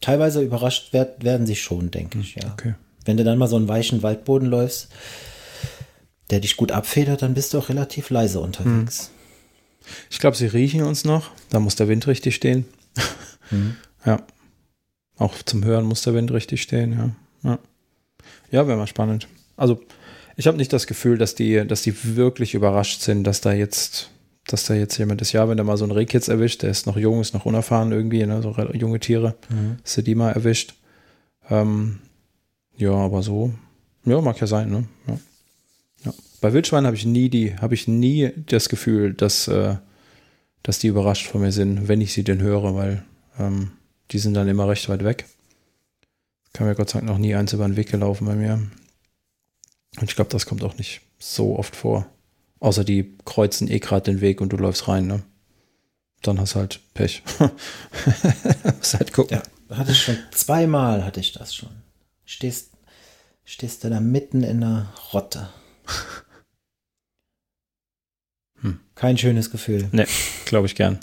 teilweise 0.00 0.42
überrascht 0.42 0.92
werd, 0.92 1.24
werden 1.24 1.46
sie 1.46 1.56
schon, 1.56 1.90
denke 1.90 2.18
ich, 2.18 2.36
ja. 2.36 2.52
Okay. 2.52 2.74
Wenn 3.04 3.16
du 3.16 3.24
dann 3.24 3.38
mal 3.38 3.46
so 3.46 3.56
einen 3.56 3.68
weichen 3.68 4.02
Waldboden 4.02 4.48
läufst, 4.48 4.88
der 6.30 6.40
dich 6.40 6.56
gut 6.56 6.72
abfedert, 6.72 7.22
dann 7.22 7.34
bist 7.34 7.54
du 7.54 7.58
auch 7.58 7.68
relativ 7.68 8.10
leise 8.10 8.40
unterwegs. 8.40 9.10
Mhm. 9.10 9.16
Ich 10.10 10.18
glaube, 10.18 10.36
sie 10.36 10.46
riechen 10.46 10.82
uns 10.82 11.04
noch. 11.04 11.30
Da 11.50 11.60
muss 11.60 11.76
der 11.76 11.88
Wind 11.88 12.06
richtig 12.06 12.34
stehen. 12.34 12.64
Mhm. 13.52 13.76
Ja. 14.04 14.26
Auch 15.18 15.34
zum 15.44 15.64
Hören 15.64 15.84
muss 15.84 16.02
der 16.02 16.14
Wind 16.14 16.32
richtig 16.32 16.62
stehen, 16.62 16.92
ja. 16.92 17.48
Ja, 17.48 17.58
ja 18.50 18.66
wäre 18.66 18.76
mal 18.76 18.88
spannend. 18.88 19.28
Also, 19.56 19.80
ich 20.36 20.46
habe 20.46 20.58
nicht 20.58 20.72
das 20.72 20.86
Gefühl, 20.86 21.16
dass 21.18 21.34
die, 21.34 21.66
dass 21.66 21.82
die 21.82 22.16
wirklich 22.16 22.54
überrascht 22.54 23.00
sind, 23.00 23.24
dass 23.24 23.40
da 23.40 23.52
jetzt, 23.52 24.10
dass 24.46 24.64
da 24.64 24.74
jetzt 24.74 24.98
jemand 24.98 25.22
ist. 25.22 25.32
Ja, 25.32 25.48
wenn 25.48 25.56
der 25.56 25.64
mal 25.64 25.78
so 25.78 25.84
einen 25.84 25.92
Rehkitz 25.92 26.28
erwischt, 26.28 26.62
der 26.62 26.70
ist 26.70 26.86
noch 26.86 26.98
jung, 26.98 27.20
ist 27.20 27.32
noch 27.32 27.46
unerfahren 27.46 27.90
irgendwie, 27.90 28.24
ne, 28.26 28.42
so 28.42 28.54
junge 28.74 29.00
Tiere, 29.00 29.34
mhm. 29.48 29.78
dass 29.82 29.96
er 29.96 30.02
die 30.02 30.14
mal 30.14 30.32
erwischt. 30.32 30.74
Ähm, 31.48 32.00
ja, 32.76 32.92
aber 32.92 33.22
so, 33.22 33.52
ja, 34.04 34.20
mag 34.20 34.38
ja 34.38 34.46
sein, 34.46 34.70
ne? 34.70 34.84
Ja. 35.08 35.18
ja. 36.04 36.14
Bei 36.42 36.52
Wildschweinen 36.52 36.86
habe 36.86 36.96
ich 36.96 37.06
nie 37.06 37.30
die, 37.30 37.56
habe 37.56 37.74
ich 37.74 37.88
nie 37.88 38.30
das 38.36 38.68
Gefühl, 38.68 39.14
dass, 39.14 39.48
äh, 39.48 39.76
dass 40.62 40.78
die 40.78 40.88
überrascht 40.88 41.26
von 41.28 41.40
mir 41.40 41.52
sind, 41.52 41.88
wenn 41.88 42.02
ich 42.02 42.12
sie 42.12 42.24
denn 42.24 42.42
höre, 42.42 42.74
weil 42.74 43.02
ähm, 43.38 43.70
die 44.10 44.18
sind 44.18 44.34
dann 44.34 44.48
immer 44.48 44.68
recht 44.68 44.88
weit 44.90 45.02
weg. 45.02 45.24
Kann 46.52 46.66
mir 46.66 46.74
Gott 46.74 46.90
sei 46.90 46.98
Dank 46.98 47.10
noch 47.10 47.18
nie 47.18 47.34
eins 47.34 47.54
über 47.54 47.66
den 47.66 47.76
Weg 47.76 47.90
gelaufen 47.90 48.26
bei 48.26 48.34
mir. 48.34 48.60
Und 50.00 50.10
ich 50.10 50.16
glaube, 50.16 50.30
das 50.30 50.46
kommt 50.46 50.62
auch 50.62 50.76
nicht 50.76 51.00
so 51.18 51.58
oft 51.58 51.74
vor. 51.74 52.06
Außer 52.60 52.84
die 52.84 53.16
kreuzen 53.24 53.68
eh 53.68 53.78
gerade 53.78 54.10
den 54.10 54.20
Weg 54.20 54.40
und 54.40 54.52
du 54.52 54.56
läufst 54.56 54.88
rein, 54.88 55.06
ne? 55.06 55.22
Dann 56.22 56.40
hast 56.40 56.54
du 56.54 56.60
halt 56.60 56.80
Pech. 56.94 57.22
Muss 58.78 58.94
halt 58.94 59.12
gucken. 59.12 59.40
Ja, 59.68 59.76
hatte 59.76 59.92
ich 59.92 60.02
schon 60.02 60.18
zweimal 60.32 61.04
hatte 61.04 61.20
ich 61.20 61.32
das 61.32 61.54
schon. 61.54 61.70
Stehst, 62.24 62.70
stehst 63.44 63.84
du 63.84 63.90
da 63.90 64.00
mitten 64.00 64.42
in 64.42 64.60
der 64.60 64.92
Rotte. 65.12 65.48
Hm. 68.62 68.80
Kein 68.94 69.18
schönes 69.18 69.50
Gefühl. 69.50 69.90
Ne, 69.92 70.06
glaube 70.46 70.66
ich 70.66 70.74
gern. 70.74 70.98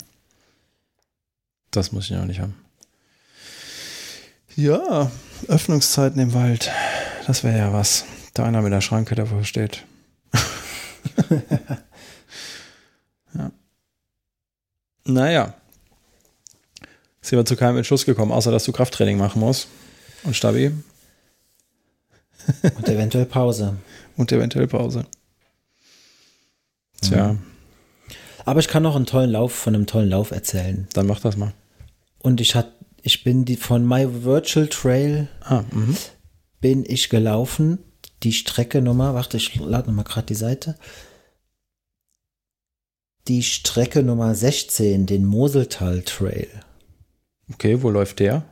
Das 1.70 1.92
muss 1.92 2.10
ich 2.10 2.16
auch 2.16 2.24
nicht 2.24 2.40
haben. 2.40 2.56
Ja, 4.56 5.10
Öffnungszeiten 5.46 6.20
im 6.20 6.34
Wald. 6.34 6.70
Das 7.28 7.44
wäre 7.44 7.58
ja 7.58 7.72
was. 7.72 8.04
Da 8.34 8.44
einer 8.44 8.62
mit 8.62 8.72
der 8.72 8.80
Schranke 8.80 9.14
davor 9.14 9.44
steht. 9.44 9.84
ja. 13.34 13.52
Naja. 15.04 15.54
Sind 17.20 17.38
wir 17.38 17.46
zu 17.46 17.56
keinem 17.56 17.76
Entschluss 17.78 18.04
gekommen, 18.04 18.32
außer 18.32 18.50
dass 18.50 18.64
du 18.64 18.72
Krafttraining 18.72 19.16
machen 19.16 19.40
musst. 19.40 19.68
Und 20.24 20.36
Stabi. 20.36 20.72
Und 22.76 22.88
eventuell 22.88 23.26
Pause. 23.26 23.76
Und 24.16 24.32
eventuell 24.32 24.66
Pause. 24.66 25.06
Tja. 27.00 27.34
Mhm. 27.34 27.42
Aber 28.44 28.60
ich 28.60 28.68
kann 28.68 28.82
noch 28.82 28.96
einen 28.96 29.06
tollen 29.06 29.30
Lauf 29.30 29.52
von 29.52 29.74
einem 29.74 29.86
tollen 29.86 30.10
Lauf 30.10 30.30
erzählen. 30.30 30.86
Dann 30.92 31.06
mach 31.06 31.20
das 31.20 31.36
mal. 31.36 31.52
Und 32.18 32.40
ich 32.40 32.54
hat, 32.54 32.72
ich 33.02 33.24
bin 33.24 33.44
die 33.44 33.56
von 33.56 33.86
My 33.86 34.24
Virtual 34.24 34.66
Trail 34.66 35.28
ah, 35.40 35.64
mhm. 35.70 35.96
bin 36.60 36.84
ich 36.86 37.08
gelaufen. 37.08 37.78
Die 38.24 38.32
Strecke 38.32 38.80
Nummer, 38.80 39.14
warte, 39.14 39.36
ich 39.36 39.54
lade 39.56 39.88
nochmal 39.88 40.06
gerade 40.06 40.26
die 40.26 40.34
Seite. 40.34 40.76
Die 43.28 43.42
Strecke 43.42 44.02
Nummer 44.02 44.34
16, 44.34 45.04
den 45.04 45.26
Moseltal 45.26 46.02
Trail. 46.02 46.48
Okay, 47.52 47.82
wo 47.82 47.90
läuft 47.90 48.20
der? 48.20 48.46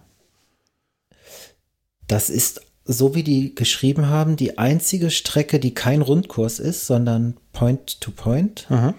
Das 2.06 2.28
ist, 2.28 2.60
so 2.84 3.14
wie 3.14 3.22
die 3.22 3.54
geschrieben 3.54 4.08
haben, 4.08 4.36
die 4.36 4.58
einzige 4.58 5.10
Strecke, 5.10 5.58
die 5.58 5.72
kein 5.72 6.02
Rundkurs 6.02 6.58
ist, 6.58 6.86
sondern 6.86 7.38
Point 7.54 8.02
to 8.02 8.10
Point. 8.10 8.66
Aha. 8.70 8.94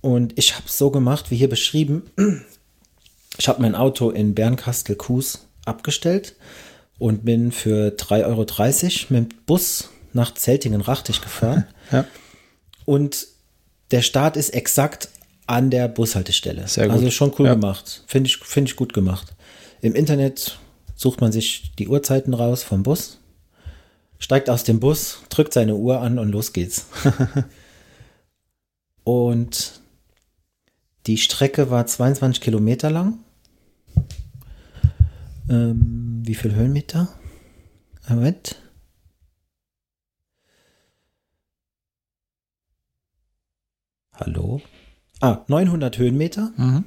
Und 0.00 0.38
ich 0.38 0.54
habe 0.54 0.66
es 0.66 0.78
so 0.78 0.92
gemacht, 0.92 1.32
wie 1.32 1.36
hier 1.36 1.48
beschrieben. 1.48 2.10
Ich 3.36 3.48
habe 3.48 3.62
mein 3.62 3.74
Auto 3.74 4.10
in 4.10 4.34
Bernkastel-Kues 4.34 5.48
abgestellt 5.64 6.36
und 7.00 7.24
bin 7.24 7.50
für 7.50 7.88
3,30 7.88 8.26
Euro 8.26 8.46
mit 9.08 9.32
dem 9.32 9.38
Bus 9.46 9.88
nach 10.12 10.34
Zeltingen-Rachtig 10.34 11.22
gefahren. 11.22 11.66
ja. 11.90 12.04
Und 12.84 13.26
der 13.90 14.02
Start 14.02 14.36
ist 14.36 14.50
exakt 14.50 15.08
an 15.46 15.70
der 15.70 15.88
Bushaltestelle. 15.88 16.68
Sehr 16.68 16.86
gut. 16.86 16.96
Also 16.96 17.10
schon 17.10 17.32
cool 17.38 17.46
ja. 17.46 17.54
gemacht. 17.54 18.04
Finde 18.06 18.28
ich, 18.28 18.36
find 18.36 18.68
ich 18.68 18.76
gut 18.76 18.92
gemacht. 18.92 19.34
Im 19.80 19.94
Internet 19.94 20.58
sucht 20.94 21.22
man 21.22 21.32
sich 21.32 21.72
die 21.78 21.88
Uhrzeiten 21.88 22.34
raus 22.34 22.62
vom 22.62 22.82
Bus, 22.82 23.18
steigt 24.18 24.50
aus 24.50 24.64
dem 24.64 24.78
Bus, 24.78 25.20
drückt 25.30 25.54
seine 25.54 25.76
Uhr 25.76 26.00
an 26.00 26.18
und 26.18 26.28
los 26.28 26.52
geht's. 26.52 26.84
und 29.04 29.80
die 31.06 31.16
Strecke 31.16 31.70
war 31.70 31.86
22 31.86 32.42
Kilometer 32.42 32.90
lang 32.90 33.20
ähm, 35.50 36.22
wie 36.24 36.34
viel 36.34 36.54
Höhenmeter? 36.54 37.08
Moment. 38.08 38.56
Hallo? 44.14 44.60
Ah, 45.20 45.44
900 45.48 45.98
Höhenmeter. 45.98 46.52
Mhm. 46.56 46.84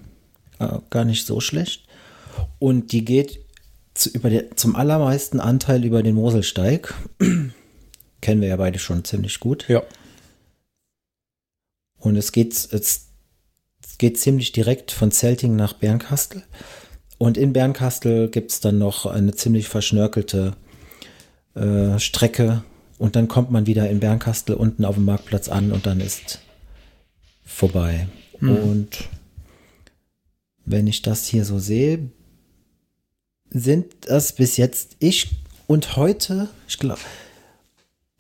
Äh, 0.60 0.80
gar 0.90 1.06
nicht 1.06 1.26
so 1.26 1.40
schlecht. 1.40 1.88
Und 2.60 2.92
die 2.92 3.06
geht 3.06 3.40
zu, 3.94 4.10
über 4.10 4.30
die, 4.30 4.50
zum 4.56 4.76
allermeisten 4.76 5.40
Anteil 5.40 5.84
über 5.84 6.02
den 6.04 6.16
Moselsteig. 6.16 6.94
Kennen 8.22 8.42
wir 8.42 8.48
ja 8.48 8.56
beide 8.56 8.80
schon 8.80 9.04
ziemlich 9.04 9.40
gut. 9.40 9.68
Ja. 9.68 9.84
Und 11.98 12.16
es 12.16 12.32
geht, 12.32 12.54
es 12.54 13.08
geht 13.98 14.20
ziemlich 14.20 14.52
direkt 14.52 14.92
von 14.92 15.12
Zelting 15.12 15.56
nach 15.56 15.74
Bernkastel. 15.74 16.44
Und 17.24 17.38
in 17.38 17.54
Bernkastel 17.54 18.28
gibt 18.28 18.52
es 18.52 18.60
dann 18.60 18.80
noch 18.80 19.06
eine 19.06 19.34
ziemlich 19.34 19.70
verschnörkelte 19.70 20.58
äh, 21.56 21.98
Strecke. 21.98 22.66
Und 22.98 23.16
dann 23.16 23.30
kommt 23.30 23.50
man 23.50 23.66
wieder 23.66 23.90
in 23.90 24.02
Bernkastel 24.02 24.58
unten 24.58 24.84
auf 24.84 24.96
dem 24.96 25.06
Marktplatz 25.06 25.48
an 25.48 25.72
und 25.72 25.86
dann 25.86 26.02
ist 26.02 26.40
vorbei. 27.46 28.10
Mhm. 28.42 28.58
Und 28.58 29.10
wenn 30.66 30.86
ich 30.86 31.02
das 31.02 31.26
hier 31.26 31.46
so 31.46 31.60
sehe, 31.60 32.10
sind 33.50 33.86
das 34.02 34.34
bis 34.34 34.58
jetzt 34.58 34.98
ich 35.00 35.30
und 35.66 35.96
heute, 35.96 36.50
ich 36.68 36.78
glaube, 36.78 37.00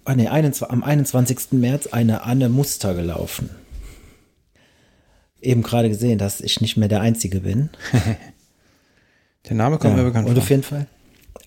ah 0.05 0.15
nee, 0.15 0.29
am 0.29 0.81
21. 0.81 1.51
März 1.51 1.87
eine 1.87 2.23
Anne 2.23 2.47
Muster 2.47 2.93
gelaufen. 2.93 3.49
Eben 5.41 5.61
gerade 5.61 5.89
gesehen, 5.89 6.19
dass 6.19 6.39
ich 6.39 6.61
nicht 6.61 6.77
mehr 6.77 6.87
der 6.87 7.01
Einzige 7.01 7.41
bin. 7.41 7.69
Der 9.49 9.55
Name 9.55 9.77
kommt 9.77 9.97
ja, 9.97 10.03
mir 10.03 10.07
bekannt 10.07 10.27
und 10.27 10.33
vor. 10.33 10.37
Und 10.37 10.43
auf 10.43 10.49
jeden 10.49 10.63
Fall. 10.63 10.87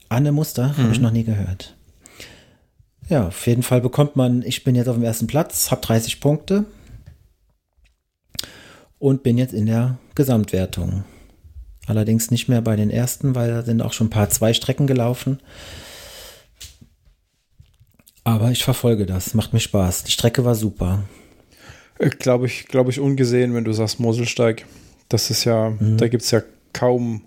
Anne 0.08 0.32
Muster, 0.32 0.68
mhm. 0.68 0.76
habe 0.76 0.92
ich 0.92 1.00
noch 1.00 1.10
nie 1.10 1.24
gehört. 1.24 1.74
Ja, 3.08 3.28
auf 3.28 3.46
jeden 3.46 3.62
Fall 3.62 3.80
bekommt 3.80 4.16
man, 4.16 4.42
ich 4.42 4.64
bin 4.64 4.74
jetzt 4.74 4.88
auf 4.88 4.96
dem 4.96 5.04
ersten 5.04 5.26
Platz, 5.26 5.70
habe 5.70 5.80
30 5.80 6.20
Punkte 6.20 6.64
und 8.98 9.22
bin 9.22 9.38
jetzt 9.38 9.54
in 9.54 9.66
der 9.66 9.98
Gesamtwertung. 10.14 11.04
Allerdings 11.86 12.32
nicht 12.32 12.48
mehr 12.48 12.62
bei 12.62 12.74
den 12.74 12.90
ersten, 12.90 13.36
weil 13.36 13.48
da 13.48 13.62
sind 13.62 13.80
auch 13.80 13.92
schon 13.92 14.08
ein 14.08 14.10
paar 14.10 14.28
zwei 14.28 14.52
Strecken 14.52 14.88
gelaufen. 14.88 15.38
Aber 18.24 18.50
ich 18.50 18.64
verfolge 18.64 19.06
das, 19.06 19.34
macht 19.34 19.52
mir 19.52 19.60
Spaß. 19.60 20.02
Die 20.02 20.10
Strecke 20.10 20.44
war 20.44 20.56
super. 20.56 21.04
Glaube 22.18 22.46
ich, 22.46 22.66
glaube 22.66 22.90
ich, 22.90 22.98
ungesehen, 22.98 23.54
wenn 23.54 23.64
du 23.64 23.72
sagst 23.72 24.00
Moselsteig. 24.00 24.66
Das 25.08 25.30
ist 25.30 25.44
ja, 25.44 25.70
mhm. 25.70 25.96
da 25.96 26.08
gibt 26.08 26.24
es 26.24 26.32
ja 26.32 26.42
kaum 26.72 27.22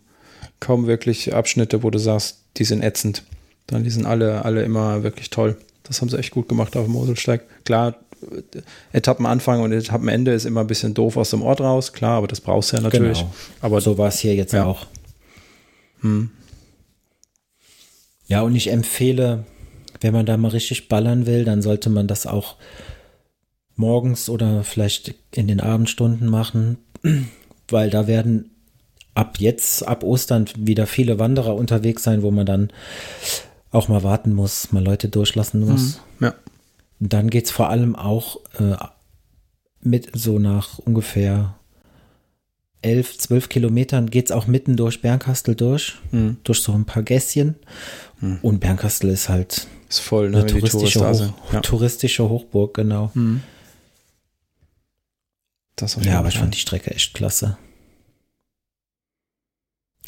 kaum 0.60 0.88
wirklich 0.88 1.34
Abschnitte, 1.34 1.84
wo 1.84 1.90
du 1.90 2.00
sagst, 2.00 2.44
die 2.58 2.64
sind 2.64 2.82
ätzend. 2.84 3.24
Dann, 3.68 3.84
die 3.84 3.90
sind 3.90 4.06
alle, 4.06 4.44
alle 4.46 4.64
immer 4.64 5.04
wirklich 5.04 5.30
toll. 5.30 5.58
Das 5.84 6.02
haben 6.02 6.10
sie 6.10 6.18
echt 6.18 6.32
gut 6.32 6.50
gemacht 6.50 6.76
auf 6.76 6.86
dem 6.86 6.94
Moselsteig. 6.94 7.42
Klar, 7.66 7.96
Etappenanfang 8.92 9.62
und 9.62 9.72
Etappenende 9.72 10.32
ist 10.34 10.46
immer 10.46 10.62
ein 10.62 10.68
bisschen 10.68 10.94
doof 10.94 11.18
aus 11.18 11.30
dem 11.30 11.42
Ort 11.42 11.62
raus, 11.62 11.94
klar, 11.94 12.18
aber 12.18 12.28
das 12.28 12.42
brauchst 12.42 12.72
du 12.72 12.78
ja 12.78 12.84
natürlich. 12.84 13.20
Genau. 13.20 13.34
Aber 13.62 13.80
So 13.82 13.98
war 13.98 14.10
es 14.10 14.20
hier 14.20 14.36
jetzt 14.36 14.54
Ja. 14.54 14.66
auch. 14.66 14.88
Hm. 16.02 16.30
Ja, 18.28 18.42
und 18.42 18.56
ich 18.56 18.70
empfehle, 18.70 19.46
wenn 20.02 20.14
man 20.14 20.26
da 20.26 20.38
mal 20.38 20.50
richtig 20.50 20.88
ballern 20.90 21.26
will, 21.26 21.46
dann 21.46 21.62
sollte 21.62 21.90
man 21.90 22.08
das 22.08 22.28
auch 22.28 22.58
morgens 23.76 24.30
oder 24.30 24.64
vielleicht 24.64 25.16
in 25.34 25.48
den 25.48 25.60
Abendstunden 25.62 26.28
machen, 26.28 26.78
weil 27.70 27.90
da 27.90 28.08
werden 28.08 28.52
ab 29.20 29.38
jetzt, 29.40 29.86
ab 29.88 30.04
Ostern 30.04 30.46
wieder 30.56 30.88
viele 30.88 31.20
Wanderer 31.20 31.56
unterwegs 31.56 32.04
sein, 32.04 32.22
wo 32.22 32.32
man 32.32 32.46
dann 32.46 32.70
auch 33.72 33.88
mal 33.90 34.02
warten 34.04 34.34
muss, 34.34 34.72
mal 34.72 34.84
Leute 34.84 35.10
durchlassen 35.10 35.60
muss. 35.62 36.00
ja. 36.20 36.34
Und 37.02 37.14
dann 37.14 37.30
geht's 37.30 37.52
vor 37.52 37.70
allem 37.70 37.96
auch 37.96 38.38
äh, 38.60 38.76
mit 39.82 40.10
so 40.14 40.38
nach 40.40 40.80
ungefähr 40.80 41.56
elf, 42.82 43.18
zwölf 43.18 43.48
Kilometern 43.50 44.10
geht's 44.10 44.32
auch 44.32 44.48
mitten 44.48 44.76
durch 44.78 45.02
Bernkastel 45.02 45.56
durch, 45.56 45.96
Hm. 46.12 46.38
durch 46.44 46.62
so 46.62 46.72
ein 46.74 46.86
paar 46.86 47.04
Gässchen. 47.04 47.56
Und 48.42 48.60
Bernkastel 48.60 49.10
ist 49.12 49.30
halt 49.30 49.68
Ist 49.90 50.00
voll, 50.00 50.30
ne, 50.30 50.40
eine 50.40 50.48
touristische, 50.48 51.00
Hoch. 51.10 51.54
Ja. 51.54 51.62
touristische 51.62 52.28
Hochburg, 52.30 52.74
genau. 52.74 53.12
Hm. 53.14 53.42
Das 55.78 55.98
Ja, 56.02 56.20
aber 56.20 56.28
ich 56.30 56.38
fand 56.38 56.54
die 56.54 56.60
Strecke 56.60 56.92
echt 56.92 57.14
klasse. 57.14 57.58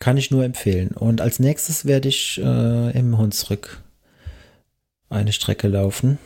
Kann 0.01 0.17
ich 0.17 0.31
nur 0.31 0.43
empfehlen. 0.43 0.89
Und 0.89 1.21
als 1.21 1.37
nächstes 1.37 1.85
werde 1.85 2.09
ich 2.09 2.41
äh, 2.43 2.97
im 2.97 3.19
Hunsrück 3.19 3.83
eine 5.09 5.31
Strecke 5.31 5.67
laufen. 5.67 6.17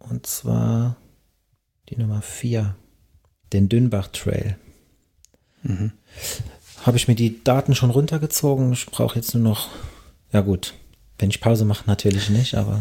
Und 0.00 0.26
zwar 0.26 0.96
die 1.88 1.96
Nummer 1.96 2.22
4, 2.22 2.74
den 3.52 3.68
Dünnbach 3.68 4.08
Trail. 4.08 4.58
Mhm. 5.62 5.92
Habe 6.82 6.96
ich 6.96 7.06
mir 7.06 7.14
die 7.14 7.44
Daten 7.44 7.76
schon 7.76 7.90
runtergezogen. 7.90 8.72
Ich 8.72 8.86
brauche 8.86 9.14
jetzt 9.14 9.32
nur 9.34 9.44
noch, 9.44 9.68
ja 10.32 10.40
gut, 10.40 10.74
wenn 11.20 11.30
ich 11.30 11.40
Pause 11.40 11.64
mache, 11.64 11.84
natürlich 11.86 12.30
nicht, 12.30 12.56
aber 12.56 12.80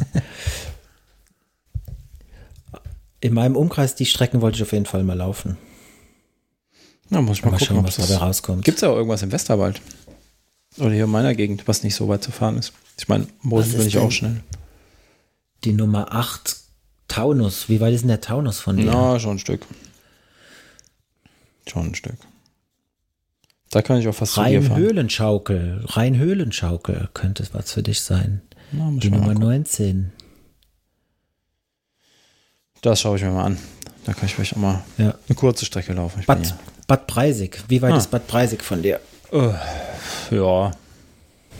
in 3.21 3.35
meinem 3.35 3.55
Umkreis 3.55 3.93
die 3.93 4.07
Strecken 4.07 4.41
wollte 4.41 4.55
ich 4.55 4.63
auf 4.63 4.71
jeden 4.71 4.87
Fall 4.87 5.03
mal 5.03 5.13
laufen. 5.13 5.59
Na, 7.13 7.21
muss 7.21 7.37
ich 7.37 7.45
mal, 7.45 7.51
Mal 7.51 7.57
gucken, 7.59 7.67
schauen, 7.67 7.77
ob 7.79 7.87
was 7.87 7.95
das 7.97 8.07
dabei 8.07 8.25
rauskommt. 8.25 8.65
Gibt 8.65 8.77
es 8.77 8.81
ja 8.81 8.89
auch 8.89 8.95
irgendwas 8.95 9.21
im 9.21 9.31
Westerwald? 9.31 9.81
Oder 10.79 10.91
hier 10.91 11.03
in 11.03 11.11
meiner 11.11 11.35
Gegend, 11.35 11.67
was 11.67 11.83
nicht 11.83 11.93
so 11.93 12.07
weit 12.07 12.23
zu 12.23 12.31
fahren 12.31 12.57
ist. 12.57 12.73
Ich 12.97 13.07
meine, 13.07 13.27
Mosel 13.41 13.77
bin 13.77 13.87
ich 13.87 13.97
auch 13.99 14.11
schnell. 14.11 14.41
Die 15.63 15.73
Nummer 15.73 16.11
8, 16.11 16.55
Taunus. 17.07 17.69
Wie 17.69 17.79
weit 17.79 17.93
ist 17.93 18.01
denn 18.01 18.07
der 18.07 18.21
Taunus 18.21 18.59
von 18.59 18.77
dir? 18.77 18.85
Ja, 18.85 19.19
schon 19.19 19.35
ein 19.35 19.39
Stück. 19.39 19.65
Schon 21.67 21.89
ein 21.89 21.95
Stück. 21.95 22.17
Da 23.69 23.81
kann 23.83 23.99
ich 23.99 24.07
auch 24.07 24.15
fast. 24.15 24.37
Rheinhöhlenschaukel. 24.37 25.83
Rheinhöhlenschaukel 25.85 27.09
könnte 27.13 27.47
was 27.53 27.71
für 27.71 27.83
dich 27.83 28.01
sein. 28.01 28.41
Na, 28.71 28.89
Die 28.91 29.11
Nummer 29.11 29.27
angucken. 29.27 29.39
19. 29.45 30.11
Das 32.81 32.99
schaue 33.01 33.17
ich 33.17 33.23
mir 33.23 33.29
mal 33.31 33.45
an. 33.45 33.57
Da 34.05 34.13
kann 34.13 34.25
ich 34.25 34.33
vielleicht 34.33 34.53
auch 34.53 34.57
mal 34.57 34.83
Ja. 34.97 35.13
eine 35.27 35.35
kurze 35.35 35.65
Strecke 35.65 35.93
laufen. 35.93 36.19
Ich 36.19 36.27
bin 36.27 36.41
Bad, 36.93 37.07
Breisig. 37.07 37.63
Wie 37.69 37.81
weit 37.81 37.93
Ah. 37.93 37.97
ist 37.97 38.11
Bad 38.11 38.27
Breisig 38.27 38.63
von 38.63 38.83
dir? 38.83 38.99
ja, 39.31 39.59
äh, 40.31 40.35
ja 40.35 40.71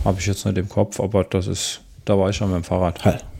habe 0.05 0.19
ich 0.19 0.25
jetzt 0.27 0.45
nicht 0.45 0.57
im 0.59 0.69
Kopf, 0.69 0.99
aber 0.99 1.23
das 1.23 1.47
ist, 1.47 1.81
da 2.05 2.17
war 2.19 2.29
ich 2.29 2.35
schon 2.35 2.49
mit 2.49 2.57
dem 2.57 2.63
Fahrrad. 2.63 3.03
Hall. 3.03 3.19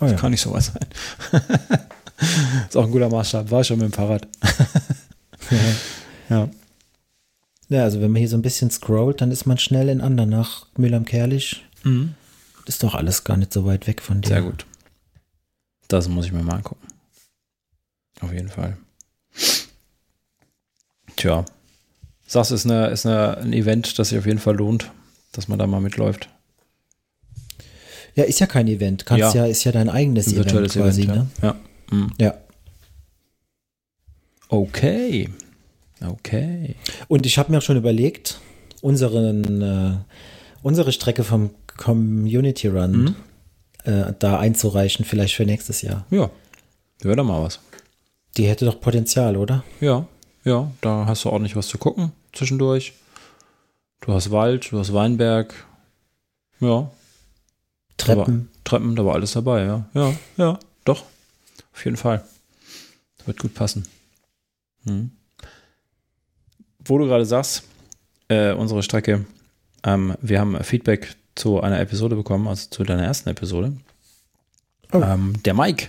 Oh 0.00 0.06
ja. 0.06 0.14
Kann 0.14 0.32
nicht 0.32 0.40
so 0.40 0.50
weit 0.52 0.64
sein. 0.64 0.84
ist 2.68 2.76
auch 2.76 2.86
ein 2.86 2.90
guter 2.90 3.08
Maßstab. 3.08 3.48
War 3.52 3.60
ich 3.60 3.68
schon 3.68 3.78
mit 3.78 3.86
dem 3.86 3.92
Fahrrad. 3.92 4.26
ja. 6.28 6.48
Ja, 7.68 7.82
also 7.84 8.00
wenn 8.00 8.10
man 8.10 8.18
hier 8.18 8.28
so 8.28 8.36
ein 8.36 8.42
bisschen 8.42 8.68
scrollt, 8.72 9.20
dann 9.20 9.30
ist 9.30 9.46
man 9.46 9.58
schnell 9.58 9.88
in 9.88 10.00
Andernach, 10.00 10.66
Mühlheim-Kerlich. 10.76 11.64
Mhm. 11.84 12.14
Ist 12.66 12.82
doch 12.82 12.96
alles 12.96 13.22
gar 13.22 13.36
nicht 13.36 13.52
so 13.52 13.64
weit 13.64 13.86
weg 13.86 14.02
von 14.02 14.22
dir. 14.22 14.28
Sehr 14.28 14.42
gut. 14.42 14.66
Das 15.86 16.08
muss 16.08 16.24
ich 16.26 16.32
mir 16.32 16.42
mal 16.42 16.56
angucken. 16.56 16.88
Auf 18.22 18.32
jeden 18.32 18.48
Fall. 18.48 18.76
Tja. 21.16 21.44
Sagst, 22.26 22.50
ist, 22.52 22.64
eine, 22.66 22.88
ist 22.88 23.04
eine, 23.06 23.36
ein 23.38 23.52
Event, 23.52 23.98
das 23.98 24.08
sich 24.10 24.18
auf 24.18 24.26
jeden 24.26 24.38
Fall 24.38 24.56
lohnt, 24.56 24.90
dass 25.32 25.48
man 25.48 25.58
da 25.58 25.66
mal 25.66 25.80
mitläuft. 25.80 26.28
Ja, 28.14 28.24
ist 28.24 28.40
ja 28.40 28.46
kein 28.46 28.68
Event. 28.68 29.06
Kannst 29.06 29.34
Ja. 29.34 29.44
ja, 29.44 29.50
ist 29.50 29.64
ja 29.64 29.72
dein 29.72 29.88
eigenes 29.88 30.32
Event 30.32 30.70
quasi, 30.72 31.02
Event, 31.04 31.08
ne? 31.08 31.26
ja. 31.42 31.48
Ja. 31.48 31.56
Mhm. 31.96 32.12
Ja. 32.18 32.34
Okay. 34.48 35.28
Okay. 36.04 36.76
Und 37.08 37.26
ich 37.26 37.38
habe 37.38 37.50
mir 37.52 37.58
auch 37.58 37.62
schon 37.62 37.76
überlegt, 37.76 38.40
unseren, 38.80 39.62
äh, 39.62 39.96
unsere 40.62 40.92
Strecke 40.92 41.24
vom 41.24 41.50
Community 41.76 42.68
Run 42.68 42.92
Mhm. 42.92 43.14
äh, 43.84 44.12
da 44.18 44.38
einzureichen, 44.38 45.04
vielleicht 45.04 45.34
für 45.34 45.44
nächstes 45.46 45.82
Jahr. 45.82 46.06
Ja. 46.10 46.30
Wäre 47.00 47.16
doch 47.16 47.24
mal 47.24 47.42
was. 47.42 47.60
Die 48.36 48.46
hätte 48.46 48.64
doch 48.64 48.80
Potenzial, 48.80 49.36
oder? 49.36 49.64
Ja. 49.80 50.06
Ja. 50.44 50.70
Da 50.80 51.06
hast 51.06 51.24
du 51.24 51.30
ordentlich 51.30 51.56
was 51.56 51.68
zu 51.68 51.78
gucken 51.78 52.12
zwischendurch. 52.32 52.94
Du 54.00 54.12
hast 54.12 54.30
Wald, 54.30 54.72
du 54.72 54.78
hast 54.78 54.92
Weinberg. 54.92 55.54
Ja. 56.60 56.90
Treppen. 57.96 58.50
Treppen, 58.64 58.96
da 58.96 59.04
war 59.04 59.14
alles 59.14 59.32
dabei, 59.32 59.64
ja. 59.64 59.84
Ja, 59.94 60.14
ja, 60.36 60.58
doch. 60.84 61.04
Auf 61.72 61.84
jeden 61.84 61.96
Fall. 61.96 62.24
Das 63.18 63.26
wird 63.26 63.38
gut 63.38 63.54
passen. 63.54 63.86
Hm. 64.84 65.12
Wo 66.84 66.98
du 66.98 67.06
gerade 67.06 67.24
sagst, 67.24 67.62
äh, 68.28 68.52
unsere 68.52 68.82
Strecke, 68.82 69.24
ähm, 69.84 70.14
wir 70.20 70.40
haben 70.40 70.62
Feedback 70.64 71.14
zu 71.36 71.60
einer 71.60 71.78
Episode 71.78 72.16
bekommen, 72.16 72.48
also 72.48 72.68
zu 72.70 72.82
deiner 72.82 73.04
ersten 73.04 73.28
Episode. 73.28 73.76
Oh. 74.92 75.00
Ähm, 75.00 75.34
der 75.44 75.54
Mike, 75.54 75.88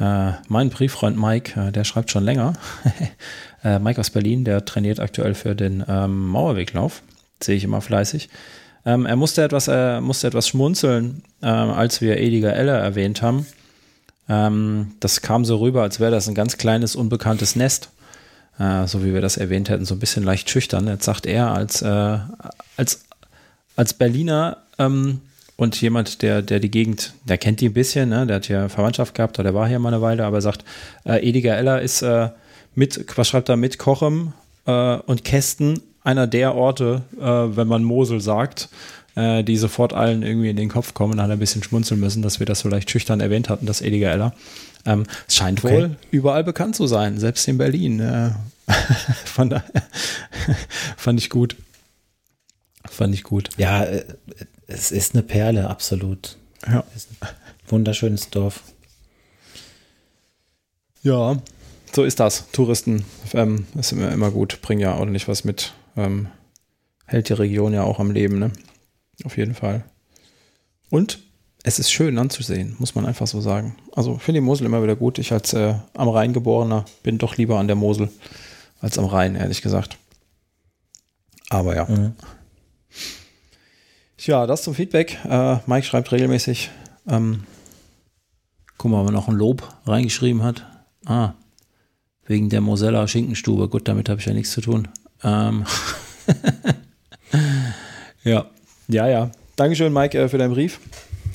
äh, 0.00 0.32
mein 0.48 0.70
Brieffreund 0.70 1.16
Mike, 1.18 1.60
äh, 1.60 1.72
der 1.72 1.84
schreibt 1.84 2.10
schon 2.10 2.24
länger. 2.24 2.54
äh, 3.64 3.78
Mike 3.78 4.00
aus 4.00 4.10
Berlin, 4.10 4.44
der 4.44 4.64
trainiert 4.64 5.00
aktuell 5.00 5.34
für 5.34 5.54
den 5.54 5.84
ähm, 5.88 6.28
Mauerweglauf. 6.28 7.02
Sehe 7.42 7.56
ich 7.56 7.64
immer 7.64 7.80
fleißig. 7.80 8.28
Ähm, 8.84 9.06
er 9.06 9.16
musste 9.16 9.42
etwas, 9.42 9.68
äh, 9.68 10.00
musste 10.00 10.26
etwas 10.26 10.48
schmunzeln, 10.48 11.22
ähm, 11.42 11.70
als 11.70 12.00
wir 12.00 12.18
Ediger 12.18 12.54
Elle 12.54 12.72
erwähnt 12.72 13.22
haben. 13.22 13.46
Ähm, 14.28 14.92
das 15.00 15.20
kam 15.20 15.44
so 15.44 15.56
rüber, 15.56 15.82
als 15.82 16.00
wäre 16.00 16.10
das 16.10 16.28
ein 16.28 16.34
ganz 16.34 16.58
kleines, 16.58 16.96
unbekanntes 16.96 17.56
Nest. 17.56 17.90
Äh, 18.58 18.86
so 18.86 19.04
wie 19.04 19.14
wir 19.14 19.20
das 19.20 19.36
erwähnt 19.36 19.68
hätten, 19.68 19.84
so 19.84 19.94
ein 19.94 20.00
bisschen 20.00 20.24
leicht 20.24 20.50
schüchtern. 20.50 20.86
Jetzt 20.88 21.04
sagt 21.04 21.26
er, 21.26 21.52
als, 21.52 21.82
äh, 21.82 22.18
als, 22.76 23.04
als 23.76 23.94
Berliner 23.94 24.58
ähm, 24.78 25.20
und 25.56 25.80
jemand, 25.80 26.22
der, 26.22 26.42
der 26.42 26.60
die 26.60 26.70
Gegend, 26.70 27.14
der 27.24 27.38
kennt 27.38 27.60
die 27.60 27.68
ein 27.68 27.74
bisschen, 27.74 28.08
ne? 28.08 28.26
der 28.26 28.36
hat 28.36 28.46
hier 28.46 28.68
Verwandtschaft 28.68 29.14
gehabt 29.14 29.38
oder 29.38 29.50
der 29.50 29.54
war 29.54 29.68
hier 29.68 29.78
mal 29.78 29.92
eine 29.92 30.02
Weile, 30.02 30.24
aber 30.24 30.38
er 30.38 30.42
sagt, 30.42 30.64
äh, 31.04 31.18
Ediger 31.26 31.56
Eller 31.56 31.82
ist 31.82 32.02
äh, 32.02 32.30
mit, 32.78 33.04
was 33.16 33.28
schreibt 33.28 33.48
er, 33.48 33.56
mit 33.56 33.78
Kochem 33.78 34.32
äh, 34.64 34.96
und 34.98 35.24
Kästen 35.24 35.80
einer 36.04 36.28
der 36.28 36.54
Orte, 36.54 37.02
äh, 37.20 37.24
wenn 37.24 37.66
man 37.66 37.82
Mosel 37.82 38.20
sagt, 38.20 38.68
äh, 39.16 39.42
die 39.42 39.56
sofort 39.56 39.92
allen 39.92 40.22
irgendwie 40.22 40.48
in 40.48 40.56
den 40.56 40.68
Kopf 40.68 40.94
kommen. 40.94 41.16
Da 41.16 41.24
hat 41.24 41.30
ein 41.32 41.40
bisschen 41.40 41.64
schmunzeln 41.64 41.98
müssen, 41.98 42.22
dass 42.22 42.38
wir 42.38 42.46
das 42.46 42.60
so 42.60 42.68
leicht 42.68 42.88
schüchtern 42.90 43.20
erwähnt 43.20 43.48
hatten, 43.48 43.66
das 43.66 43.80
Ediger 43.80 44.12
Eller. 44.12 44.32
Ähm, 44.86 45.06
es 45.26 45.34
scheint 45.34 45.64
Okay. 45.64 45.74
wohl 45.74 45.96
überall 46.12 46.44
bekannt 46.44 46.76
zu 46.76 46.86
sein, 46.86 47.18
selbst 47.18 47.48
in 47.48 47.58
Berlin. 47.58 47.98
Äh, 47.98 48.30
von 49.24 49.50
daher 49.50 49.82
fand 50.96 51.18
ich 51.18 51.30
gut. 51.30 51.56
Fand 52.88 53.12
ich 53.12 53.24
gut. 53.24 53.50
Ja, 53.58 53.82
äh, 53.82 54.04
es 54.68 54.92
ist 54.92 55.14
eine 55.14 55.24
Perle, 55.24 55.68
absolut. 55.68 56.36
Ja. 56.64 56.84
Ist 56.94 57.08
ein 57.20 57.28
wunderschönes 57.66 58.30
Dorf. 58.30 58.62
Ja, 61.02 61.38
so 61.92 62.04
ist 62.04 62.20
das. 62.20 62.50
Touristen 62.52 63.04
ähm, 63.34 63.66
ist 63.78 63.92
immer, 63.92 64.10
immer 64.10 64.30
gut, 64.30 64.60
bringen 64.62 64.80
ja 64.80 64.96
ordentlich 64.96 65.28
was 65.28 65.44
mit. 65.44 65.72
Ähm, 65.96 66.28
hält 67.06 67.28
die 67.28 67.34
Region 67.34 67.72
ja 67.72 67.82
auch 67.82 67.98
am 67.98 68.10
Leben, 68.10 68.38
ne? 68.38 68.52
Auf 69.24 69.36
jeden 69.36 69.54
Fall. 69.54 69.84
Und 70.90 71.18
es 71.64 71.78
ist 71.78 71.90
schön 71.90 72.18
anzusehen, 72.18 72.76
muss 72.78 72.94
man 72.94 73.04
einfach 73.04 73.26
so 73.26 73.40
sagen. 73.40 73.76
Also 73.94 74.16
finde 74.18 74.40
die 74.40 74.46
Mosel 74.46 74.66
immer 74.66 74.82
wieder 74.82 74.96
gut. 74.96 75.18
Ich 75.18 75.32
als 75.32 75.52
äh, 75.52 75.74
am 75.94 76.08
Rhein 76.08 76.32
geborener 76.32 76.84
bin 77.02 77.18
doch 77.18 77.36
lieber 77.36 77.58
an 77.58 77.66
der 77.66 77.76
Mosel 77.76 78.10
als 78.80 78.98
am 78.98 79.06
Rhein, 79.06 79.34
ehrlich 79.34 79.60
gesagt. 79.60 79.98
Aber 81.50 81.74
ja. 81.74 81.86
Mhm. 81.86 82.14
Ja, 84.20 84.46
das 84.46 84.62
zum 84.62 84.74
Feedback. 84.74 85.18
Äh, 85.24 85.58
Mike 85.66 85.86
schreibt 85.86 86.12
regelmäßig. 86.12 86.70
Ähm, 87.08 87.44
guck 88.76 88.90
mal, 88.90 89.00
ob 89.00 89.08
er 89.08 89.12
noch 89.12 89.28
ein 89.28 89.34
Lob 89.34 89.68
reingeschrieben 89.86 90.42
hat. 90.42 90.66
Ah, 91.06 91.34
wegen 92.28 92.48
der 92.48 92.60
Mosella 92.60 93.08
Schinkenstube. 93.08 93.68
Gut, 93.68 93.88
damit 93.88 94.08
habe 94.08 94.20
ich 94.20 94.26
ja 94.26 94.32
nichts 94.32 94.52
zu 94.52 94.60
tun. 94.60 94.86
Ähm, 95.24 95.64
Ja, 98.24 98.46
ja, 98.88 99.08
ja. 99.08 99.30
Dankeschön, 99.56 99.92
Mike, 99.92 100.18
äh, 100.18 100.28
für 100.28 100.38
deinen 100.38 100.52
Brief. 100.52 100.80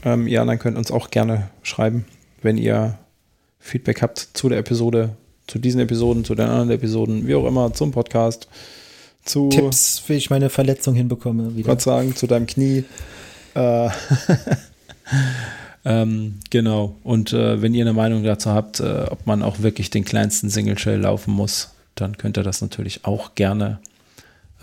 Ähm, 0.05 0.27
ihr 0.27 0.41
anderen 0.41 0.59
könnt 0.59 0.77
uns 0.77 0.91
auch 0.91 1.09
gerne 1.09 1.49
schreiben, 1.63 2.05
wenn 2.41 2.57
ihr 2.57 2.97
Feedback 3.59 4.01
habt 4.01 4.29
zu 4.33 4.49
der 4.49 4.59
Episode, 4.59 5.15
zu 5.47 5.59
diesen 5.59 5.81
Episoden, 5.81 6.25
zu 6.25 6.35
den 6.35 6.47
anderen 6.47 6.69
Episoden, 6.71 7.27
wie 7.27 7.35
auch 7.35 7.47
immer, 7.47 7.73
zum 7.73 7.91
Podcast, 7.91 8.47
zu 9.25 9.49
Tipps, 9.49 10.03
wie 10.07 10.13
ich 10.13 10.29
meine 10.29 10.49
Verletzung 10.49 10.93
hinbekomme. 10.93 11.55
Wieder. 11.55 11.69
Gott 11.69 11.81
sagen, 11.81 12.15
zu 12.15 12.27
deinem 12.27 12.45
Knie. 12.45 12.83
Äh, 13.55 13.89
ähm, 15.85 16.39
genau. 16.49 16.95
Und 17.03 17.33
äh, 17.33 17.61
wenn 17.61 17.73
ihr 17.73 17.83
eine 17.83 17.93
Meinung 17.93 18.23
dazu 18.23 18.51
habt, 18.51 18.79
äh, 18.79 19.05
ob 19.09 19.25
man 19.27 19.43
auch 19.43 19.59
wirklich 19.59 19.89
den 19.89 20.05
kleinsten 20.05 20.49
Single 20.49 20.75
Trail 20.75 20.99
laufen 20.99 21.33
muss, 21.33 21.71
dann 21.95 22.17
könnt 22.17 22.37
ihr 22.37 22.43
das 22.43 22.61
natürlich 22.61 23.05
auch 23.05 23.35
gerne 23.35 23.79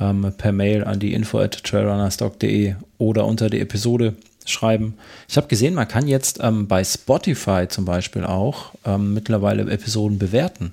ähm, 0.00 0.32
per 0.36 0.52
Mail 0.52 0.84
an 0.84 0.98
die 0.98 1.12
info 1.12 1.38
at 1.38 1.62
trailrunnerstock.de 1.62 2.74
oder 2.98 3.26
unter 3.26 3.50
die 3.50 3.60
Episode 3.60 4.14
schreiben. 4.46 4.94
Ich 5.28 5.36
habe 5.36 5.48
gesehen, 5.48 5.74
man 5.74 5.88
kann 5.88 6.08
jetzt 6.08 6.40
ähm, 6.42 6.66
bei 6.66 6.82
Spotify 6.82 7.66
zum 7.68 7.84
Beispiel 7.84 8.24
auch 8.24 8.72
ähm, 8.84 9.14
mittlerweile 9.14 9.70
Episoden 9.70 10.18
bewerten. 10.18 10.72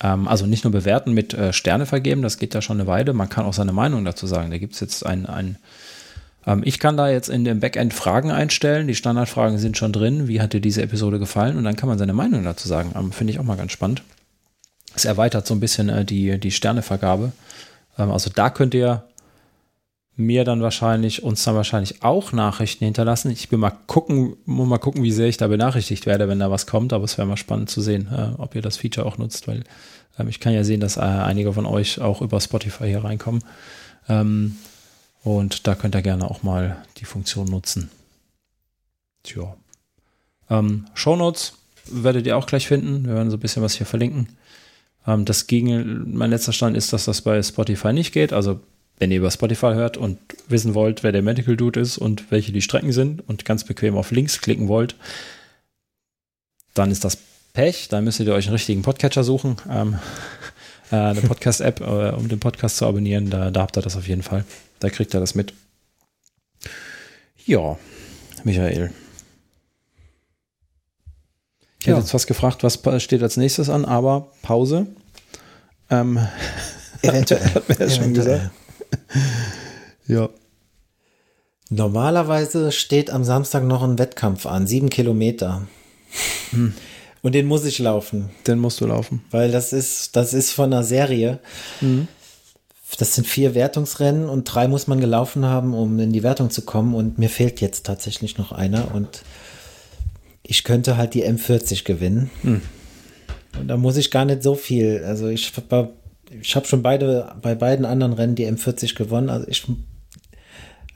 Ähm, 0.00 0.28
also 0.28 0.46
nicht 0.46 0.64
nur 0.64 0.72
bewerten 0.72 1.12
mit 1.12 1.34
äh, 1.34 1.52
Sterne 1.52 1.86
vergeben, 1.86 2.22
das 2.22 2.38
geht 2.38 2.54
ja 2.54 2.62
schon 2.62 2.78
eine 2.78 2.86
Weile. 2.86 3.12
Man 3.12 3.28
kann 3.28 3.44
auch 3.44 3.52
seine 3.52 3.72
Meinung 3.72 4.04
dazu 4.04 4.26
sagen. 4.26 4.52
Da 4.52 4.58
gibt 4.58 4.74
es 4.74 4.80
jetzt 4.80 5.04
ein, 5.04 5.26
ein 5.26 5.56
ich 6.64 6.78
kann 6.78 6.96
da 6.96 7.08
jetzt 7.08 7.28
in 7.28 7.44
dem 7.44 7.60
Backend 7.60 7.94
Fragen 7.94 8.30
einstellen. 8.30 8.86
Die 8.86 8.94
Standardfragen 8.94 9.58
sind 9.58 9.78
schon 9.78 9.92
drin. 9.92 10.28
Wie 10.28 10.40
hat 10.40 10.52
dir 10.52 10.60
diese 10.60 10.82
Episode 10.82 11.18
gefallen? 11.18 11.56
Und 11.56 11.64
dann 11.64 11.76
kann 11.76 11.88
man 11.88 11.98
seine 11.98 12.12
Meinung 12.12 12.44
dazu 12.44 12.68
sagen. 12.68 12.92
Ähm, 12.94 13.12
Finde 13.12 13.32
ich 13.32 13.40
auch 13.40 13.44
mal 13.44 13.56
ganz 13.56 13.72
spannend. 13.72 14.02
Es 14.94 15.04
erweitert 15.04 15.46
so 15.46 15.54
ein 15.54 15.60
bisschen 15.60 15.88
äh, 15.88 16.04
die, 16.04 16.38
die 16.38 16.50
Sternevergabe. 16.50 17.32
Ähm, 17.98 18.10
also 18.10 18.30
da 18.34 18.50
könnt 18.50 18.74
ihr 18.74 19.04
mir 20.16 20.44
dann 20.44 20.62
wahrscheinlich, 20.62 21.24
uns 21.24 21.42
dann 21.42 21.56
wahrscheinlich 21.56 22.02
auch 22.02 22.32
Nachrichten 22.32 22.84
hinterlassen. 22.84 23.30
Ich 23.30 23.50
will 23.50 23.58
mal 23.58 23.72
gucken, 23.86 24.36
muss 24.44 24.68
mal 24.68 24.78
gucken, 24.78 25.02
wie 25.02 25.10
sehr 25.10 25.26
ich 25.26 25.38
da 25.38 25.48
benachrichtigt 25.48 26.06
werde, 26.06 26.28
wenn 26.28 26.38
da 26.38 26.50
was 26.50 26.66
kommt, 26.66 26.92
aber 26.92 27.04
es 27.04 27.18
wäre 27.18 27.26
mal 27.26 27.36
spannend 27.36 27.70
zu 27.70 27.80
sehen, 27.80 28.08
äh, 28.12 28.40
ob 28.40 28.54
ihr 28.54 28.62
das 28.62 28.76
Feature 28.76 29.06
auch 29.06 29.18
nutzt, 29.18 29.48
weil 29.48 29.64
ähm, 30.18 30.28
ich 30.28 30.38
kann 30.38 30.52
ja 30.52 30.62
sehen, 30.62 30.80
dass 30.80 30.96
äh, 30.96 31.00
einige 31.00 31.52
von 31.52 31.66
euch 31.66 32.00
auch 32.00 32.22
über 32.22 32.40
Spotify 32.40 32.86
hier 32.86 33.02
reinkommen. 33.02 33.42
Und 35.24 35.66
da 35.66 35.74
könnt 35.74 35.94
ihr 35.94 36.02
gerne 36.02 36.30
auch 36.30 36.42
mal 36.42 36.84
die 36.98 37.06
Funktion 37.06 37.46
nutzen. 37.46 37.90
Tja. 39.22 39.56
Ähm, 40.50 40.86
Show 40.94 41.16
Notes 41.16 41.54
werdet 41.90 42.26
ihr 42.26 42.36
auch 42.36 42.46
gleich 42.46 42.68
finden. 42.68 43.06
Wir 43.06 43.14
werden 43.14 43.30
so 43.30 43.38
ein 43.38 43.40
bisschen 43.40 43.62
was 43.62 43.74
hier 43.74 43.86
verlinken. 43.86 44.28
Ähm, 45.06 45.24
das 45.24 45.46
ging, 45.46 46.14
mein 46.14 46.30
letzter 46.30 46.52
Stand 46.52 46.76
ist, 46.76 46.92
dass 46.92 47.06
das 47.06 47.22
bei 47.22 47.42
Spotify 47.42 47.94
nicht 47.94 48.12
geht. 48.12 48.34
Also 48.34 48.60
wenn 48.98 49.10
ihr 49.10 49.18
über 49.18 49.30
Spotify 49.30 49.72
hört 49.74 49.96
und 49.96 50.18
wissen 50.48 50.74
wollt, 50.74 51.02
wer 51.02 51.12
der 51.12 51.22
Medical 51.22 51.56
Dude 51.56 51.80
ist 51.80 51.96
und 51.98 52.30
welche 52.30 52.52
die 52.52 52.62
Strecken 52.62 52.92
sind 52.92 53.26
und 53.26 53.46
ganz 53.46 53.64
bequem 53.64 53.96
auf 53.96 54.10
Links 54.10 54.40
klicken 54.40 54.68
wollt, 54.68 54.94
dann 56.74 56.90
ist 56.90 57.02
das 57.02 57.18
Pech. 57.54 57.88
Dann 57.88 58.04
müsstet 58.04 58.26
ihr 58.26 58.34
euch 58.34 58.46
einen 58.46 58.56
richtigen 58.56 58.82
Podcatcher 58.82 59.24
suchen, 59.24 59.56
ähm, 59.70 59.98
äh, 60.92 60.96
eine 60.96 61.22
Podcast-App, 61.22 61.80
äh, 61.80 62.10
um 62.10 62.28
den 62.28 62.40
Podcast 62.40 62.76
zu 62.76 62.86
abonnieren. 62.86 63.30
Da, 63.30 63.50
da 63.50 63.62
habt 63.62 63.78
ihr 63.78 63.82
das 63.82 63.96
auf 63.96 64.06
jeden 64.06 64.22
Fall. 64.22 64.44
Da 64.84 64.90
kriegt 64.90 65.14
ihr 65.14 65.20
das 65.20 65.34
mit. 65.34 65.54
Ja, 67.46 67.78
Michael. 68.44 68.90
Ich 71.80 71.86
ja. 71.86 71.92
hätte 71.92 72.02
jetzt 72.02 72.10
fast 72.10 72.26
gefragt, 72.26 72.62
was 72.62 73.02
steht 73.02 73.22
als 73.22 73.38
nächstes 73.38 73.70
an, 73.70 73.86
aber 73.86 74.28
Pause. 74.42 74.88
Ähm, 75.88 76.18
Eventuell. 77.00 77.42
hat 77.54 77.66
mir 77.66 77.76
das 77.76 77.96
schon 77.96 78.12
gesagt. 78.12 78.50
ja. 80.06 80.28
Normalerweise 81.70 82.70
steht 82.70 83.08
am 83.08 83.24
Samstag 83.24 83.64
noch 83.64 83.82
ein 83.82 83.98
Wettkampf 83.98 84.44
an, 84.44 84.66
sieben 84.66 84.90
Kilometer. 84.90 85.66
Hm. 86.50 86.74
Und 87.22 87.34
den 87.34 87.46
muss 87.46 87.64
ich 87.64 87.78
laufen. 87.78 88.28
Den 88.46 88.58
musst 88.58 88.82
du 88.82 88.86
laufen. 88.86 89.24
Weil 89.30 89.50
das 89.50 89.72
ist, 89.72 90.14
das 90.14 90.34
ist 90.34 90.52
von 90.52 90.74
einer 90.74 90.84
Serie. 90.84 91.38
Mhm. 91.80 92.06
Das 92.96 93.14
sind 93.14 93.26
vier 93.26 93.54
Wertungsrennen 93.54 94.28
und 94.28 94.44
drei 94.44 94.68
muss 94.68 94.86
man 94.86 95.00
gelaufen 95.00 95.44
haben, 95.44 95.74
um 95.74 95.98
in 95.98 96.12
die 96.12 96.22
Wertung 96.22 96.50
zu 96.50 96.62
kommen. 96.62 96.94
Und 96.94 97.18
mir 97.18 97.28
fehlt 97.28 97.60
jetzt 97.60 97.86
tatsächlich 97.86 98.38
noch 98.38 98.52
einer. 98.52 98.94
Und 98.94 99.22
ich 100.42 100.64
könnte 100.64 100.96
halt 100.96 101.14
die 101.14 101.24
M40 101.24 101.84
gewinnen. 101.84 102.30
Mhm. 102.42 102.62
Und 103.58 103.68
da 103.68 103.76
muss 103.76 103.96
ich 103.96 104.10
gar 104.10 104.24
nicht 104.24 104.42
so 104.42 104.54
viel. 104.54 105.04
Also 105.04 105.28
ich 105.28 105.52
ich 106.40 106.56
habe 106.56 106.66
schon 106.66 106.82
beide, 106.82 107.34
bei 107.40 107.54
beiden 107.54 107.84
anderen 107.84 108.12
Rennen 108.12 108.34
die 108.34 108.46
M40 108.46 108.94
gewonnen. 108.94 109.30
Also 109.30 109.46
ich, 109.48 109.64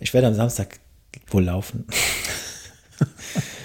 ich 0.00 0.12
werde 0.14 0.26
am 0.26 0.34
Samstag 0.34 0.80
wohl 1.30 1.44
laufen. 1.44 1.86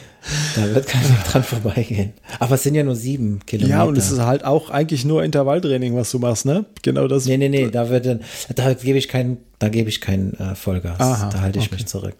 da 0.55 0.75
wird 0.75 0.87
keiner 0.87 1.15
dran 1.29 1.43
vorbeigehen. 1.43 2.13
Aber 2.39 2.55
es 2.55 2.63
sind 2.63 2.75
ja 2.75 2.83
nur 2.83 2.95
sieben 2.95 3.39
Kilometer. 3.45 3.77
Ja, 3.77 3.83
und 3.83 3.97
es 3.97 4.11
ist 4.11 4.19
halt 4.19 4.43
auch 4.43 4.69
eigentlich 4.69 5.05
nur 5.05 5.23
Intervalltraining, 5.23 5.95
was 5.95 6.11
du 6.11 6.19
machst, 6.19 6.45
ne? 6.45 6.65
Genau 6.81 7.07
das. 7.07 7.25
Nee, 7.25 7.37
nee, 7.37 7.49
nee, 7.49 7.69
da 7.69 7.89
wird, 7.89 8.19
da 8.55 8.73
gebe 8.73 8.97
ich 8.97 9.07
kein, 9.07 9.37
da 9.59 9.69
gebe 9.69 9.89
ich 9.89 10.01
kein 10.01 10.33
äh, 10.33 10.55
Vollgas. 10.55 10.99
Aha, 10.99 11.29
da 11.29 11.41
halte 11.41 11.59
ich 11.59 11.67
okay. 11.67 11.75
mich 11.75 11.85
zurück. 11.87 12.15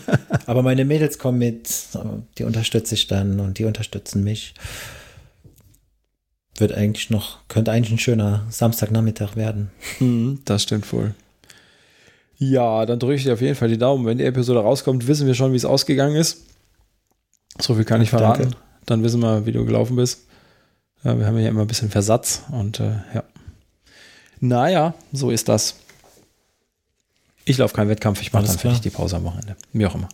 Aber 0.46 0.62
meine 0.62 0.84
Mädels 0.84 1.18
kommen 1.18 1.38
mit, 1.38 1.68
die 2.38 2.44
unterstütze 2.44 2.94
ich 2.94 3.06
dann 3.06 3.40
und 3.40 3.58
die 3.58 3.64
unterstützen 3.64 4.24
mich 4.24 4.54
wird 6.60 6.72
eigentlich 6.72 7.10
noch, 7.10 7.38
könnte 7.48 7.70
eigentlich 7.70 7.92
ein 7.92 7.98
schöner 7.98 8.44
Samstagnachmittag 8.50 9.36
werden. 9.36 9.70
Mhm, 10.00 10.40
das 10.44 10.64
stimmt 10.64 10.92
wohl. 10.92 11.14
Ja, 12.38 12.86
dann 12.86 12.98
drücke 12.98 13.16
ich 13.16 13.24
dir 13.24 13.32
auf 13.32 13.40
jeden 13.40 13.56
Fall 13.56 13.68
die 13.68 13.78
Daumen. 13.78 14.06
Wenn 14.06 14.18
die 14.18 14.24
Episode 14.24 14.60
rauskommt, 14.60 15.08
wissen 15.08 15.26
wir 15.26 15.34
schon, 15.34 15.52
wie 15.52 15.56
es 15.56 15.64
ausgegangen 15.64 16.16
ist. 16.16 16.44
So 17.60 17.74
viel 17.74 17.84
kann 17.84 18.02
ich 18.02 18.10
verraten. 18.10 18.42
Danke. 18.42 18.56
Dann 18.86 19.02
wissen 19.02 19.20
wir, 19.20 19.46
wie 19.46 19.52
du 19.52 19.64
gelaufen 19.64 19.96
bist. 19.96 20.26
wir 21.02 21.26
haben 21.26 21.38
ja 21.38 21.48
immer 21.48 21.62
ein 21.62 21.66
bisschen 21.66 21.90
Versatz 21.90 22.42
und 22.50 22.80
äh, 22.80 22.92
ja. 23.14 23.24
Naja, 24.40 24.94
so 25.12 25.30
ist 25.30 25.48
das. 25.48 25.74
Ich 27.44 27.56
laufe 27.56 27.74
keinen 27.74 27.88
Wettkampf, 27.88 28.20
ich 28.20 28.32
mache 28.32 28.46
dann 28.46 28.58
fertig 28.58 28.82
die 28.82 28.90
Pause 28.90 29.16
am 29.16 29.24
Wochenende. 29.24 29.56
Wie 29.72 29.86
auch 29.86 29.94
immer. 29.94 30.08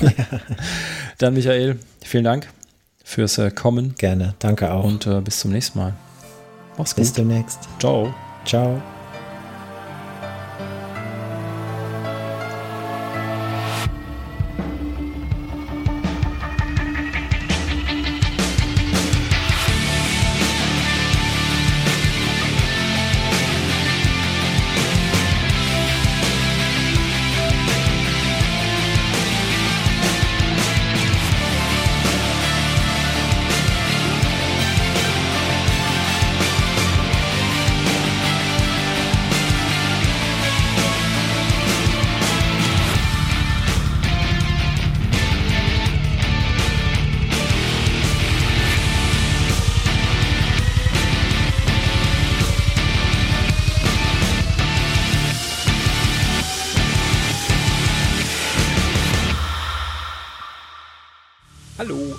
ja. 0.00 0.40
Dann, 1.18 1.34
Michael, 1.34 1.78
vielen 2.04 2.24
Dank 2.24 2.48
fürs 3.04 3.38
äh, 3.38 3.52
Kommen. 3.52 3.94
Gerne, 3.96 4.34
danke 4.40 4.72
auch. 4.72 4.82
Und 4.82 5.06
äh, 5.06 5.20
bis 5.20 5.38
zum 5.38 5.52
nächsten 5.52 5.78
Mal. 5.78 5.94
Mach's 6.76 6.94
gut. 6.94 7.02
Bis 7.02 7.12
demnächst. 7.12 7.60
Ciao. 7.78 8.12
Ciao. 8.44 8.82